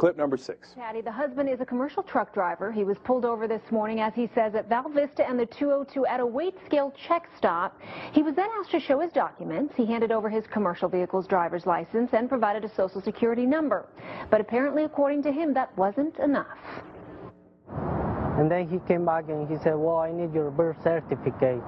Clip 0.00 0.16
number 0.16 0.38
six. 0.38 0.70
Patty, 0.76 1.02
the 1.02 1.12
husband 1.12 1.46
is 1.50 1.60
a 1.60 1.66
commercial 1.66 2.02
truck 2.02 2.32
driver. 2.32 2.72
He 2.72 2.84
was 2.84 2.96
pulled 3.04 3.26
over 3.26 3.46
this 3.46 3.60
morning, 3.70 4.00
as 4.00 4.14
he 4.14 4.30
says, 4.34 4.54
at 4.54 4.66
Val 4.66 4.88
Vista 4.88 5.28
and 5.28 5.38
the 5.38 5.44
202 5.44 6.06
at 6.06 6.20
a 6.20 6.26
weight 6.26 6.54
scale 6.64 6.90
check 7.06 7.28
stop. 7.36 7.78
He 8.12 8.22
was 8.22 8.34
then 8.34 8.48
asked 8.58 8.70
to 8.70 8.80
show 8.80 9.00
his 9.00 9.12
documents. 9.12 9.74
He 9.76 9.84
handed 9.84 10.10
over 10.10 10.30
his 10.30 10.46
commercial 10.46 10.88
vehicle's 10.88 11.26
driver's 11.26 11.66
license 11.66 12.14
and 12.14 12.30
provided 12.30 12.64
a 12.64 12.74
social 12.74 13.02
security 13.02 13.44
number. 13.44 13.90
But 14.30 14.40
apparently, 14.40 14.84
according 14.84 15.22
to 15.24 15.32
him, 15.32 15.52
that 15.52 15.76
wasn't 15.76 16.18
enough. 16.18 16.56
And 17.68 18.50
then 18.50 18.70
he 18.70 18.78
came 18.88 19.04
back 19.04 19.24
and 19.28 19.46
he 19.50 19.62
said, 19.62 19.74
well, 19.76 19.98
I 19.98 20.12
need 20.12 20.32
your 20.32 20.50
birth 20.50 20.82
certificate. 20.82 21.60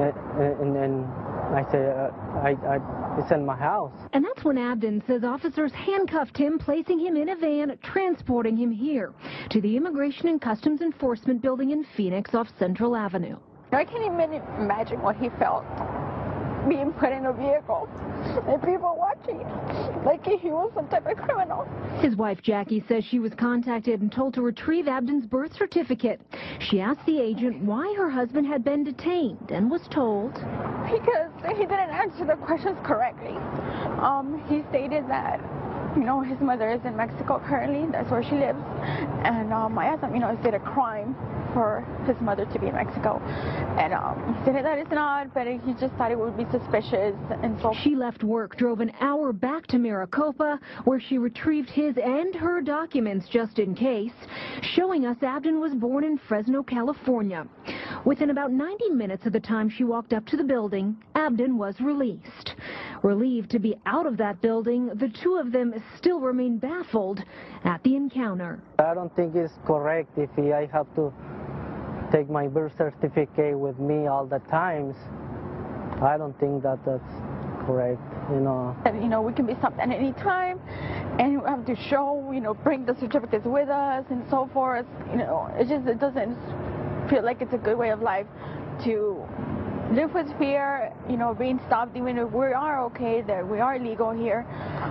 And, 0.00 0.60
and 0.60 0.74
then 0.74 1.06
I 1.52 1.70
said, 1.70 1.96
uh, 1.96 2.10
I, 2.42 2.50
I, 2.66 3.20
it's 3.20 3.30
in 3.32 3.44
my 3.44 3.56
house. 3.56 3.92
And 4.12 4.24
that's 4.24 4.44
when 4.44 4.56
Abden 4.56 5.04
says 5.06 5.24
officers 5.24 5.72
handcuffed 5.72 6.36
him, 6.36 6.58
placing 6.58 7.00
him 7.00 7.16
in 7.16 7.30
a 7.30 7.36
van, 7.36 7.76
transporting 7.82 8.56
him 8.56 8.70
here 8.70 9.12
to 9.50 9.60
the 9.60 9.76
Immigration 9.76 10.28
and 10.28 10.40
Customs 10.40 10.80
Enforcement 10.80 11.42
building 11.42 11.70
in 11.70 11.84
Phoenix 11.96 12.34
off 12.34 12.48
Central 12.58 12.94
Avenue. 12.96 13.36
I 13.72 13.84
can't 13.84 14.04
even 14.04 14.42
imagine 14.58 15.00
what 15.02 15.16
he 15.16 15.28
felt 15.38 15.64
being 16.68 16.92
put 16.92 17.12
in 17.12 17.26
a 17.26 17.32
vehicle 17.32 17.88
and 18.46 18.62
people 18.62 18.96
watching 18.98 19.40
like 20.04 20.24
he 20.24 20.50
was 20.50 20.70
some 20.74 20.88
type 20.88 21.06
of 21.06 21.16
criminal. 21.16 21.66
His 22.00 22.16
wife 22.16 22.42
Jackie 22.42 22.84
says 22.88 23.04
she 23.04 23.18
was 23.18 23.32
contacted 23.34 24.00
and 24.00 24.12
told 24.12 24.34
to 24.34 24.42
retrieve 24.42 24.86
Abden's 24.86 25.26
birth 25.26 25.54
certificate. 25.56 26.20
She 26.58 26.80
asked 26.80 27.04
the 27.06 27.20
agent 27.20 27.62
why 27.62 27.94
her 27.96 28.10
husband 28.10 28.46
had 28.46 28.64
been 28.64 28.84
detained 28.84 29.50
and 29.50 29.70
was 29.70 29.82
told 29.88 30.34
Because 30.34 31.30
he 31.56 31.64
didn't 31.64 31.90
answer 31.90 32.24
the 32.24 32.36
questions 32.36 32.78
correctly. 32.84 33.36
Um, 34.00 34.42
he 34.48 34.62
stated 34.70 35.08
that, 35.08 35.40
you 35.96 36.04
know, 36.04 36.20
his 36.20 36.40
mother 36.40 36.70
is 36.70 36.80
in 36.84 36.96
Mexico 36.96 37.42
currently. 37.46 37.90
That's 37.90 38.10
where 38.10 38.22
she 38.22 38.36
lives. 38.36 38.58
And 39.24 39.52
um, 39.52 39.78
I 39.78 39.86
asked 39.86 40.02
him, 40.02 40.14
you 40.14 40.20
know, 40.20 40.30
is 40.30 40.44
it 40.44 40.54
a 40.54 40.60
crime 40.60 41.14
for 41.52 41.86
his 42.06 42.20
mother 42.20 42.46
to 42.46 42.58
be 42.58 42.66
in 42.66 42.74
Mexico? 42.74 43.18
And 43.78 43.92
um, 43.92 44.42
he 44.44 44.52
said 44.52 44.64
that 44.64 44.78
it's 44.78 44.90
not, 44.90 45.32
but 45.34 45.46
he 45.46 45.58
just 45.80 45.94
thought 45.94 46.10
it 46.10 46.18
would 46.18 46.36
be 46.36 46.46
suspicious. 46.50 47.14
And 47.42 47.60
so 47.60 47.72
She 47.82 47.94
left 47.94 48.22
work, 48.22 48.56
drove 48.56 48.80
an 48.80 48.92
hour 49.00 49.32
back 49.32 49.66
to 49.68 49.78
Maricopa, 49.78 50.58
where 50.84 51.00
she 51.00 51.18
retrieved 51.18 51.70
his 51.70 51.96
and 51.96 52.34
her 52.34 52.60
documents 52.60 53.28
just 53.28 53.58
in 53.58 53.74
case, 53.74 54.12
showing 54.62 55.06
us 55.06 55.16
Abden 55.22 55.60
was 55.60 55.74
born 55.74 56.04
in 56.04 56.18
Fresno, 56.18 56.62
California. 56.62 57.46
Within 58.04 58.30
about 58.30 58.50
90 58.50 58.90
minutes 58.90 59.26
of 59.26 59.32
the 59.32 59.40
time 59.40 59.68
she 59.68 59.84
walked 59.84 60.12
up 60.12 60.26
to 60.26 60.36
the 60.36 60.44
building, 60.44 60.96
Abden 61.14 61.56
was 61.56 61.80
released. 61.80 62.54
Relieved 63.02 63.50
to 63.50 63.58
be 63.58 63.76
out 63.86 64.06
of 64.06 64.16
that 64.18 64.40
building, 64.40 64.86
the 64.94 65.08
two 65.08 65.36
of 65.36 65.52
them 65.52 65.74
still 65.96 66.20
remain 66.20 66.58
baffled 66.58 67.22
at 67.64 67.82
the 67.82 67.96
encounter. 67.96 68.62
I 68.78 68.94
don't 68.94 69.14
think 69.16 69.34
it's 69.34 69.52
correct 69.66 70.16
if 70.16 70.30
I 70.38 70.68
have 70.72 70.92
to 70.96 71.12
take 72.12 72.28
my 72.28 72.46
birth 72.48 72.72
certificate 72.76 73.58
with 73.58 73.78
me 73.78 74.06
all 74.06 74.26
the 74.26 74.40
times. 74.50 74.96
I 76.02 76.16
don't 76.16 76.38
think 76.40 76.62
that 76.62 76.78
that's 76.84 77.12
correct, 77.66 78.00
you 78.30 78.40
know. 78.40 78.76
that, 78.84 78.94
you 78.94 79.08
know, 79.08 79.22
we 79.22 79.32
can 79.32 79.46
be 79.46 79.54
stopped 79.54 79.78
at 79.78 79.90
any 79.90 80.12
time 80.12 80.58
and 81.18 81.42
we 81.42 81.48
have 81.48 81.66
to 81.66 81.76
show, 81.76 82.30
you 82.32 82.40
know, 82.40 82.54
bring 82.54 82.86
the 82.86 82.96
certificates 82.98 83.44
with 83.44 83.68
us 83.68 84.04
and 84.10 84.24
so 84.30 84.48
forth. 84.52 84.86
You 85.10 85.18
know, 85.18 85.52
it 85.58 85.68
just, 85.68 85.86
it 85.86 86.00
doesn't 86.00 86.36
feel 87.10 87.22
like 87.22 87.42
it's 87.42 87.52
a 87.52 87.58
good 87.58 87.76
way 87.76 87.90
of 87.90 88.00
life 88.00 88.26
to 88.84 89.22
live 89.92 90.14
with 90.14 90.26
fear, 90.38 90.92
you 91.08 91.16
know, 91.16 91.34
being 91.34 91.60
stopped 91.66 91.96
even 91.96 92.16
if 92.16 92.30
we 92.30 92.46
are 92.46 92.84
okay, 92.84 93.22
that 93.22 93.46
we 93.46 93.60
are 93.60 93.78
legal 93.78 94.10
here. 94.12 94.46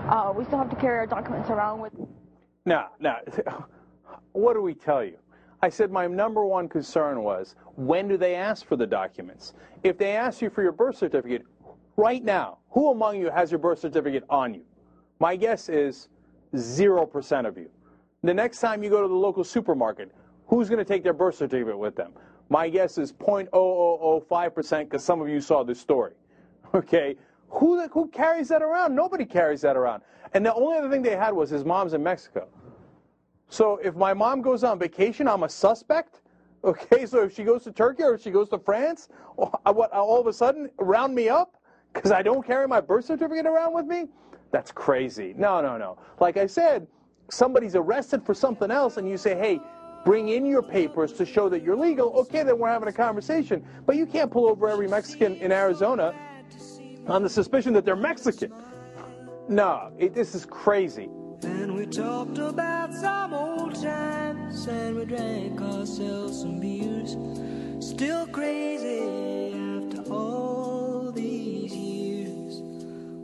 Uh, 0.09 0.33
we 0.35 0.45
still 0.45 0.57
have 0.57 0.69
to 0.69 0.75
carry 0.75 0.99
our 0.99 1.07
documents 1.07 1.49
around 1.49 1.79
with 1.79 1.93
Now, 2.65 2.89
now, 2.99 3.17
what 4.33 4.53
do 4.53 4.61
we 4.61 4.73
tell 4.73 5.03
you? 5.03 5.17
I 5.61 5.69
said 5.69 5.91
my 5.91 6.07
number 6.07 6.45
one 6.45 6.69
concern 6.69 7.21
was 7.21 7.55
when 7.75 8.07
do 8.07 8.17
they 8.17 8.35
ask 8.35 8.65
for 8.65 8.75
the 8.75 8.87
documents? 8.87 9.53
If 9.83 9.97
they 9.97 10.11
ask 10.15 10.41
you 10.41 10.49
for 10.49 10.63
your 10.63 10.71
birth 10.71 10.97
certificate 10.97 11.45
right 11.97 12.23
now, 12.23 12.59
who 12.69 12.91
among 12.91 13.19
you 13.19 13.29
has 13.29 13.51
your 13.51 13.59
birth 13.59 13.79
certificate 13.79 14.23
on 14.29 14.53
you? 14.53 14.61
My 15.19 15.35
guess 15.35 15.67
is 15.67 16.07
0% 16.55 17.47
of 17.47 17.57
you. 17.57 17.69
The 18.23 18.33
next 18.33 18.59
time 18.59 18.83
you 18.83 18.89
go 18.89 19.01
to 19.01 19.07
the 19.07 19.13
local 19.13 19.43
supermarket, 19.43 20.11
who's 20.47 20.69
going 20.69 20.79
to 20.79 20.85
take 20.85 21.03
their 21.03 21.13
birth 21.13 21.35
certificate 21.35 21.77
with 21.77 21.95
them? 21.95 22.13
My 22.49 22.69
guess 22.69 22.97
is 22.97 23.13
0.0005% 23.13 24.79
because 24.79 25.03
some 25.03 25.21
of 25.21 25.29
you 25.29 25.41
saw 25.41 25.63
this 25.63 25.79
story. 25.79 26.13
Okay? 26.75 27.15
Who, 27.49 27.87
who 27.87 28.07
carries 28.09 28.47
that 28.49 28.61
around? 28.61 28.93
Nobody 28.93 29.25
carries 29.25 29.61
that 29.61 29.75
around. 29.75 30.03
And 30.35 30.45
the 30.45 30.53
only 30.53 30.77
other 30.77 30.87
thing 30.87 31.01
they 31.01 31.15
had 31.15 31.33
was 31.33 31.49
his 31.49 31.65
mom's 31.65 31.95
in 31.95 32.03
Mexico. 32.03 32.47
So 33.49 33.77
if 33.83 33.95
my 33.95 34.13
mom 34.13 34.41
goes 34.41 34.63
on 34.63 34.79
vacation, 34.79 35.27
I'm 35.27 35.43
a 35.43 35.49
suspect. 35.49 36.21
Okay, 36.63 37.05
so 37.05 37.23
if 37.23 37.33
she 37.33 37.43
goes 37.43 37.63
to 37.63 37.71
Turkey 37.71 38.03
or 38.03 38.15
if 38.15 38.21
she 38.21 38.31
goes 38.31 38.49
to 38.49 38.59
France, 38.59 39.09
what 39.35 39.91
all 39.91 40.19
of 40.19 40.27
a 40.27 40.33
sudden 40.33 40.69
round 40.77 41.15
me 41.15 41.29
up 41.29 41.55
because 41.93 42.11
I 42.11 42.21
don't 42.21 42.45
carry 42.45 42.67
my 42.67 42.81
birth 42.81 43.05
certificate 43.05 43.45
around 43.45 43.73
with 43.73 43.85
me? 43.85 44.07
That's 44.51 44.71
crazy. 44.71 45.33
No, 45.37 45.61
no, 45.61 45.77
no. 45.77 45.97
Like 46.19 46.37
I 46.37 46.47
said, 46.47 46.87
somebody's 47.29 47.75
arrested 47.75 48.25
for 48.25 48.33
something 48.33 48.71
else, 48.71 48.97
and 48.97 49.07
you 49.07 49.15
say, 49.15 49.35
"Hey, 49.35 49.61
bring 50.03 50.29
in 50.29 50.45
your 50.45 50.61
papers 50.61 51.13
to 51.13 51.25
show 51.25 51.49
that 51.49 51.63
you're 51.63 51.75
legal." 51.77 52.09
Okay, 52.21 52.43
then 52.43 52.57
we're 52.57 52.69
having 52.69 52.89
a 52.89 52.93
conversation. 52.93 53.63
But 53.85 53.95
you 53.95 54.05
can't 54.05 54.31
pull 54.31 54.49
over 54.49 54.67
every 54.67 54.87
Mexican 54.87 55.35
in 55.35 55.51
Arizona 55.51 56.13
on 57.07 57.23
the 57.23 57.29
suspicion 57.29 57.73
that 57.73 57.85
they're 57.85 57.95
Mexican. 57.95 58.51
No, 59.47 59.91
it, 59.97 60.13
this 60.13 60.35
is 60.35 60.45
crazy. 60.45 61.09
And 61.43 61.75
we 61.75 61.85
talked 61.85 62.37
about 62.37 62.93
some 62.93 63.33
old 63.33 63.75
times 63.81 64.67
and 64.67 64.95
we 64.97 65.05
drank 65.05 65.61
ourselves 65.61 66.41
some 66.41 66.59
beers. 66.59 67.15
Still 67.79 68.27
crazy 68.27 69.03
after 69.87 70.11
all 70.11 71.11
these 71.13 71.73
years. 71.73 72.61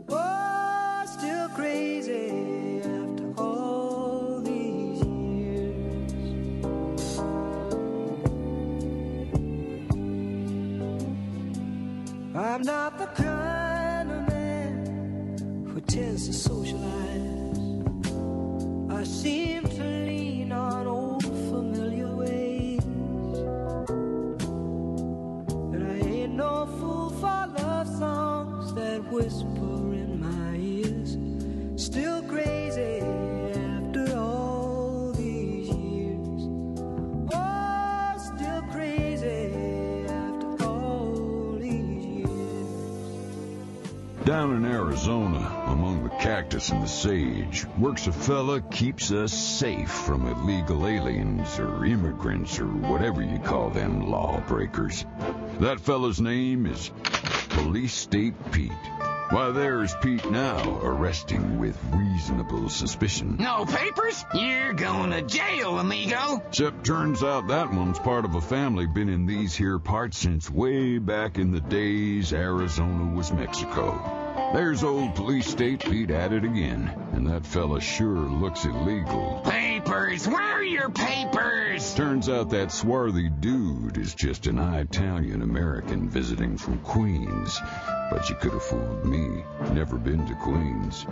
Oh, 0.08 1.02
still 1.06 1.48
crazy 1.50 2.80
after 2.80 3.34
all 3.36 4.40
these 4.40 5.02
years. 5.04 6.12
I'm 12.34 12.62
not 12.62 12.98
the 12.98 13.06
kind 13.22 14.10
of 14.10 14.28
man 14.28 15.66
who 15.72 15.80
tends 15.82 16.26
to 16.28 16.32
socialize. 16.32 17.25
I 18.88 19.02
seem 19.04 19.64
to 19.64 19.82
lean 19.82 20.52
on 20.52 20.86
old 20.86 21.22
familiar 21.24 22.08
ways. 22.14 22.84
And 25.74 25.84
I 25.84 25.98
ain't 26.06 26.34
no 26.34 26.66
fool 26.78 27.10
for 27.10 27.46
love 27.58 27.88
songs 27.88 28.72
that 28.74 29.02
whisper 29.10 29.75
Down 44.26 44.56
in 44.56 44.64
Arizona, 44.64 45.66
among 45.66 46.02
the 46.02 46.10
cactus 46.10 46.70
and 46.70 46.82
the 46.82 46.88
sage, 46.88 47.64
works 47.78 48.08
a 48.08 48.12
fella 48.12 48.60
keeps 48.60 49.12
us 49.12 49.32
safe 49.32 49.88
from 49.88 50.26
illegal 50.26 50.88
aliens 50.88 51.60
or 51.60 51.84
immigrants 51.84 52.58
or 52.58 52.66
whatever 52.66 53.22
you 53.22 53.38
call 53.38 53.70
them 53.70 54.10
lawbreakers. 54.10 55.04
That 55.60 55.78
fella's 55.78 56.20
name 56.20 56.66
is 56.66 56.90
Police 57.50 57.94
State 57.94 58.34
Pete. 58.50 58.72
Why, 59.30 59.50
there's 59.50 59.92
Pete 60.02 60.30
now, 60.30 60.80
arresting 60.82 61.58
with 61.58 61.76
reasonable 61.92 62.68
suspicion. 62.68 63.36
No 63.38 63.64
papers? 63.64 64.24
You're 64.34 64.72
going 64.72 65.10
to 65.10 65.22
jail, 65.22 65.80
amigo. 65.80 66.42
Except 66.46 66.86
turns 66.86 67.24
out 67.24 67.48
that 67.48 67.72
one's 67.72 67.98
part 67.98 68.24
of 68.24 68.36
a 68.36 68.40
family 68.40 68.86
been 68.86 69.08
in 69.08 69.26
these 69.26 69.54
here 69.54 69.80
parts 69.80 70.18
since 70.18 70.48
way 70.48 70.98
back 70.98 71.38
in 71.38 71.50
the 71.50 71.60
days 71.60 72.32
Arizona 72.32 73.16
was 73.16 73.32
Mexico. 73.32 74.15
There's 74.56 74.82
old 74.82 75.14
police 75.14 75.46
state 75.46 75.80
Pete 75.80 76.10
at 76.10 76.32
it 76.32 76.42
again, 76.42 76.90
and 77.12 77.26
that 77.26 77.44
fella 77.44 77.78
sure 77.78 78.20
looks 78.20 78.64
illegal. 78.64 79.42
Papers? 79.44 80.26
Are 80.26 80.55
your 80.66 80.90
papers? 80.90 81.94
Turns 81.94 82.28
out 82.28 82.50
that 82.50 82.72
swarthy 82.72 83.28
dude 83.28 83.98
is 83.98 84.14
just 84.14 84.46
an 84.46 84.58
Italian 84.58 85.42
American 85.42 86.08
visiting 86.08 86.56
from 86.58 86.78
Queens. 86.78 87.60
But 88.10 88.30
you 88.30 88.36
could 88.36 88.52
have 88.52 88.62
fooled 88.62 89.04
me. 89.04 89.44
Never 89.72 89.96
been 89.96 90.26
to 90.26 90.34
Queens. 90.36 91.06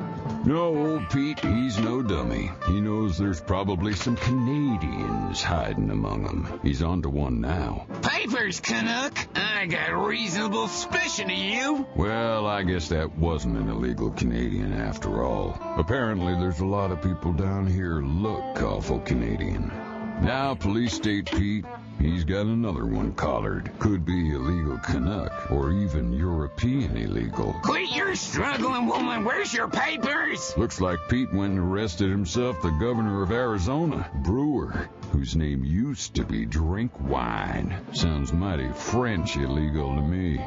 No, 0.45 0.77
old 0.77 1.11
Pete, 1.11 1.41
he's 1.41 1.77
no 1.79 2.03
dummy. 2.03 2.51
He 2.69 2.81
knows 2.81 3.19
there's 3.19 3.41
probably 3.41 3.95
some 3.95 4.17
Canadians 4.17 5.43
hiding 5.43 5.91
among 5.91 6.23
them. 6.23 6.61
He's 6.63 6.83
onto 6.83 7.09
one 7.09 7.41
now. 7.41 7.87
Papers, 8.03 8.61
Canuck. 8.61 9.27
I 9.35 9.67
got 9.67 10.07
reasonable 10.07 10.69
suspicion 10.69 11.31
of 11.31 11.37
you. 11.37 11.87
Well, 11.97 12.47
I 12.47 12.63
guess 12.63 12.89
that 12.89 13.17
wasn't 13.19 13.57
an 13.57 13.69
illegal 13.69 14.11
Canadian 14.11 14.73
after 14.73 15.25
all. 15.25 15.59
Apparently, 15.77 16.35
there's 16.35 16.61
a 16.61 16.67
lot 16.67 16.93
of 16.93 17.03
people 17.03 17.33
down 17.33 17.67
here 17.67 18.01
look 18.03 18.63
awful 18.63 19.01
Canadian. 19.01 19.44
Now, 19.53 20.55
Police 20.55 20.95
State 20.95 21.27
Pete, 21.27 21.65
he's 21.99 22.25
got 22.25 22.47
another 22.47 22.87
one 22.87 23.13
collared. 23.15 23.71
Could 23.79 24.07
be 24.07 24.31
illegal 24.33 24.79
Canuck, 24.79 25.51
or 25.51 25.73
even 25.73 26.13
European 26.13 26.97
illegal. 26.97 27.55
Quit 27.63 27.95
your 27.95 28.15
struggling, 28.15 28.87
woman. 28.87 29.25
Where's 29.25 29.53
your 29.53 29.69
papers? 29.69 30.57
Looks 30.57 30.81
like 30.81 30.99
Pete 31.09 31.33
went 31.35 31.55
and 31.55 31.59
arrested 31.59 32.11
himself 32.11 32.63
the 32.63 32.71
governor 32.71 33.23
of 33.23 33.33
Arizona, 33.33 34.09
Brewer, 34.25 34.89
whose 35.11 35.37
name 35.37 35.65
used 35.65 36.15
to 36.15 36.25
be 36.25 36.47
Drink 36.47 36.99
Wine. 37.01 37.77
Sounds 37.93 38.33
mighty 38.33 38.73
French 38.73 39.37
illegal 39.37 39.95
to 39.95 40.03
me. 40.03 40.41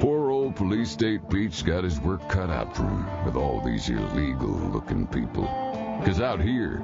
Poor 0.00 0.30
old 0.30 0.56
police 0.56 0.90
state 0.90 1.28
Pete's 1.30 1.62
got 1.62 1.84
his 1.84 2.00
work 2.00 2.28
cut 2.28 2.50
out 2.50 2.74
for 2.76 2.82
him 2.84 3.24
with 3.24 3.36
all 3.36 3.60
these 3.60 3.88
illegal 3.88 4.50
looking 4.72 5.06
people. 5.06 5.44
'Cause 6.04 6.20
out 6.20 6.40
here, 6.40 6.82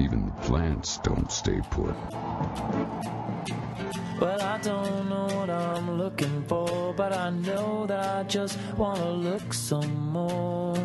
even 0.00 0.26
the 0.26 0.32
plants 0.42 0.98
don't 0.98 1.30
stay 1.30 1.60
put. 1.70 1.94
Well, 4.20 4.40
I 4.40 4.58
don't 4.62 5.08
know 5.08 5.26
what 5.26 5.50
I'm 5.50 5.98
looking 5.98 6.42
for, 6.44 6.94
but 6.94 7.12
I 7.12 7.30
know 7.30 7.86
that 7.86 8.16
I 8.16 8.22
just 8.24 8.58
want 8.76 8.98
to 8.98 9.10
look 9.10 9.52
some 9.52 10.12
more. 10.12 10.76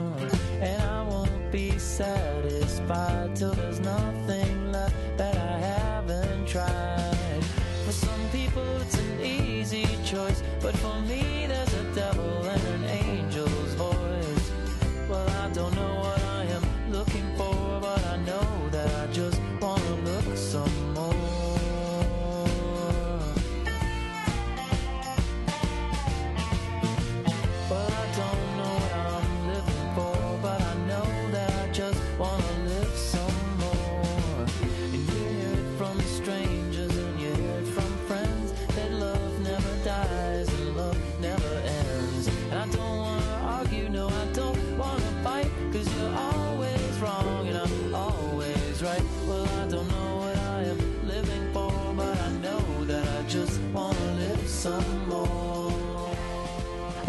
And 0.61 0.81
I 0.81 1.03
won't 1.07 1.51
be 1.51 1.77
satisfied 1.77 3.35
till 3.35 3.53
there's 3.53 3.79
nothing 3.79 4.18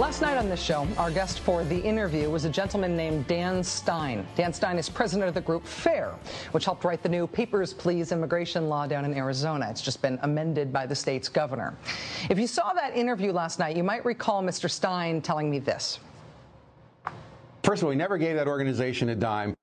Last 0.00 0.22
night 0.22 0.38
on 0.38 0.48
this 0.48 0.62
show, 0.62 0.88
our 0.96 1.10
guest 1.10 1.40
for 1.40 1.62
the 1.62 1.78
interview 1.78 2.30
was 2.30 2.46
a 2.46 2.48
gentleman 2.48 2.96
named 2.96 3.26
Dan 3.26 3.62
Stein. 3.62 4.26
Dan 4.34 4.50
Stein 4.50 4.78
is 4.78 4.88
president 4.88 5.28
of 5.28 5.34
the 5.34 5.42
group 5.42 5.66
FAIR, 5.66 6.14
which 6.52 6.64
helped 6.64 6.84
write 6.84 7.02
the 7.02 7.08
new 7.10 7.26
Papers, 7.26 7.74
Please 7.74 8.10
immigration 8.10 8.70
law 8.70 8.86
down 8.86 9.04
in 9.04 9.12
Arizona. 9.12 9.68
It's 9.68 9.82
just 9.82 10.00
been 10.00 10.18
amended 10.22 10.72
by 10.72 10.86
the 10.86 10.94
state's 10.94 11.28
governor. 11.28 11.76
If 12.30 12.38
you 12.38 12.46
saw 12.46 12.72
that 12.72 12.96
interview 12.96 13.30
last 13.30 13.58
night, 13.58 13.76
you 13.76 13.84
might 13.84 14.02
recall 14.06 14.42
Mr. 14.42 14.70
Stein 14.70 15.20
telling 15.20 15.50
me 15.50 15.58
this. 15.58 15.98
First 17.62 17.82
of 17.82 17.84
all, 17.84 17.90
we 17.90 17.96
never 17.96 18.16
gave 18.16 18.36
that 18.36 18.48
organization 18.48 19.10
a 19.10 19.14
dime. 19.14 19.54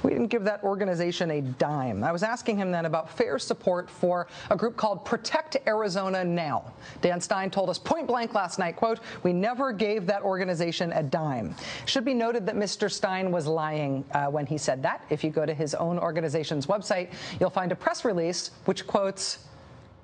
We 0.10 0.10
didn't 0.10 0.28
give 0.28 0.44
that 0.44 0.62
organization 0.64 1.30
a 1.30 1.40
dime. 1.42 2.02
I 2.02 2.10
was 2.10 2.22
asking 2.22 2.56
him 2.56 2.70
then 2.70 2.86
about 2.86 3.10
fair 3.10 3.38
support 3.38 3.90
for 3.90 4.26
a 4.50 4.56
group 4.56 4.76
called 4.76 5.04
Protect 5.04 5.56
Arizona 5.66 6.24
Now. 6.24 6.72
Dan 7.02 7.20
Stein 7.20 7.50
told 7.50 7.68
us 7.68 7.78
point 7.78 8.06
blank 8.06 8.34
last 8.34 8.58
night, 8.58 8.76
quote, 8.76 9.00
we 9.22 9.32
never 9.32 9.72
gave 9.72 10.06
that 10.06 10.22
organization 10.22 10.92
a 10.92 11.02
dime. 11.02 11.54
Should 11.86 12.04
be 12.04 12.14
noted 12.14 12.46
that 12.46 12.56
Mr. 12.56 12.90
Stein 12.90 13.30
was 13.30 13.46
lying 13.46 14.04
uh, 14.12 14.26
when 14.26 14.46
he 14.46 14.56
said 14.56 14.82
that. 14.82 15.04
If 15.10 15.22
you 15.22 15.30
go 15.30 15.44
to 15.44 15.54
his 15.54 15.74
own 15.74 15.98
organization's 15.98 16.66
website, 16.66 17.12
you'll 17.38 17.50
find 17.50 17.70
a 17.70 17.76
press 17.76 18.04
release 18.04 18.52
which 18.64 18.86
quotes 18.86 19.46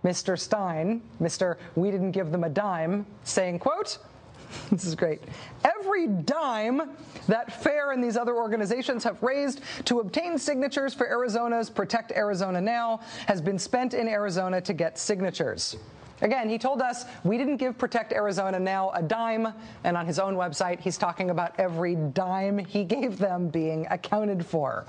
Mr. 0.04 0.38
Stein, 0.38 1.02
Mr. 1.20 1.56
We 1.74 1.90
didn't 1.90 2.12
give 2.12 2.30
them 2.30 2.44
a 2.44 2.48
dime, 2.48 3.06
saying, 3.24 3.58
quote, 3.58 3.98
this 4.70 4.84
is 4.84 4.94
great. 4.94 5.22
Every 5.64 6.06
dime 6.06 6.90
that 7.28 7.62
FAIR 7.62 7.92
and 7.92 8.02
these 8.02 8.16
other 8.16 8.36
organizations 8.36 9.04
have 9.04 9.22
raised 9.22 9.60
to 9.86 10.00
obtain 10.00 10.38
signatures 10.38 10.94
for 10.94 11.08
Arizona's 11.08 11.70
Protect 11.70 12.12
Arizona 12.12 12.60
Now 12.60 13.00
has 13.26 13.40
been 13.40 13.58
spent 13.58 13.94
in 13.94 14.08
Arizona 14.08 14.60
to 14.60 14.72
get 14.72 14.98
signatures. 14.98 15.76
Again, 16.22 16.48
he 16.48 16.56
told 16.56 16.80
us 16.80 17.04
we 17.24 17.36
didn't 17.36 17.58
give 17.58 17.76
Protect 17.76 18.12
Arizona 18.12 18.58
Now 18.58 18.90
a 18.94 19.02
dime, 19.02 19.52
and 19.84 19.96
on 19.96 20.06
his 20.06 20.18
own 20.18 20.34
website, 20.34 20.80
he's 20.80 20.96
talking 20.96 21.30
about 21.30 21.52
every 21.58 21.94
dime 21.94 22.58
he 22.58 22.84
gave 22.84 23.18
them 23.18 23.48
being 23.48 23.86
accounted 23.90 24.44
for. 24.44 24.86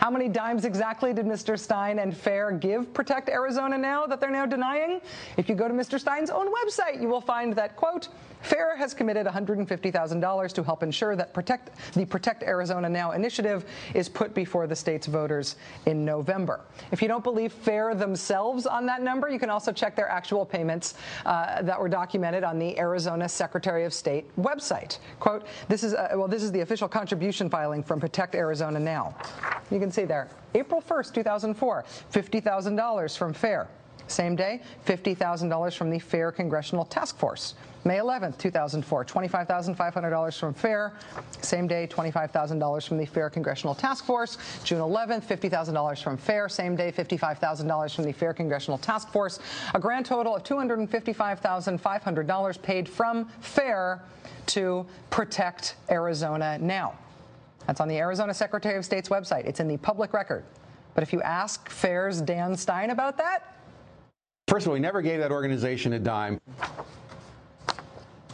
How 0.00 0.10
many 0.10 0.28
dimes 0.28 0.64
exactly 0.64 1.14
did 1.14 1.24
Mr. 1.24 1.58
Stein 1.58 1.98
and 1.98 2.14
FAIR 2.14 2.52
give 2.52 2.92
Protect 2.92 3.28
Arizona 3.28 3.78
Now 3.78 4.06
that 4.06 4.20
they're 4.20 4.30
now 4.30 4.46
denying? 4.46 5.00
If 5.36 5.48
you 5.48 5.54
go 5.54 5.66
to 5.66 5.74
Mr. 5.74 5.98
Stein's 5.98 6.30
own 6.30 6.52
website, 6.52 7.00
you 7.00 7.08
will 7.08 7.22
find 7.22 7.54
that, 7.54 7.76
quote, 7.76 8.08
FAIR 8.42 8.76
has 8.76 8.94
committed 8.94 9.26
$150,000 9.26 10.52
to 10.52 10.62
help 10.62 10.82
ensure 10.82 11.16
that 11.16 11.34
protect, 11.34 11.70
the 11.94 12.04
Protect 12.04 12.42
Arizona 12.42 12.88
Now 12.88 13.12
initiative 13.12 13.64
is 13.94 14.08
put 14.08 14.34
before 14.34 14.66
the 14.66 14.76
state's 14.76 15.06
voters 15.06 15.56
in 15.86 16.04
November. 16.04 16.60
If 16.92 17.02
you 17.02 17.08
don't 17.08 17.24
believe 17.24 17.52
FAIR 17.52 17.94
themselves 17.94 18.66
on 18.66 18.86
that 18.86 19.02
number, 19.02 19.28
you 19.28 19.38
can 19.38 19.50
also 19.50 19.72
check 19.72 19.96
their 19.96 20.08
actual 20.08 20.44
payments 20.44 20.94
uh, 21.24 21.62
that 21.62 21.80
were 21.80 21.88
documented 21.88 22.44
on 22.44 22.58
the 22.58 22.78
Arizona 22.78 23.28
Secretary 23.28 23.84
of 23.84 23.92
State 23.92 24.24
website. 24.36 24.98
Quote, 25.20 25.46
this 25.68 25.82
is, 25.82 25.94
uh, 25.94 26.08
well, 26.14 26.28
this 26.28 26.42
is 26.42 26.52
the 26.52 26.60
official 26.60 26.88
contribution 26.88 27.50
filing 27.50 27.82
from 27.82 27.98
Protect 27.98 28.34
Arizona 28.34 28.78
Now. 28.78 29.16
You 29.70 29.80
can 29.80 29.90
see 29.90 30.04
there, 30.04 30.28
April 30.54 30.80
1st, 30.80 31.14
2004, 31.14 31.84
$50,000 32.12 33.18
from 33.18 33.32
FAIR. 33.32 33.68
Same 34.08 34.36
day, 34.36 34.62
$50,000 34.86 35.76
from 35.76 35.90
the 35.90 35.98
FAIR 35.98 36.30
Congressional 36.32 36.84
Task 36.84 37.18
Force. 37.18 37.54
May 37.84 37.98
11th, 37.98 38.38
2004, 38.38 39.04
$25,500 39.04 40.38
from 40.38 40.54
FAIR. 40.54 40.94
Same 41.40 41.66
day, 41.68 41.86
$25,000 41.86 42.88
from 42.88 42.98
the 42.98 43.06
FAIR 43.06 43.30
Congressional 43.30 43.76
Task 43.76 44.04
Force. 44.04 44.38
June 44.64 44.80
11th, 44.80 45.24
$50,000 45.24 46.02
from 46.02 46.16
FAIR. 46.16 46.48
Same 46.48 46.74
day, 46.74 46.90
$55,000 46.90 47.94
from 47.94 48.04
the 48.04 48.12
FAIR 48.12 48.34
Congressional 48.34 48.78
Task 48.78 49.08
Force. 49.10 49.38
A 49.74 49.78
grand 49.78 50.04
total 50.04 50.34
of 50.34 50.42
$255,500 50.42 52.62
paid 52.62 52.88
from 52.88 53.26
FAIR 53.40 54.02
to 54.46 54.84
Protect 55.10 55.76
Arizona 55.88 56.58
Now. 56.58 56.98
That's 57.68 57.80
on 57.80 57.86
the 57.88 57.98
Arizona 57.98 58.34
Secretary 58.34 58.76
of 58.76 58.84
State's 58.84 59.08
website. 59.08 59.46
It's 59.46 59.60
in 59.60 59.68
the 59.68 59.76
public 59.76 60.12
record. 60.12 60.44
But 60.94 61.02
if 61.02 61.12
you 61.12 61.20
ask 61.22 61.68
FAIR's 61.68 62.20
Dan 62.20 62.56
Stein 62.56 62.90
about 62.90 63.16
that, 63.18 63.55
First 64.48 64.64
of 64.64 64.68
all, 64.68 64.74
we 64.74 64.80
never 64.80 65.02
gave 65.02 65.18
that 65.18 65.32
organization 65.32 65.94
a 65.94 65.98
dime. 65.98 66.40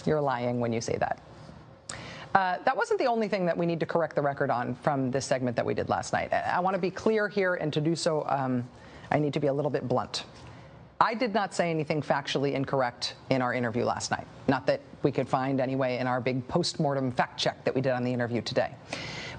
You're 0.05 0.21
lying 0.21 0.61
when 0.61 0.71
you 0.71 0.83
say 0.83 0.99
that. 0.99 1.19
Uh, 2.35 2.59
that 2.67 2.77
wasn't 2.77 2.99
the 2.99 3.07
only 3.07 3.29
thing 3.29 3.47
that 3.47 3.57
we 3.57 3.65
need 3.65 3.81
to 3.81 3.87
correct 3.87 4.15
the 4.15 4.21
record 4.21 4.51
on 4.51 4.75
from 4.75 5.11
this 5.11 5.25
segment 5.25 5.57
that 5.57 5.65
we 5.65 5.73
did 5.73 5.89
last 5.89 6.13
night. 6.13 6.31
I, 6.31 6.61
want 6.61 6.75
to 6.75 6.81
be 6.81 6.91
clear 6.91 7.29
here, 7.29 7.55
and 7.55 7.73
to 7.73 7.81
do 7.81 7.97
so, 7.97 8.27
um, 8.29 8.69
I 9.11 9.19
need 9.19 9.33
to 9.33 9.41
be 9.41 9.47
a 9.47 9.53
little 9.55 9.71
bit 9.71 9.89
blunt. 9.89 10.25
I 11.01 11.15
did 11.15 11.33
not 11.33 11.55
say 11.55 11.71
anything 11.71 12.03
factually 12.03 12.53
incorrect 12.53 13.15
in 13.31 13.41
our 13.41 13.55
interview 13.55 13.85
last 13.85 14.11
night. 14.11 14.27
Not 14.49 14.67
that 14.67 14.83
we 15.03 15.13
could 15.13 15.29
find 15.29 15.63
anyway 15.63 15.97
in 15.97 16.07
our 16.07 16.21
big 16.21 16.47
postmortem 16.47 17.11
fact 17.11 17.41
check 17.41 17.65
that 17.65 17.75
we 17.75 17.81
did 17.81 17.93
on 17.93 18.05
the 18.05 18.13
interview 18.13 18.43
today. 18.43 18.75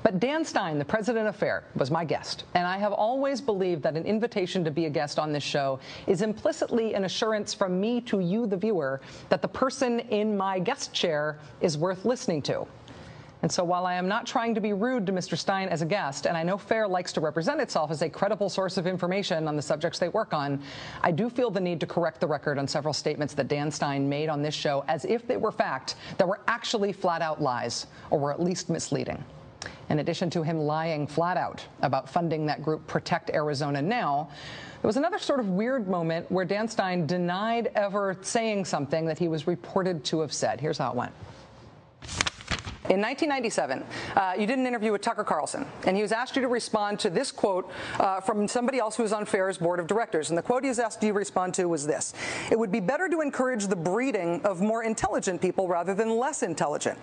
But 0.04 0.20
Dan 0.20 0.44
Stein, 0.44 0.80
the 0.80 0.84
president 0.84 1.30
of 1.30 1.36
FAIR, 1.38 1.64
was 1.76 1.90
my 1.90 2.04
guest, 2.04 2.44
and 2.56 2.68
I 2.68 2.78
have 2.78 2.92
always 2.92 3.40
believed 3.40 3.82
that 3.84 3.96
an 3.96 4.04
invitation 4.04 4.66
to 4.66 4.70
be 4.70 4.86
a 4.86 4.90
guest 4.90 5.18
on 5.18 5.32
this 5.32 5.44
show 5.44 5.80
is 6.08 6.22
implicitly 6.22 6.94
an 6.94 7.06
assurance 7.06 7.54
from 7.54 7.80
me 7.80 8.02
to 8.02 8.20
you, 8.20 8.46
the 8.46 8.58
viewer, 8.58 9.00
that 9.30 9.42
the 9.42 9.48
person 9.48 10.02
in 10.02 10.36
my 10.36 10.60
guest 10.60 10.94
chair 10.94 11.40
is 11.62 11.78
worth 11.78 12.04
listening 12.04 12.42
to. 12.42 12.68
And 13.44 13.52
so 13.52 13.64
while 13.64 13.86
I 13.86 13.94
am 13.94 14.10
not 14.10 14.26
trying 14.26 14.54
to 14.56 14.62
be 14.62 14.74
rude 14.74 15.06
to 15.06 15.14
Mr. 15.14 15.38
Stein 15.38 15.70
as 15.70 15.82
a 15.82 15.86
guest, 15.86 16.26
and 16.26 16.36
I 16.36 16.44
know 16.44 16.58
FAIR 16.58 16.86
likes 16.90 17.14
to 17.14 17.22
represent 17.22 17.62
itself 17.62 17.90
as 17.90 18.02
a 18.02 18.10
credible 18.10 18.50
source 18.50 18.76
of 18.76 18.88
information 18.88 19.48
on 19.48 19.56
the 19.56 19.62
subjects 19.62 20.00
they 20.00 20.10
work 20.10 20.34
on, 20.34 20.62
I 21.02 21.12
do 21.12 21.30
feel 21.30 21.50
the 21.50 21.62
need 21.62 21.80
to 21.80 21.86
correct 21.86 22.20
the 22.20 22.28
record 22.28 22.60
on 22.60 22.68
several 22.68 22.94
statements 22.94 23.34
that 23.36 23.48
Dan 23.48 23.72
Stein 23.72 24.10
made 24.10 24.28
on 24.28 24.42
this 24.42 24.54
show 24.54 24.84
as 24.90 25.06
if 25.06 25.26
they 25.28 25.38
were 25.38 25.52
fact 25.52 25.96
that 26.18 26.28
were 26.28 26.42
actually 26.50 26.92
flat 26.92 27.22
out 27.22 27.42
lies 27.42 27.88
or 28.12 28.20
were 28.20 28.34
at 28.34 28.42
least 28.42 28.70
misleading. 28.70 29.24
In 29.90 30.00
addition 30.00 30.30
to 30.32 30.44
him 30.44 30.60
lying 30.60 31.08
flat 31.08 31.38
out 31.38 31.66
about 31.82 32.10
funding 32.10 32.46
that 32.48 32.64
group 32.64 32.86
Protect 32.88 33.30
Arizona 33.30 33.82
Now, 33.82 34.30
there 34.82 34.88
was 34.88 34.98
another 34.98 35.20
sort 35.20 35.40
of 35.40 35.48
weird 35.50 35.88
moment 35.88 36.30
where 36.32 36.46
Dan 36.46 36.68
Stein 36.68 37.06
denied 37.06 37.72
ever 37.76 38.18
saying 38.22 38.66
something 38.66 39.06
that 39.06 39.18
he 39.18 39.28
was 39.28 39.48
reported 39.48 40.04
to 40.06 40.20
have 40.20 40.34
said. 40.34 40.60
Here's 40.60 40.78
how 40.78 40.92
it 40.92 40.96
went. 40.96 41.14
In 42.90 43.00
1997, 43.00 43.82
uh, 44.18 44.34
you 44.38 44.46
did 44.46 44.60
an 44.60 44.68
interview 44.68 44.92
with 44.92 45.02
Tucker 45.02 45.24
Carlson, 45.24 45.66
and 45.88 45.96
he 45.96 46.02
was 46.02 46.12
asked 46.12 46.36
you 46.36 46.42
to 46.42 46.50
respond 46.50 47.00
to 47.00 47.10
this 47.10 47.32
quote 47.32 47.72
uh, 47.98 48.20
from 48.20 48.46
somebody 48.46 48.78
else 48.78 48.98
who 48.98 49.04
was 49.04 49.14
on 49.14 49.26
FAIR's 49.26 49.58
board 49.58 49.80
of 49.80 49.88
directors. 49.88 50.30
And 50.30 50.38
the 50.38 50.42
quote 50.42 50.64
he 50.64 50.70
was 50.70 50.80
asked 50.80 51.02
you 51.02 51.14
to 51.14 51.18
respond 51.18 51.54
to 51.54 51.70
was 51.70 51.88
this 51.88 52.14
It 52.52 52.60
would 52.60 52.74
be 52.74 52.82
better 52.82 53.08
to 53.08 53.22
encourage 53.22 53.68
the 53.68 53.76
breeding 53.78 54.42
of 54.42 54.60
more 54.60 54.84
intelligent 54.84 55.42
people 55.42 55.70
rather 55.70 55.96
than 55.96 56.18
less 56.18 56.44
intelligent. 56.44 57.00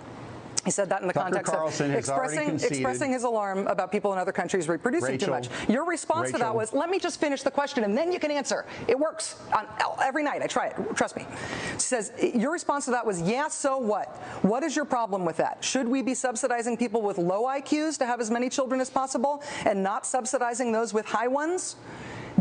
He 0.65 0.71
said 0.71 0.89
that 0.91 1.01
in 1.01 1.09
the 1.09 1.15
Tucker 1.15 1.25
context 1.27 1.53
Carlson 1.53 1.91
of 1.91 1.97
expressing, 1.97 2.51
expressing 2.51 3.13
his 3.13 3.25
alarm 3.25 3.67
about 3.67 3.91
people 3.91 4.13
in 4.13 4.19
other 4.19 4.33
countries 4.33 4.69
reproducing 4.69 5.17
too 5.17 5.31
much. 5.31 5.49
Your 5.69 5.85
response 5.85 6.31
to 6.33 6.39
that 6.39 6.55
was, 6.55 6.73
let 6.73 6.91
me 6.91 6.99
just 6.99 7.19
finish 7.19 7.43
the 7.43 7.51
question 7.51 7.85
and 7.85 7.97
then 7.97 8.13
you 8.13 8.21
can 8.21 8.31
answer. 8.31 8.67
It 8.87 8.99
works 8.99 9.37
on, 9.55 9.67
every 10.03 10.23
night. 10.23 10.43
I 10.43 10.47
try 10.47 10.67
it. 10.67 10.77
Trust 10.95 11.17
me. 11.17 11.27
She 11.75 11.81
says, 11.81 12.13
your 12.35 12.53
response 12.53 12.85
to 12.87 12.91
that 12.91 13.07
was, 13.07 13.23
yeah, 13.23 13.49
so 13.49 13.79
what? 13.79 14.17
What 14.43 14.63
is 14.63 14.77
your 14.77 14.85
problem 14.85 15.25
with 15.25 15.37
that? 15.39 15.65
Should 15.65 15.89
we 15.89 16.03
be 16.03 16.15
subsidizing 16.15 16.77
people 16.77 17.01
with 17.01 17.19
low 17.19 17.45
IQs 17.45 17.97
to 17.99 18.07
have 18.07 18.21
as 18.21 18.31
many 18.31 18.49
children 18.49 18.81
as 18.81 18.91
possible 18.91 19.43
and 19.65 19.83
not 19.83 20.05
subsidizing 20.05 20.73
those 20.73 20.93
with 20.93 21.07
high 21.07 21.29
ones? 21.29 21.77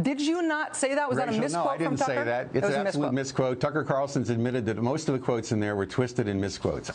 Did 0.02 0.22
you 0.22 0.42
not 0.42 0.76
say 0.76 0.96
that? 0.96 1.10
Was 1.10 1.18
that 1.18 1.28
a 1.28 1.32
Rachel, 1.32 1.42
misquote 1.42 1.66
no, 1.66 1.72
I 1.72 1.78
didn't 1.78 1.98
say 1.98 2.24
that. 2.24 2.48
It's 2.54 2.66
was 2.66 2.76
an 2.76 2.88
absolute 2.88 3.14
misquote. 3.14 3.14
misquote. 3.14 3.60
Tucker 3.60 3.84
Carlson's 3.84 4.30
admitted 4.30 4.66
that 4.66 4.78
most 4.78 5.10
of 5.10 5.14
the 5.14 5.20
quotes 5.20 5.52
in 5.52 5.60
there 5.60 5.76
were 5.76 5.86
twisted 5.86 6.28
and 6.28 6.40
misquotes. 6.40 6.92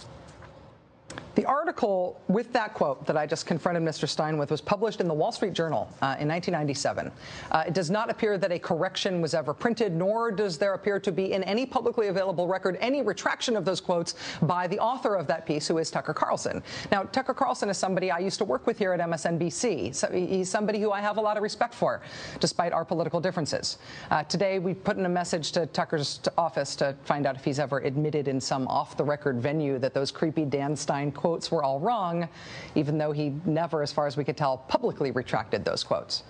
The 1.35 1.45
article 1.47 2.21
with 2.29 2.53
that 2.53 2.75
quote 2.75 3.07
that 3.07 3.17
I 3.17 3.27
just 3.27 3.45
confronted 3.45 3.83
Mr. 3.83 4.09
Stein 4.09 4.39
with 4.39 4.53
was 4.53 4.61
published 4.61 5.01
in 5.01 5.09
the 5.09 5.15
Wall 5.15 5.33
Street 5.33 5.53
Journal 5.53 5.89
uh, 6.01 6.15
in 6.21 6.29
1997. 6.29 7.11
Uh, 7.51 7.65
it 7.67 7.75
does 7.75 7.91
not 7.91 8.09
appear 8.09 8.39
that 8.39 8.53
a 8.53 8.59
correction 8.59 9.21
was 9.21 9.35
ever 9.35 9.53
printed, 9.53 9.93
nor 9.93 10.31
does 10.31 10.59
there 10.59 10.75
appear 10.75 11.01
to 11.01 11.11
be 11.11 11.33
in 11.33 11.43
any 11.43 11.67
publicly 11.67 12.07
available 12.07 12.47
record 12.47 12.79
any 12.81 13.03
retraction 13.03 13.57
of 13.57 13.65
those 13.65 13.81
quotes 13.81 14.15
by 14.43 14.69
the 14.69 14.79
author 14.79 15.17
of 15.17 15.27
that 15.27 15.45
piece, 15.45 15.67
who 15.67 15.79
is 15.79 15.91
Tucker 15.91 16.15
Carlson. 16.15 16.63
Now, 16.93 17.03
Tucker 17.03 17.35
Carlson 17.35 17.69
is 17.69 17.79
somebody 17.79 18.13
I 18.13 18.21
used 18.21 18.39
to 18.39 18.45
work 18.45 18.65
with 18.65 18.79
here 18.79 18.93
at 18.93 19.01
MSNBC. 19.01 19.93
So 19.93 20.09
he's 20.13 20.49
somebody 20.49 20.81
who 20.81 20.93
I 20.93 21.01
have 21.01 21.17
a 21.17 21.21
lot 21.21 21.37
of 21.37 21.43
respect 21.43 21.75
for, 21.75 22.01
despite 22.39 22.73
our 22.73 22.85
political 22.85 23.21
differences. 23.21 23.79
Uh, 24.09 24.23
today, 24.23 24.61
we 24.61 24.73
put 24.73 24.99
in 24.99 25.05
a 25.05 25.09
message 25.09 25.51
to 25.53 25.67
Tucker's 25.67 26.21
office 26.39 26.77
to 26.77 26.95
find 27.05 27.27
out 27.27 27.35
if 27.35 27.45
he's 27.45 27.59
ever 27.59 27.81
admitted 27.81 28.29
in 28.29 28.41
some 28.41 28.69
off-the-record 28.69 29.41
venue 29.41 29.81
that 29.81 29.95
those 29.95 30.13
creepy 30.13 30.45
Dan 30.45 30.77
Stein 30.77 31.11
quotes 31.11 31.24
were 31.51 31.63
all 31.63 31.81
wrong, 31.81 32.29
even 32.75 32.99
though 32.99 33.13
he 33.13 33.35
never, 33.47 33.83
as 33.83 33.91
far 33.91 34.07
as 34.07 34.17
we 34.17 34.25
could 34.25 34.37
tell, 34.37 34.59
publicly 34.59 35.11
retracted 35.11 35.65
those 35.65 35.83
quotes. 35.83 36.23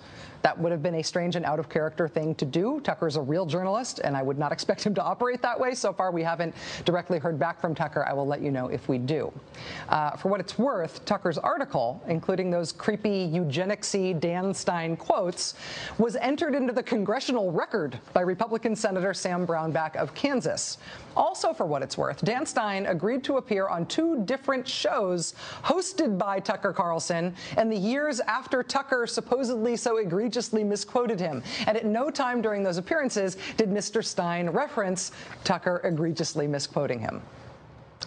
That 0.45 0.59
would 0.59 0.71
have 0.71 0.83
been 0.83 0.93
a 0.93 1.03
strange 1.03 1.35
and 1.35 1.43
out 1.43 1.57
of 1.57 1.69
character 1.69 2.07
thing 2.07 2.35
to 2.35 2.45
do. 2.45 2.79
Tucker's 2.81 3.15
a 3.15 3.21
real 3.21 3.47
journalist, 3.47 3.99
and 4.03 4.15
I 4.15 4.21
would 4.21 4.37
not 4.37 4.51
expect 4.55 4.83
him 4.83 4.93
to 4.93 5.01
operate 5.01 5.41
that 5.41 5.59
way. 5.59 5.73
So 5.73 5.91
far, 5.91 6.11
we 6.11 6.21
haven't 6.21 6.53
directly 6.85 7.17
heard 7.17 7.39
back 7.39 7.59
from 7.59 7.73
Tucker. 7.73 8.05
I 8.07 8.13
will 8.13 8.27
let 8.27 8.41
you 8.41 8.51
know 8.51 8.67
if 8.67 8.87
we 8.87 8.99
do. 8.99 9.33
Uh, 9.89 10.11
for 10.11 10.29
what 10.29 10.39
it's 10.39 10.59
worth, 10.59 11.03
Tucker's 11.03 11.39
article, 11.39 11.99
including 12.07 12.51
those 12.51 12.71
creepy 12.71 13.27
eugenicsy 13.27 14.19
Dan 14.19 14.53
Stein 14.53 14.95
quotes, 14.95 15.55
was 15.97 16.15
entered 16.17 16.53
into 16.53 16.71
the 16.71 16.83
congressional 16.83 17.51
record 17.51 17.97
by 18.13 18.21
Republican 18.21 18.75
Senator 18.75 19.15
Sam 19.15 19.47
Brownback 19.47 19.95
of 19.95 20.13
Kansas. 20.13 20.77
Also, 21.17 21.53
for 21.53 21.65
what 21.65 21.81
it's 21.81 21.97
worth, 21.97 22.23
Dan 22.23 22.45
Stein 22.45 22.85
agreed 22.85 23.23
to 23.23 23.37
appear 23.37 23.67
on 23.67 23.87
two 23.87 24.21
different 24.25 24.67
shows 24.67 25.33
hosted 25.63 26.19
by 26.19 26.39
Tucker 26.39 26.73
Carlson 26.73 27.33
in 27.57 27.67
the 27.67 27.75
years 27.75 28.19
after 28.19 28.61
Tucker 28.61 29.07
supposedly 29.07 29.75
so 29.75 29.97
egregiously 30.35 30.65
misquoted 30.65 31.17
him. 31.19 31.41
And 31.65 31.77
at 31.77 31.85
no 31.85 32.09
time 32.09 32.41
during 32.41 32.61
those 32.61 32.77
appearances 32.77 33.37
did 33.55 33.69
Mr. 33.69 34.03
Stein 34.03 34.49
reference 34.49 35.13
Tucker 35.45 35.79
egregiously 35.85 36.45
misquoting 36.45 36.99
him. 36.99 37.21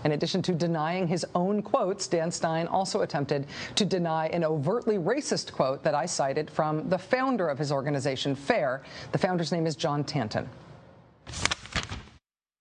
In 0.05 0.13
addition 0.13 0.43
to 0.43 0.53
denying 0.53 1.09
his 1.09 1.25
own 1.35 1.63
quotes, 1.63 2.07
Dan 2.07 2.31
Stein 2.31 2.67
also 2.67 3.01
attempted 3.01 3.47
to 3.77 3.87
deny 3.87 4.27
an 4.27 4.45
overtly 4.45 4.99
racist 4.99 5.53
quote 5.53 5.83
that 5.83 5.95
I 5.95 6.05
cited 6.05 6.51
from 6.51 6.89
the 6.91 6.99
founder 6.99 7.49
of 7.49 7.59
his 7.59 7.73
organization, 7.73 8.35
FAIR. 8.35 8.83
The 9.13 9.19
founder's 9.19 9.51
name 9.51 9.67
is 9.67 9.75
John 9.75 10.05
Tanton. 10.05 10.49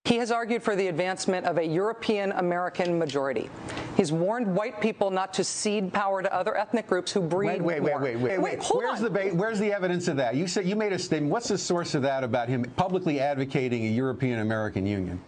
He 0.05 0.15
has 0.15 0.32
argued 0.32 0.63
for 0.63 0.78
the 0.78 0.88
advancement 0.88 1.45
of 1.45 1.57
a 1.57 1.65
European 1.65 2.32
American 2.32 2.97
majority. 2.97 3.49
He's 3.97 4.11
warned 4.11 4.45
white 4.55 4.79
people 4.79 5.09
not 5.09 5.33
to 5.33 5.43
cede 5.43 5.91
power 5.91 6.21
to 6.21 6.31
other 6.31 6.55
ethnic 6.55 6.85
groups 6.85 7.11
who 7.11 7.19
breed 7.19 7.47
Wait, 7.47 7.61
wait, 7.63 7.81
wait, 7.81 7.91
more. 7.93 7.99
wait, 7.99 8.15
wait, 8.17 8.39
wait. 8.39 8.59
hold 8.61 8.83
Where's 8.83 8.99
on. 8.99 9.05
the 9.05 9.09
ba- 9.09 9.29
where's 9.35 9.57
the 9.57 9.73
evidence 9.73 10.07
of 10.07 10.15
that? 10.17 10.35
You 10.35 10.45
said 10.45 10.67
you 10.67 10.75
made 10.75 10.93
a 10.93 10.99
statement. 10.99 11.31
What's 11.31 11.47
the 11.47 11.57
source 11.57 11.95
of 11.95 12.03
that 12.03 12.23
about 12.23 12.47
him 12.47 12.63
publicly 12.75 13.19
advocating 13.19 13.87
a 13.87 13.89
European 13.89 14.37
American 14.41 14.85
Union? 14.85 15.19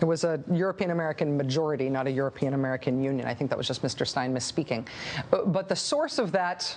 It 0.00 0.04
was 0.04 0.22
a 0.22 0.40
European 0.52 0.92
American 0.92 1.36
majority, 1.36 1.90
not 1.90 2.06
a 2.06 2.10
European 2.10 2.54
American 2.54 3.02
Union. 3.02 3.26
I 3.26 3.34
think 3.34 3.50
that 3.50 3.56
was 3.58 3.66
just 3.66 3.82
Mr. 3.82 4.06
Stein 4.06 4.32
misspeaking. 4.32 4.86
Uh, 5.32 5.42
But 5.46 5.68
the 5.68 5.74
source 5.74 6.20
of 6.20 6.30
that 6.32 6.76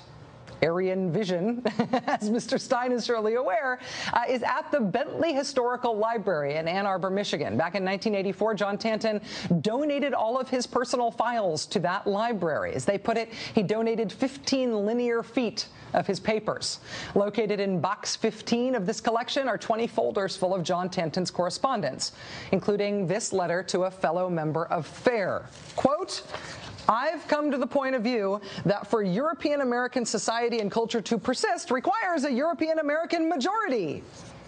Aryan 0.61 1.11
vision, 1.11 1.63
as 2.07 2.29
Mr. 2.29 2.59
Stein 2.59 2.91
is 2.91 3.05
surely 3.05 3.35
aware, 3.35 3.79
uh, 4.13 4.21
is 4.27 4.43
at 4.43 4.71
the 4.71 4.79
Bentley 4.79 5.33
Historical 5.33 5.97
Library 5.97 6.55
in 6.55 6.67
Ann 6.67 6.85
Arbor, 6.85 7.09
Michigan. 7.09 7.57
Back 7.57 7.75
in 7.75 7.83
1984, 7.83 8.53
John 8.55 8.77
Tanton 8.77 9.21
donated 9.61 10.13
all 10.13 10.39
of 10.39 10.49
his 10.49 10.67
personal 10.67 11.11
files 11.11 11.65
to 11.67 11.79
that 11.79 12.07
library. 12.07 12.73
As 12.73 12.85
they 12.85 12.97
put 12.97 13.17
it, 13.17 13.31
he 13.53 13.63
donated 13.63 14.11
15 14.11 14.85
linear 14.85 15.23
feet 15.23 15.67
of 15.93 16.05
his 16.05 16.19
papers. 16.19 16.79
Located 17.15 17.59
in 17.59 17.79
box 17.79 18.15
15 18.15 18.75
of 18.75 18.85
this 18.85 19.01
collection 19.01 19.47
are 19.47 19.57
20 19.57 19.87
folders 19.87 20.35
full 20.35 20.53
of 20.53 20.63
John 20.63 20.89
Tanton's 20.89 21.31
correspondence, 21.31 22.11
including 22.51 23.07
this 23.07 23.33
letter 23.33 23.63
to 23.63 23.83
a 23.83 23.91
fellow 23.91 24.29
member 24.29 24.65
of 24.65 24.85
FAIR. 24.85 25.45
Quote, 25.75 26.23
I've 26.89 27.27
come 27.27 27.51
to 27.51 27.57
the 27.57 27.67
point 27.67 27.93
of 27.93 28.01
view 28.01 28.41
that 28.65 28.87
for 28.87 29.03
European 29.03 29.61
American 29.61 30.05
society 30.05 30.59
and 30.59 30.71
culture 30.71 31.01
to 31.01 31.19
persist 31.19 31.69
requires 31.69 32.25
a 32.25 32.31
European 32.31 32.79
American 32.79 33.29
majority, 33.29 34.03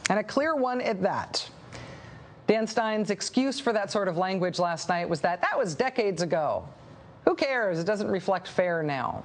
and 0.10 0.18
a 0.18 0.24
clear 0.24 0.56
one 0.56 0.82
at 0.82 1.04
that. 1.04 1.48
Dan 2.48 2.66
Stein's 2.66 3.12
excuse 3.12 3.60
for 3.60 3.72
that 3.74 3.92
sort 3.92 4.08
of 4.08 4.18
language 4.18 4.58
last 4.58 4.90
night 4.90 5.08
was 5.08 5.22
that 5.22 5.40
that 5.42 5.58
was 5.58 5.76
decades 5.76 6.24
ago. 6.24 6.68
Who 7.26 7.36
cares? 7.36 7.78
It 7.78 7.86
doesn't 7.86 8.10
reflect 8.10 8.48
FAIR 8.48 8.82
now. 8.82 9.24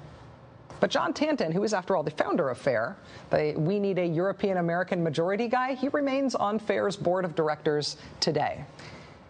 But 0.79 0.91
John 0.91 1.15
Tanton, 1.15 1.53
who 1.53 1.63
is, 1.65 1.73
after 1.73 1.97
all, 1.97 2.03
the 2.03 2.11
founder 2.11 2.51
of 2.51 2.59
FAIR, 2.59 2.97
the 3.31 3.55
We 3.57 3.81
Need 3.81 3.99
a 3.99 4.07
European 4.07 4.59
American 4.59 5.03
Majority 5.03 5.49
guy, 5.49 5.75
he 5.75 5.89
remains 5.89 6.35
on 6.35 6.59
FAIR's 6.59 6.97
board 6.97 7.25
of 7.25 7.35
directors 7.35 7.97
today. 8.21 8.63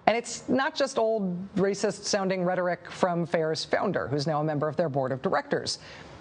And 0.07 0.17
it's 0.17 0.49
not 0.49 0.75
just 0.75 0.99
old 0.99 1.55
racist 1.57 2.05
sounding 2.05 2.45
rhetoric 2.45 2.91
from 2.91 3.27
FAIR's 3.27 3.65
founder, 3.65 4.07
who's 4.07 4.27
now 4.27 4.41
a 4.41 4.45
member 4.45 4.69
of 4.69 4.77
their 4.77 4.89
board 4.89 5.11
of 5.11 5.21
directors. 5.21 5.79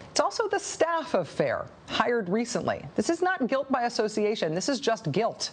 It's 0.09 0.19
also 0.19 0.47
the 0.47 0.59
staff 0.59 1.13
of 1.13 1.27
FAIR, 1.27 1.67
hired 1.87 2.29
recently. 2.29 2.83
This 2.95 3.09
is 3.09 3.21
not 3.21 3.47
guilt 3.47 3.71
by 3.71 3.83
association, 3.83 4.55
this 4.55 4.69
is 4.69 4.79
just 4.79 5.11
guilt. 5.11 5.51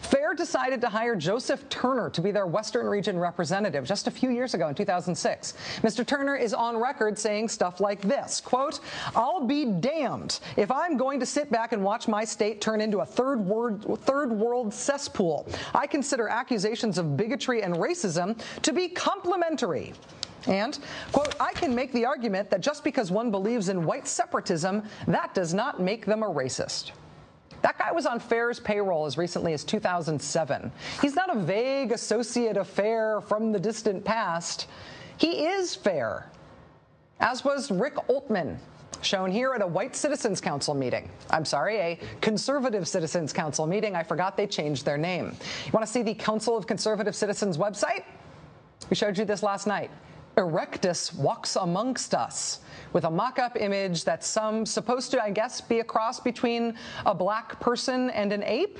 FAIR 0.00 0.34
decided 0.34 0.80
to 0.80 0.88
hire 0.88 1.14
Joseph 1.14 1.68
Turner 1.68 2.10
to 2.10 2.20
be 2.20 2.30
their 2.30 2.46
Western 2.46 2.86
region 2.86 3.18
representative 3.18 3.84
just 3.84 4.06
a 4.06 4.10
few 4.10 4.30
years 4.30 4.54
ago 4.54 4.68
in 4.68 4.74
2006. 4.74 5.54
Mr. 5.82 6.06
Turner 6.06 6.36
is 6.36 6.54
on 6.54 6.76
record 6.76 7.18
saying 7.18 7.48
stuff 7.48 7.80
like 7.80 8.00
this, 8.00 8.40
quote, 8.40 8.80
I'll 9.14 9.46
be 9.46 9.66
damned 9.66 10.40
if 10.56 10.70
I'm 10.70 10.96
going 10.96 11.20
to 11.20 11.26
sit 11.26 11.50
back 11.50 11.72
and 11.72 11.84
watch 11.84 12.08
my 12.08 12.24
state 12.24 12.60
turn 12.60 12.80
into 12.80 13.00
a 13.00 13.06
third 13.06 13.40
world, 13.40 14.00
third 14.02 14.32
world 14.32 14.72
cesspool. 14.72 15.46
I 15.74 15.86
consider 15.86 16.28
accusations 16.28 16.98
of 16.98 17.16
bigotry 17.16 17.62
and 17.62 17.74
racism 17.74 18.40
to 18.62 18.72
be 18.72 18.88
complimentary. 18.88 19.92
And, 20.46 20.78
quote, 21.12 21.34
I 21.38 21.52
can 21.52 21.74
make 21.74 21.92
the 21.92 22.06
argument 22.06 22.50
that 22.50 22.62
just 22.62 22.82
because 22.82 23.10
one 23.10 23.30
believes 23.30 23.68
in 23.68 23.84
white 23.84 24.08
separatism, 24.08 24.82
that 25.06 25.34
does 25.34 25.52
not 25.52 25.80
make 25.80 26.06
them 26.06 26.22
a 26.22 26.26
racist. 26.26 26.92
That 27.62 27.78
guy 27.78 27.92
was 27.92 28.06
on 28.06 28.20
FAIR's 28.20 28.60
payroll 28.60 29.06
as 29.06 29.18
recently 29.18 29.52
as 29.52 29.64
2007. 29.64 30.72
He's 31.02 31.14
not 31.14 31.34
a 31.34 31.38
vague 31.38 31.92
associate 31.92 32.56
of 32.56 32.68
FAIR 32.68 33.20
from 33.20 33.52
the 33.52 33.60
distant 33.60 34.04
past. 34.04 34.66
He 35.18 35.46
is 35.46 35.74
FAIR, 35.74 36.26
as 37.20 37.44
was 37.44 37.70
Rick 37.70 37.96
Oltman, 38.08 38.56
shown 39.02 39.30
here 39.30 39.52
at 39.52 39.62
a 39.62 39.66
White 39.66 39.94
Citizens 39.94 40.40
Council 40.40 40.74
meeting. 40.74 41.10
I'm 41.30 41.44
sorry, 41.44 41.76
a 41.76 41.98
Conservative 42.20 42.88
Citizens 42.88 43.32
Council 43.32 43.66
meeting. 43.66 43.94
I 43.94 44.02
forgot 44.02 44.36
they 44.36 44.46
changed 44.46 44.84
their 44.84 44.98
name. 44.98 45.36
You 45.66 45.72
want 45.72 45.86
to 45.86 45.92
see 45.92 46.02
the 46.02 46.14
Council 46.14 46.56
of 46.56 46.66
Conservative 46.66 47.14
Citizens 47.14 47.58
website? 47.58 48.04
We 48.88 48.96
showed 48.96 49.18
you 49.18 49.24
this 49.24 49.42
last 49.42 49.66
night. 49.66 49.90
Erectus 50.40 51.14
walks 51.14 51.56
amongst 51.56 52.14
us 52.14 52.60
with 52.94 53.04
a 53.04 53.10
mock 53.10 53.38
up 53.38 53.60
image 53.60 54.04
that's 54.04 54.26
some 54.26 54.64
supposed 54.64 55.10
to, 55.10 55.22
I 55.22 55.30
guess, 55.30 55.60
be 55.60 55.80
a 55.80 55.84
cross 55.84 56.18
between 56.18 56.74
a 57.04 57.14
black 57.14 57.60
person 57.60 58.08
and 58.10 58.32
an 58.32 58.42
ape. 58.44 58.78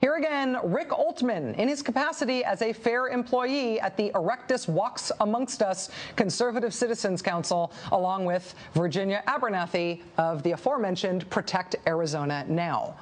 Here 0.00 0.14
again, 0.14 0.58
Rick 0.64 0.90
Oltman, 0.90 1.56
in 1.56 1.68
his 1.68 1.82
capacity 1.82 2.44
as 2.44 2.62
a 2.62 2.72
fair 2.72 3.08
employee 3.08 3.80
at 3.80 3.96
the 3.96 4.10
Erectus 4.14 4.68
Walks 4.68 5.10
Amongst 5.20 5.62
Us 5.62 5.90
Conservative 6.16 6.72
Citizens 6.72 7.22
Council, 7.22 7.72
along 7.90 8.24
with 8.24 8.54
Virginia 8.74 9.22
Abernethy 9.26 10.02
of 10.16 10.42
the 10.44 10.52
aforementioned 10.52 11.28
Protect 11.28 11.76
Arizona 11.86 12.44
Now. 12.48 12.96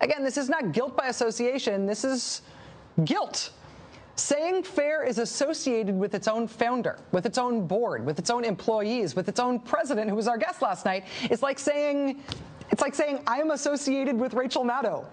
Again, 0.00 0.24
this 0.24 0.36
is 0.36 0.48
not 0.48 0.72
guilt 0.72 0.96
by 0.96 1.06
association, 1.06 1.86
this 1.86 2.04
is 2.04 2.42
guilt 3.04 3.50
Saying 4.16 4.62
FAIR 4.62 5.04
is 5.04 5.18
associated 5.18 5.94
with 5.94 6.14
its 6.14 6.26
own 6.26 6.48
founder, 6.48 6.98
with 7.12 7.26
its 7.26 7.36
own 7.36 7.66
board, 7.66 8.04
with 8.04 8.18
its 8.18 8.30
own 8.30 8.44
employees, 8.44 9.14
with 9.14 9.28
its 9.28 9.38
own 9.38 9.60
president, 9.60 10.08
who 10.08 10.16
was 10.16 10.26
our 10.26 10.38
guest 10.38 10.62
last 10.62 10.86
night, 10.86 11.04
is 11.30 11.42
like 11.42 11.58
saying, 11.58 12.22
it's 12.70 12.80
like 12.80 12.94
saying 12.94 13.22
I 13.26 13.40
am 13.40 13.50
associated 13.50 14.18
with 14.18 14.32
Rachel 14.32 14.64
Maddow. 14.64 15.04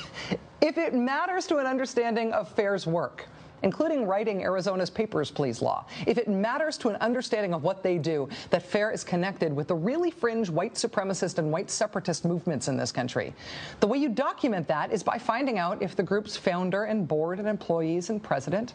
if 0.60 0.76
it 0.76 0.92
matters 0.94 1.46
to 1.46 1.56
an 1.56 1.66
understanding 1.66 2.34
of 2.34 2.50
FAIR's 2.50 2.86
work, 2.86 3.26
including 3.62 4.06
writing 4.06 4.42
Arizona's 4.42 4.90
Papers, 4.90 5.30
Please 5.30 5.62
law, 5.62 5.84
if 6.06 6.18
it 6.18 6.28
matters 6.28 6.78
to 6.78 6.88
an 6.88 6.96
understanding 6.96 7.54
of 7.54 7.62
what 7.62 7.82
they 7.82 7.98
do, 7.98 8.28
that 8.50 8.62
FAIR 8.62 8.90
is 8.90 9.04
connected 9.04 9.54
with 9.54 9.68
the 9.68 9.74
really 9.74 10.10
fringe 10.10 10.50
white 10.50 10.74
supremacist 10.74 11.38
and 11.38 11.50
white 11.50 11.70
separatist 11.70 12.24
movements 12.24 12.68
in 12.68 12.76
this 12.76 12.92
country. 12.92 13.34
The 13.80 13.86
way 13.86 13.98
you 13.98 14.08
document 14.08 14.66
that 14.68 14.92
is 14.92 15.02
by 15.02 15.18
finding 15.18 15.58
out 15.58 15.82
if 15.82 15.96
the 15.96 16.02
group's 16.02 16.36
founder 16.36 16.84
and 16.84 17.06
board 17.06 17.38
and 17.38 17.48
employees 17.48 18.10
and 18.10 18.22
president 18.22 18.74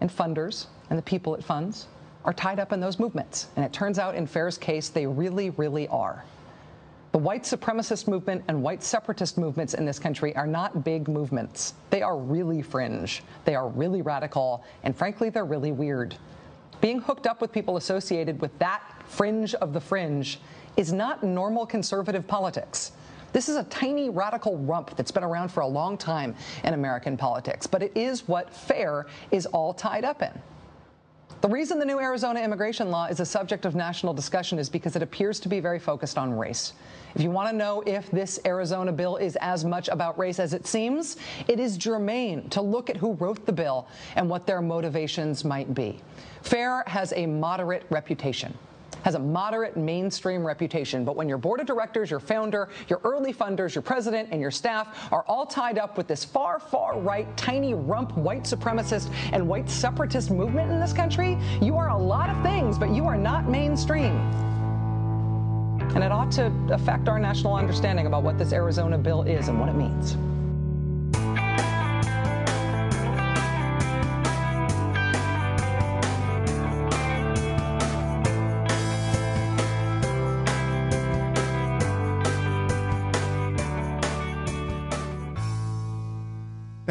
and 0.00 0.10
funders 0.10 0.66
and 0.90 0.98
the 0.98 1.02
people 1.02 1.34
it 1.34 1.44
funds 1.44 1.86
are 2.24 2.32
tied 2.32 2.60
up 2.60 2.72
in 2.72 2.80
those 2.80 2.98
movements. 2.98 3.48
And 3.56 3.64
it 3.64 3.72
turns 3.72 3.98
out 3.98 4.14
in 4.14 4.26
FAIR's 4.26 4.58
case, 4.58 4.88
they 4.88 5.06
really, 5.06 5.50
really 5.50 5.88
are. 5.88 6.24
The 7.12 7.18
white 7.18 7.42
supremacist 7.42 8.08
movement 8.08 8.42
and 8.48 8.62
white 8.62 8.82
separatist 8.82 9.36
movements 9.36 9.74
in 9.74 9.84
this 9.84 9.98
country 9.98 10.34
are 10.34 10.46
not 10.46 10.82
big 10.82 11.08
movements. 11.08 11.74
They 11.90 12.00
are 12.00 12.16
really 12.16 12.62
fringe. 12.62 13.22
They 13.44 13.54
are 13.54 13.68
really 13.68 14.00
radical. 14.00 14.64
And 14.82 14.96
frankly, 14.96 15.28
they're 15.28 15.44
really 15.44 15.72
weird. 15.72 16.16
Being 16.80 17.02
hooked 17.02 17.26
up 17.26 17.42
with 17.42 17.52
people 17.52 17.76
associated 17.76 18.40
with 18.40 18.58
that 18.60 18.82
fringe 19.06 19.54
of 19.56 19.74
the 19.74 19.80
fringe 19.80 20.40
is 20.78 20.90
not 20.90 21.22
normal 21.22 21.66
conservative 21.66 22.26
politics. 22.26 22.92
This 23.34 23.50
is 23.50 23.56
a 23.56 23.64
tiny 23.64 24.08
radical 24.08 24.56
rump 24.56 24.96
that's 24.96 25.10
been 25.10 25.22
around 25.22 25.50
for 25.50 25.60
a 25.60 25.66
long 25.66 25.98
time 25.98 26.34
in 26.64 26.72
American 26.72 27.18
politics, 27.18 27.66
but 27.66 27.82
it 27.82 27.92
is 27.94 28.26
what 28.26 28.54
FAIR 28.54 29.06
is 29.30 29.44
all 29.46 29.74
tied 29.74 30.06
up 30.06 30.22
in. 30.22 30.32
The 31.42 31.48
reason 31.48 31.80
the 31.80 31.84
new 31.84 31.98
Arizona 31.98 32.40
immigration 32.40 32.92
law 32.92 33.06
is 33.06 33.18
a 33.18 33.26
subject 33.26 33.64
of 33.64 33.74
national 33.74 34.14
discussion 34.14 34.60
is 34.60 34.68
because 34.68 34.94
it 34.94 35.02
appears 35.02 35.40
to 35.40 35.48
be 35.48 35.58
very 35.58 35.80
focused 35.80 36.16
on 36.16 36.32
race. 36.32 36.72
If 37.16 37.20
you 37.20 37.32
want 37.32 37.50
to 37.50 37.56
know 37.56 37.82
if 37.84 38.08
this 38.12 38.38
Arizona 38.46 38.92
bill 38.92 39.16
is 39.16 39.36
as 39.40 39.64
much 39.64 39.88
about 39.88 40.16
race 40.16 40.38
as 40.38 40.54
it 40.54 40.68
seems, 40.68 41.16
it 41.48 41.58
is 41.58 41.76
germane 41.76 42.48
to 42.50 42.62
look 42.62 42.90
at 42.90 42.96
who 42.96 43.14
wrote 43.14 43.44
the 43.44 43.52
bill 43.52 43.88
and 44.14 44.30
what 44.30 44.46
their 44.46 44.62
motivations 44.62 45.44
might 45.44 45.74
be. 45.74 45.98
FAIR 46.42 46.84
has 46.86 47.12
a 47.16 47.26
moderate 47.26 47.86
reputation 47.90 48.56
has 49.02 49.14
a 49.14 49.18
moderate 49.18 49.76
mainstream 49.76 50.46
reputation. 50.46 51.04
But 51.04 51.16
when 51.16 51.28
your 51.28 51.38
board 51.38 51.60
of 51.60 51.66
directors, 51.66 52.10
your 52.10 52.20
founder, 52.20 52.68
your 52.88 53.00
early 53.04 53.32
funders, 53.32 53.74
your 53.74 53.82
president, 53.82 54.28
and 54.32 54.40
your 54.40 54.50
staff 54.50 55.12
are 55.12 55.24
all 55.28 55.46
tied 55.46 55.78
up 55.78 55.96
with 55.96 56.06
this 56.08 56.24
far, 56.24 56.58
far 56.58 56.98
right, 56.98 57.34
tiny 57.36 57.74
rump 57.74 58.16
white 58.16 58.44
supremacist 58.44 59.12
and 59.32 59.46
white 59.46 59.68
separatist 59.68 60.30
movement 60.30 60.70
in 60.70 60.80
this 60.80 60.92
country, 60.92 61.38
you 61.60 61.76
are 61.76 61.88
a 61.88 61.98
lot 61.98 62.30
of 62.30 62.42
things, 62.42 62.78
but 62.78 62.90
you 62.90 63.06
are 63.06 63.16
not 63.16 63.48
mainstream. 63.48 64.16
And 65.94 66.02
it 66.02 66.10
ought 66.10 66.30
to 66.32 66.52
affect 66.70 67.08
our 67.08 67.18
national 67.18 67.54
understanding 67.54 68.06
about 68.06 68.22
what 68.22 68.38
this 68.38 68.52
Arizona 68.52 68.96
bill 68.96 69.22
is 69.22 69.48
and 69.48 69.60
what 69.60 69.68
it 69.68 69.74
means. 69.74 70.16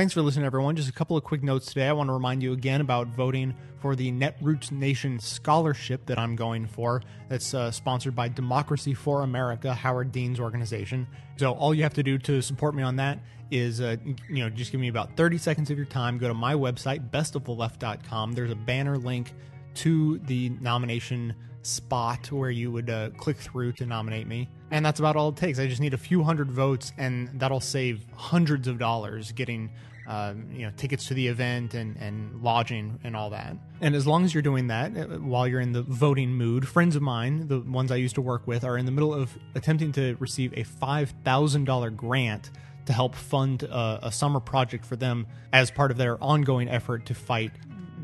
Thanks 0.01 0.15
for 0.15 0.23
listening, 0.23 0.47
everyone. 0.47 0.75
Just 0.75 0.89
a 0.89 0.93
couple 0.93 1.15
of 1.15 1.23
quick 1.23 1.43
notes 1.43 1.67
today. 1.67 1.87
I 1.87 1.91
want 1.91 2.09
to 2.09 2.13
remind 2.13 2.41
you 2.41 2.53
again 2.53 2.81
about 2.81 3.09
voting 3.09 3.53
for 3.81 3.95
the 3.95 4.11
Netroots 4.11 4.71
Nation 4.71 5.19
Scholarship 5.19 6.07
that 6.07 6.17
I'm 6.17 6.35
going 6.35 6.65
for. 6.65 7.03
That's 7.29 7.53
uh, 7.53 7.69
sponsored 7.69 8.15
by 8.15 8.27
Democracy 8.27 8.95
for 8.95 9.21
America, 9.21 9.75
Howard 9.75 10.11
Dean's 10.11 10.39
organization. 10.39 11.05
So 11.37 11.51
all 11.51 11.71
you 11.75 11.83
have 11.83 11.93
to 11.93 12.01
do 12.01 12.17
to 12.17 12.41
support 12.41 12.73
me 12.73 12.81
on 12.81 12.95
that 12.95 13.19
is, 13.51 13.79
uh, 13.79 13.97
you 14.27 14.43
know, 14.43 14.49
just 14.49 14.71
give 14.71 14.81
me 14.81 14.87
about 14.87 15.15
30 15.15 15.37
seconds 15.37 15.69
of 15.69 15.77
your 15.77 15.85
time. 15.85 16.17
Go 16.17 16.27
to 16.27 16.33
my 16.33 16.55
website, 16.55 17.11
bestoftheleft.com. 17.11 18.31
There's 18.31 18.49
a 18.49 18.55
banner 18.55 18.97
link 18.97 19.33
to 19.75 20.17
the 20.25 20.49
nomination 20.49 21.35
spot 21.61 22.31
where 22.31 22.49
you 22.49 22.71
would 22.71 22.89
uh, 22.89 23.11
click 23.17 23.37
through 23.37 23.73
to 23.73 23.85
nominate 23.85 24.25
me. 24.25 24.49
And 24.71 24.83
that's 24.83 24.99
about 24.99 25.15
all 25.15 25.29
it 25.29 25.35
takes. 25.35 25.59
I 25.59 25.67
just 25.67 25.79
need 25.79 25.93
a 25.93 25.99
few 25.99 26.23
hundred 26.23 26.51
votes, 26.51 26.91
and 26.97 27.29
that'll 27.39 27.59
save 27.59 28.03
hundreds 28.15 28.67
of 28.67 28.79
dollars 28.79 29.31
getting 29.31 29.69
uh, 30.07 30.33
you 30.51 30.65
know 30.65 30.71
tickets 30.77 31.07
to 31.07 31.13
the 31.13 31.27
event 31.27 31.73
and, 31.73 31.95
and 31.97 32.41
lodging 32.41 32.99
and 33.03 33.15
all 33.15 33.29
that. 33.29 33.55
And 33.81 33.95
as 33.95 34.05
long 34.05 34.25
as 34.25 34.33
you're 34.33 34.41
doing 34.41 34.67
that 34.67 34.97
uh, 34.97 35.05
while 35.17 35.47
you're 35.47 35.61
in 35.61 35.71
the 35.71 35.83
voting 35.83 36.33
mood, 36.33 36.67
friends 36.67 36.95
of 36.95 37.01
mine, 37.01 37.47
the 37.47 37.59
ones 37.59 37.91
I 37.91 37.95
used 37.97 38.15
to 38.15 38.21
work 38.21 38.47
with, 38.47 38.63
are 38.63 38.77
in 38.77 38.85
the 38.85 38.91
middle 38.91 39.13
of 39.13 39.37
attempting 39.55 39.91
to 39.93 40.15
receive 40.19 40.53
a 40.57 40.63
five 40.63 41.13
thousand 41.23 41.65
dollar 41.65 41.89
grant 41.89 42.51
to 42.85 42.93
help 42.93 43.15
fund 43.15 43.63
a, 43.63 43.99
a 44.03 44.11
summer 44.11 44.39
project 44.39 44.85
for 44.85 44.95
them 44.95 45.27
as 45.53 45.69
part 45.69 45.91
of 45.91 45.97
their 45.97 46.21
ongoing 46.23 46.67
effort 46.67 47.05
to 47.05 47.13
fight 47.13 47.51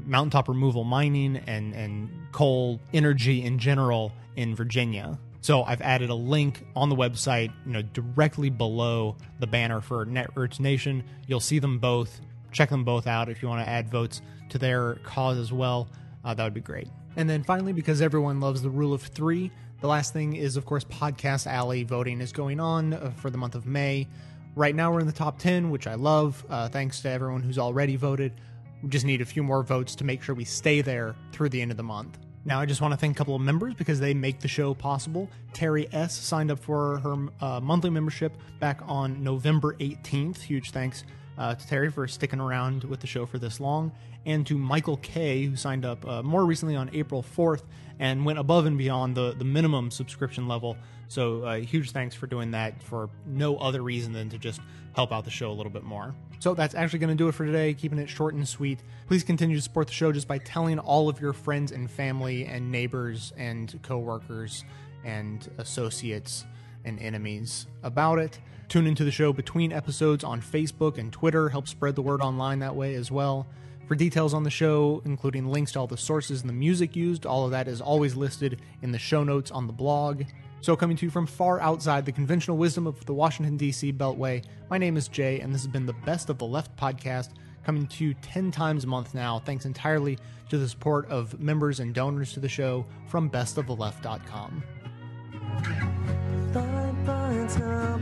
mountaintop 0.05 0.47
removal 0.47 0.83
mining 0.83 1.37
and, 1.47 1.73
and 1.73 2.09
coal 2.31 2.79
energy 2.93 3.43
in 3.43 3.59
general 3.59 4.13
in 4.35 4.55
Virginia. 4.55 5.17
So 5.41 5.63
I've 5.63 5.81
added 5.81 6.09
a 6.09 6.15
link 6.15 6.65
on 6.75 6.89
the 6.89 6.95
website, 6.95 7.51
you 7.65 7.71
know, 7.71 7.81
directly 7.81 8.49
below 8.49 9.15
the 9.39 9.47
banner 9.47 9.81
for 9.81 10.05
Netroots 10.05 10.59
Nation. 10.59 11.03
You'll 11.27 11.39
see 11.39 11.59
them 11.59 11.79
both. 11.79 12.19
Check 12.51 12.69
them 12.69 12.83
both 12.83 13.07
out 13.07 13.29
if 13.29 13.41
you 13.41 13.47
want 13.47 13.65
to 13.65 13.69
add 13.69 13.89
votes 13.89 14.21
to 14.49 14.57
their 14.57 14.95
cause 15.03 15.37
as 15.37 15.51
well. 15.51 15.89
Uh, 16.23 16.33
that 16.33 16.43
would 16.43 16.53
be 16.53 16.61
great. 16.61 16.87
And 17.15 17.29
then 17.29 17.43
finally, 17.43 17.73
because 17.73 18.01
everyone 18.01 18.39
loves 18.39 18.61
the 18.61 18.69
rule 18.69 18.93
of 18.93 19.01
three, 19.01 19.51
the 19.79 19.87
last 19.87 20.11
thing 20.11 20.35
is, 20.35 20.57
of 20.57 20.65
course, 20.65 20.83
Podcast 20.85 21.45
Alley 21.45 21.83
voting 21.83 22.19
is 22.19 22.31
going 22.31 22.59
on 22.59 22.93
uh, 22.93 23.11
for 23.15 23.29
the 23.29 23.37
month 23.37 23.55
of 23.55 23.65
May. 23.65 24.07
Right 24.55 24.73
now, 24.75 24.91
we're 24.91 25.01
in 25.01 25.07
the 25.07 25.13
top 25.13 25.37
10, 25.37 25.69
which 25.69 25.85
I 25.85 25.93
love. 25.93 26.43
Uh, 26.49 26.67
thanks 26.67 27.01
to 27.01 27.09
everyone 27.09 27.43
who's 27.43 27.59
already 27.59 27.95
voted. 27.95 28.33
We 28.81 28.89
just 28.89 29.05
need 29.05 29.21
a 29.21 29.25
few 29.25 29.43
more 29.43 29.63
votes 29.63 29.95
to 29.95 30.03
make 30.03 30.23
sure 30.23 30.33
we 30.33 30.45
stay 30.45 30.81
there 30.81 31.15
through 31.31 31.49
the 31.49 31.61
end 31.61 31.71
of 31.71 31.77
the 31.77 31.83
month. 31.83 32.17
Now, 32.45 32.61
I 32.61 32.65
just 32.65 32.79
want 32.79 32.93
to 32.93 32.97
thank 32.97 33.15
a 33.15 33.17
couple 33.17 33.35
of 33.35 33.41
members 33.41 33.73
because 33.73 33.99
they 33.99 34.13
make 34.13 34.39
the 34.39 34.47
show 34.47 34.73
possible. 34.73 35.29
Terry 35.53 35.87
S. 35.91 36.17
signed 36.17 36.49
up 36.49 36.59
for 36.59 36.99
her 36.99 37.15
uh, 37.41 37.59
monthly 37.59 37.89
membership 37.89 38.33
back 38.59 38.79
on 38.85 39.23
November 39.23 39.73
18th. 39.75 40.41
Huge 40.41 40.71
thanks 40.71 41.03
uh, 41.37 41.55
to 41.55 41.67
Terry 41.67 41.91
for 41.91 42.07
sticking 42.07 42.39
around 42.39 42.83
with 42.85 42.99
the 43.01 43.07
show 43.07 43.25
for 43.25 43.37
this 43.37 43.59
long. 43.59 43.91
And 44.25 44.45
to 44.47 44.57
Michael 44.57 44.97
K., 44.97 45.45
who 45.45 45.55
signed 45.55 45.85
up 45.85 46.05
uh, 46.07 46.23
more 46.23 46.45
recently 46.45 46.75
on 46.75 46.89
April 46.93 47.23
4th 47.23 47.63
and 47.99 48.25
went 48.25 48.39
above 48.39 48.65
and 48.65 48.77
beyond 48.77 49.15
the, 49.15 49.33
the 49.33 49.45
minimum 49.45 49.91
subscription 49.91 50.47
level. 50.47 50.77
So, 51.07 51.43
uh, 51.43 51.55
huge 51.57 51.91
thanks 51.91 52.15
for 52.15 52.27
doing 52.27 52.51
that 52.51 52.81
for 52.83 53.09
no 53.25 53.57
other 53.57 53.81
reason 53.81 54.13
than 54.13 54.29
to 54.29 54.37
just 54.37 54.59
help 54.95 55.11
out 55.11 55.25
the 55.25 55.31
show 55.31 55.51
a 55.51 55.53
little 55.53 55.71
bit 55.71 55.83
more. 55.83 56.13
So 56.39 56.53
that's 56.53 56.75
actually 56.75 56.99
going 56.99 57.09
to 57.09 57.15
do 57.15 57.27
it 57.27 57.33
for 57.33 57.45
today, 57.45 57.73
keeping 57.73 57.99
it 57.99 58.09
short 58.09 58.33
and 58.33 58.47
sweet. 58.47 58.79
Please 59.07 59.23
continue 59.23 59.55
to 59.55 59.61
support 59.61 59.87
the 59.87 59.93
show 59.93 60.11
just 60.11 60.27
by 60.27 60.37
telling 60.37 60.79
all 60.79 61.09
of 61.09 61.19
your 61.19 61.33
friends 61.33 61.71
and 61.71 61.89
family 61.89 62.45
and 62.45 62.71
neighbors 62.71 63.33
and 63.37 63.79
coworkers 63.81 64.63
and 65.03 65.49
associates 65.57 66.45
and 66.85 66.99
enemies 66.99 67.65
about 67.83 68.19
it. 68.19 68.39
Tune 68.69 68.85
into 68.85 69.03
the 69.03 69.11
show 69.11 69.31
between 69.33 69.71
episodes 69.71 70.23
on 70.23 70.41
Facebook 70.41 70.97
and 70.97 71.11
Twitter. 71.11 71.49
Help 71.49 71.67
spread 71.67 71.95
the 71.95 72.01
word 72.01 72.21
online 72.21 72.59
that 72.59 72.75
way 72.75 72.95
as 72.95 73.09
well. 73.09 73.47
For 73.87 73.95
details 73.95 74.33
on 74.33 74.43
the 74.43 74.49
show, 74.49 75.01
including 75.05 75.47
links 75.47 75.71
to 75.71 75.79
all 75.79 75.87
the 75.87 75.95
sources 75.95 76.41
and 76.41 76.49
the 76.49 76.53
music 76.53 76.93
used, 76.93 77.25
all 77.25 77.45
of 77.45 77.51
that 77.51 77.69
is 77.69 77.79
always 77.79 78.15
listed 78.15 78.61
in 78.81 78.91
the 78.91 78.99
show 78.99 79.23
notes 79.23 79.49
on 79.49 79.65
the 79.65 79.73
blog. 79.73 80.23
So, 80.61 80.75
coming 80.75 80.97
to 80.97 81.05
you 81.05 81.09
from 81.11 81.27
far 81.27 81.59
outside 81.59 82.05
the 82.05 82.11
conventional 82.11 82.57
wisdom 82.57 82.87
of 82.87 83.05
the 83.05 83.13
Washington, 83.13 83.57
D.C. 83.57 83.93
Beltway, 83.93 84.43
my 84.69 84.77
name 84.77 84.97
is 84.97 85.07
Jay, 85.07 85.39
and 85.39 85.53
this 85.53 85.61
has 85.61 85.71
been 85.71 85.85
the 85.85 85.93
Best 85.93 86.29
of 86.29 86.37
the 86.39 86.45
Left 86.45 86.75
podcast, 86.75 87.29
coming 87.63 87.85
to 87.87 88.03
you 88.03 88.13
10 88.15 88.51
times 88.51 88.83
a 88.83 88.87
month 88.87 89.13
now, 89.13 89.39
thanks 89.39 89.65
entirely 89.65 90.17
to 90.49 90.57
the 90.57 90.67
support 90.67 91.07
of 91.09 91.39
members 91.39 91.79
and 91.79 91.93
donors 91.93 92.33
to 92.33 92.39
the 92.39 92.49
show 92.49 92.85
from 93.07 93.29
bestoftheleft.com. 93.29 94.63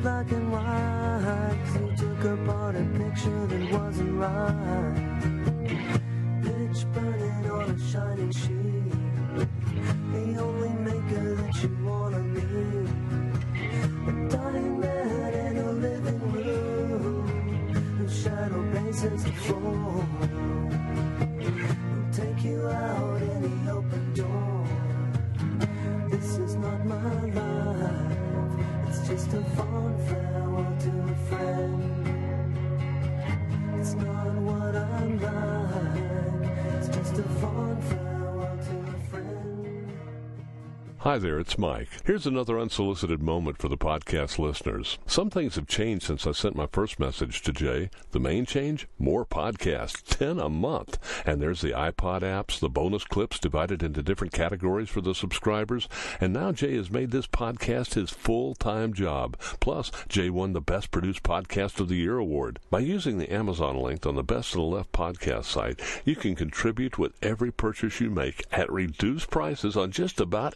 Black 0.02 0.32
and 0.32 0.52
white. 0.52 1.58
you 1.74 1.96
took 1.98 2.24
apart 2.26 2.76
a 2.76 2.84
picture 2.98 3.48
that 3.48 3.72
wasn't 3.72 4.20
right. 4.20 5.05
Hi 41.16 41.20
there, 41.20 41.40
it's 41.40 41.58
Mike. 41.58 41.88
Here's 42.04 42.28
another 42.28 42.60
unsolicited 42.60 43.24
moment 43.24 43.58
for 43.58 43.70
the 43.70 43.78
podcast 43.78 44.38
listeners. 44.38 45.00
Some 45.06 45.30
things 45.30 45.56
have 45.56 45.66
changed 45.66 46.06
since 46.06 46.28
I 46.28 46.34
sent 46.34 46.58
my 46.58 46.68
first 46.70 47.00
message 47.00 47.42
to 47.44 47.54
Jay. 47.54 47.90
The 48.12 48.20
main 48.20 48.46
change? 48.46 48.86
More 49.00 49.26
podcasts, 49.26 50.04
10 50.04 50.42
a 50.42 50.50
month. 50.50 51.00
And 51.26 51.42
there's 51.42 51.62
the 51.62 51.72
iPod 51.72 52.20
apps, 52.20 52.60
the 52.60 52.68
bonus 52.68 53.06
clips 53.06 53.40
divided 53.40 53.82
into 53.82 54.04
different 54.04 54.34
categories 54.34 54.90
for 54.90 55.00
the 55.00 55.16
subscribers. 55.16 55.88
And 56.20 56.34
now 56.34 56.52
Jay 56.52 56.76
has 56.76 56.92
made 56.92 57.12
this 57.12 57.28
podcast 57.28 57.94
his 57.94 58.10
full-time 58.10 58.92
job. 58.92 59.40
Plus, 59.62 59.94
Jay 60.10 60.30
won 60.30 60.52
the 60.52 60.60
Best 60.60 60.92
Produced 60.92 61.24
Podcast 61.24 61.80
of 61.80 61.88
the 61.88 61.96
Year 61.96 62.18
award. 62.18 62.60
By 62.70 62.80
using 62.80 63.20
the 63.20 63.32
Amazon 63.32 63.78
link 63.78 64.06
on 64.06 64.16
the 64.16 64.22
Best 64.22 64.50
of 64.50 64.58
the 64.58 64.64
Left 64.64 64.92
podcast 64.92 65.46
site, 65.46 65.80
you 66.04 66.18
can 66.18 66.36
contribute 66.36 66.98
with 66.98 67.14
every 67.22 67.54
purchase 67.54 68.02
you 68.02 68.10
make 68.10 68.44
at 68.52 68.70
reduced 68.70 69.30
prices 69.30 69.78
on 69.78 69.92
just 69.92 70.20
about 70.20 70.56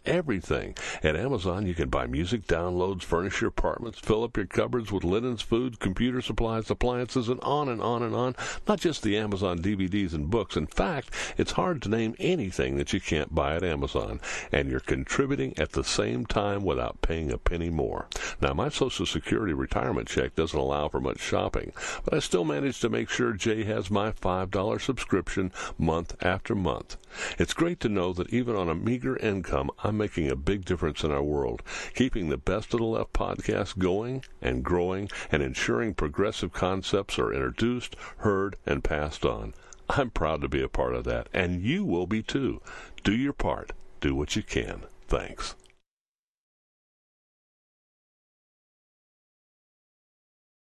At 0.49 1.15
Amazon, 1.15 1.67
you 1.67 1.75
can 1.75 1.89
buy 1.89 2.07
music 2.07 2.47
downloads, 2.47 3.03
furnish 3.03 3.41
your 3.41 3.49
apartments, 3.49 3.99
fill 3.99 4.23
up 4.23 4.35
your 4.35 4.47
cupboards 4.47 4.91
with 4.91 5.03
linens, 5.03 5.43
food, 5.43 5.79
computer 5.79 6.21
supplies, 6.21 6.71
appliances, 6.71 7.29
and 7.29 7.39
on 7.41 7.69
and 7.69 7.81
on 7.81 8.01
and 8.01 8.15
on. 8.15 8.35
Not 8.67 8.79
just 8.79 9.03
the 9.03 9.15
Amazon 9.15 9.59
DVDs 9.59 10.13
and 10.13 10.29
books. 10.29 10.57
In 10.57 10.65
fact, 10.65 11.13
it's 11.37 11.51
hard 11.51 11.83
to 11.83 11.89
name 11.89 12.15
anything 12.17 12.77
that 12.77 12.93
you 12.93 12.99
can't 12.99 13.35
buy 13.35 13.55
at 13.55 13.63
Amazon. 13.63 14.19
And 14.51 14.71
you're 14.71 14.79
contributing 14.79 15.53
at 15.59 15.73
the 15.73 15.83
same 15.83 16.25
time 16.25 16.63
without 16.63 17.01
paying 17.01 17.31
a 17.31 17.37
penny 17.37 17.69
more. 17.69 18.07
Now, 18.41 18.53
my 18.53 18.69
Social 18.69 19.05
Security 19.05 19.53
retirement 19.53 20.07
check 20.07 20.35
doesn't 20.35 20.57
allow 20.57 20.87
for 20.87 20.99
much 20.99 21.19
shopping, 21.19 21.73
but 22.03 22.15
I 22.15 22.19
still 22.19 22.45
manage 22.45 22.79
to 22.79 22.89
make 22.89 23.09
sure 23.09 23.33
Jay 23.33 23.65
has 23.65 23.91
my 23.91 24.11
$5 24.11 24.81
subscription 24.81 25.51
month 25.77 26.15
after 26.23 26.55
month. 26.55 26.97
It's 27.37 27.53
great 27.53 27.79
to 27.81 27.89
know 27.89 28.13
that 28.13 28.33
even 28.33 28.55
on 28.55 28.69
a 28.69 28.75
meager 28.75 29.17
income, 29.17 29.69
I'm 29.83 29.97
making 29.97 30.29
a 30.31 30.38
big 30.39 30.65
difference 30.65 31.03
in 31.03 31.11
our 31.11 31.21
world, 31.21 31.61
keeping 31.93 32.29
the 32.29 32.37
Best 32.37 32.73
of 32.73 32.79
the 32.79 32.85
Left 32.85 33.13
podcast 33.13 33.77
going 33.77 34.23
and 34.41 34.63
growing 34.63 35.09
and 35.31 35.43
ensuring 35.43 35.93
progressive 35.93 36.51
concepts 36.53 37.19
are 37.19 37.31
introduced, 37.31 37.95
heard, 38.17 38.55
and 38.65 38.83
passed 38.83 39.25
on. 39.25 39.53
I'm 39.89 40.09
proud 40.09 40.41
to 40.41 40.47
be 40.47 40.61
a 40.61 40.67
part 40.67 40.95
of 40.95 41.03
that, 41.05 41.27
and 41.33 41.61
you 41.61 41.83
will 41.83 42.07
be 42.07 42.23
too. 42.23 42.61
Do 43.03 43.15
your 43.15 43.33
part. 43.33 43.71
Do 44.01 44.15
what 44.15 44.35
you 44.35 44.43
can. 44.43 44.83
Thanks. 45.07 45.55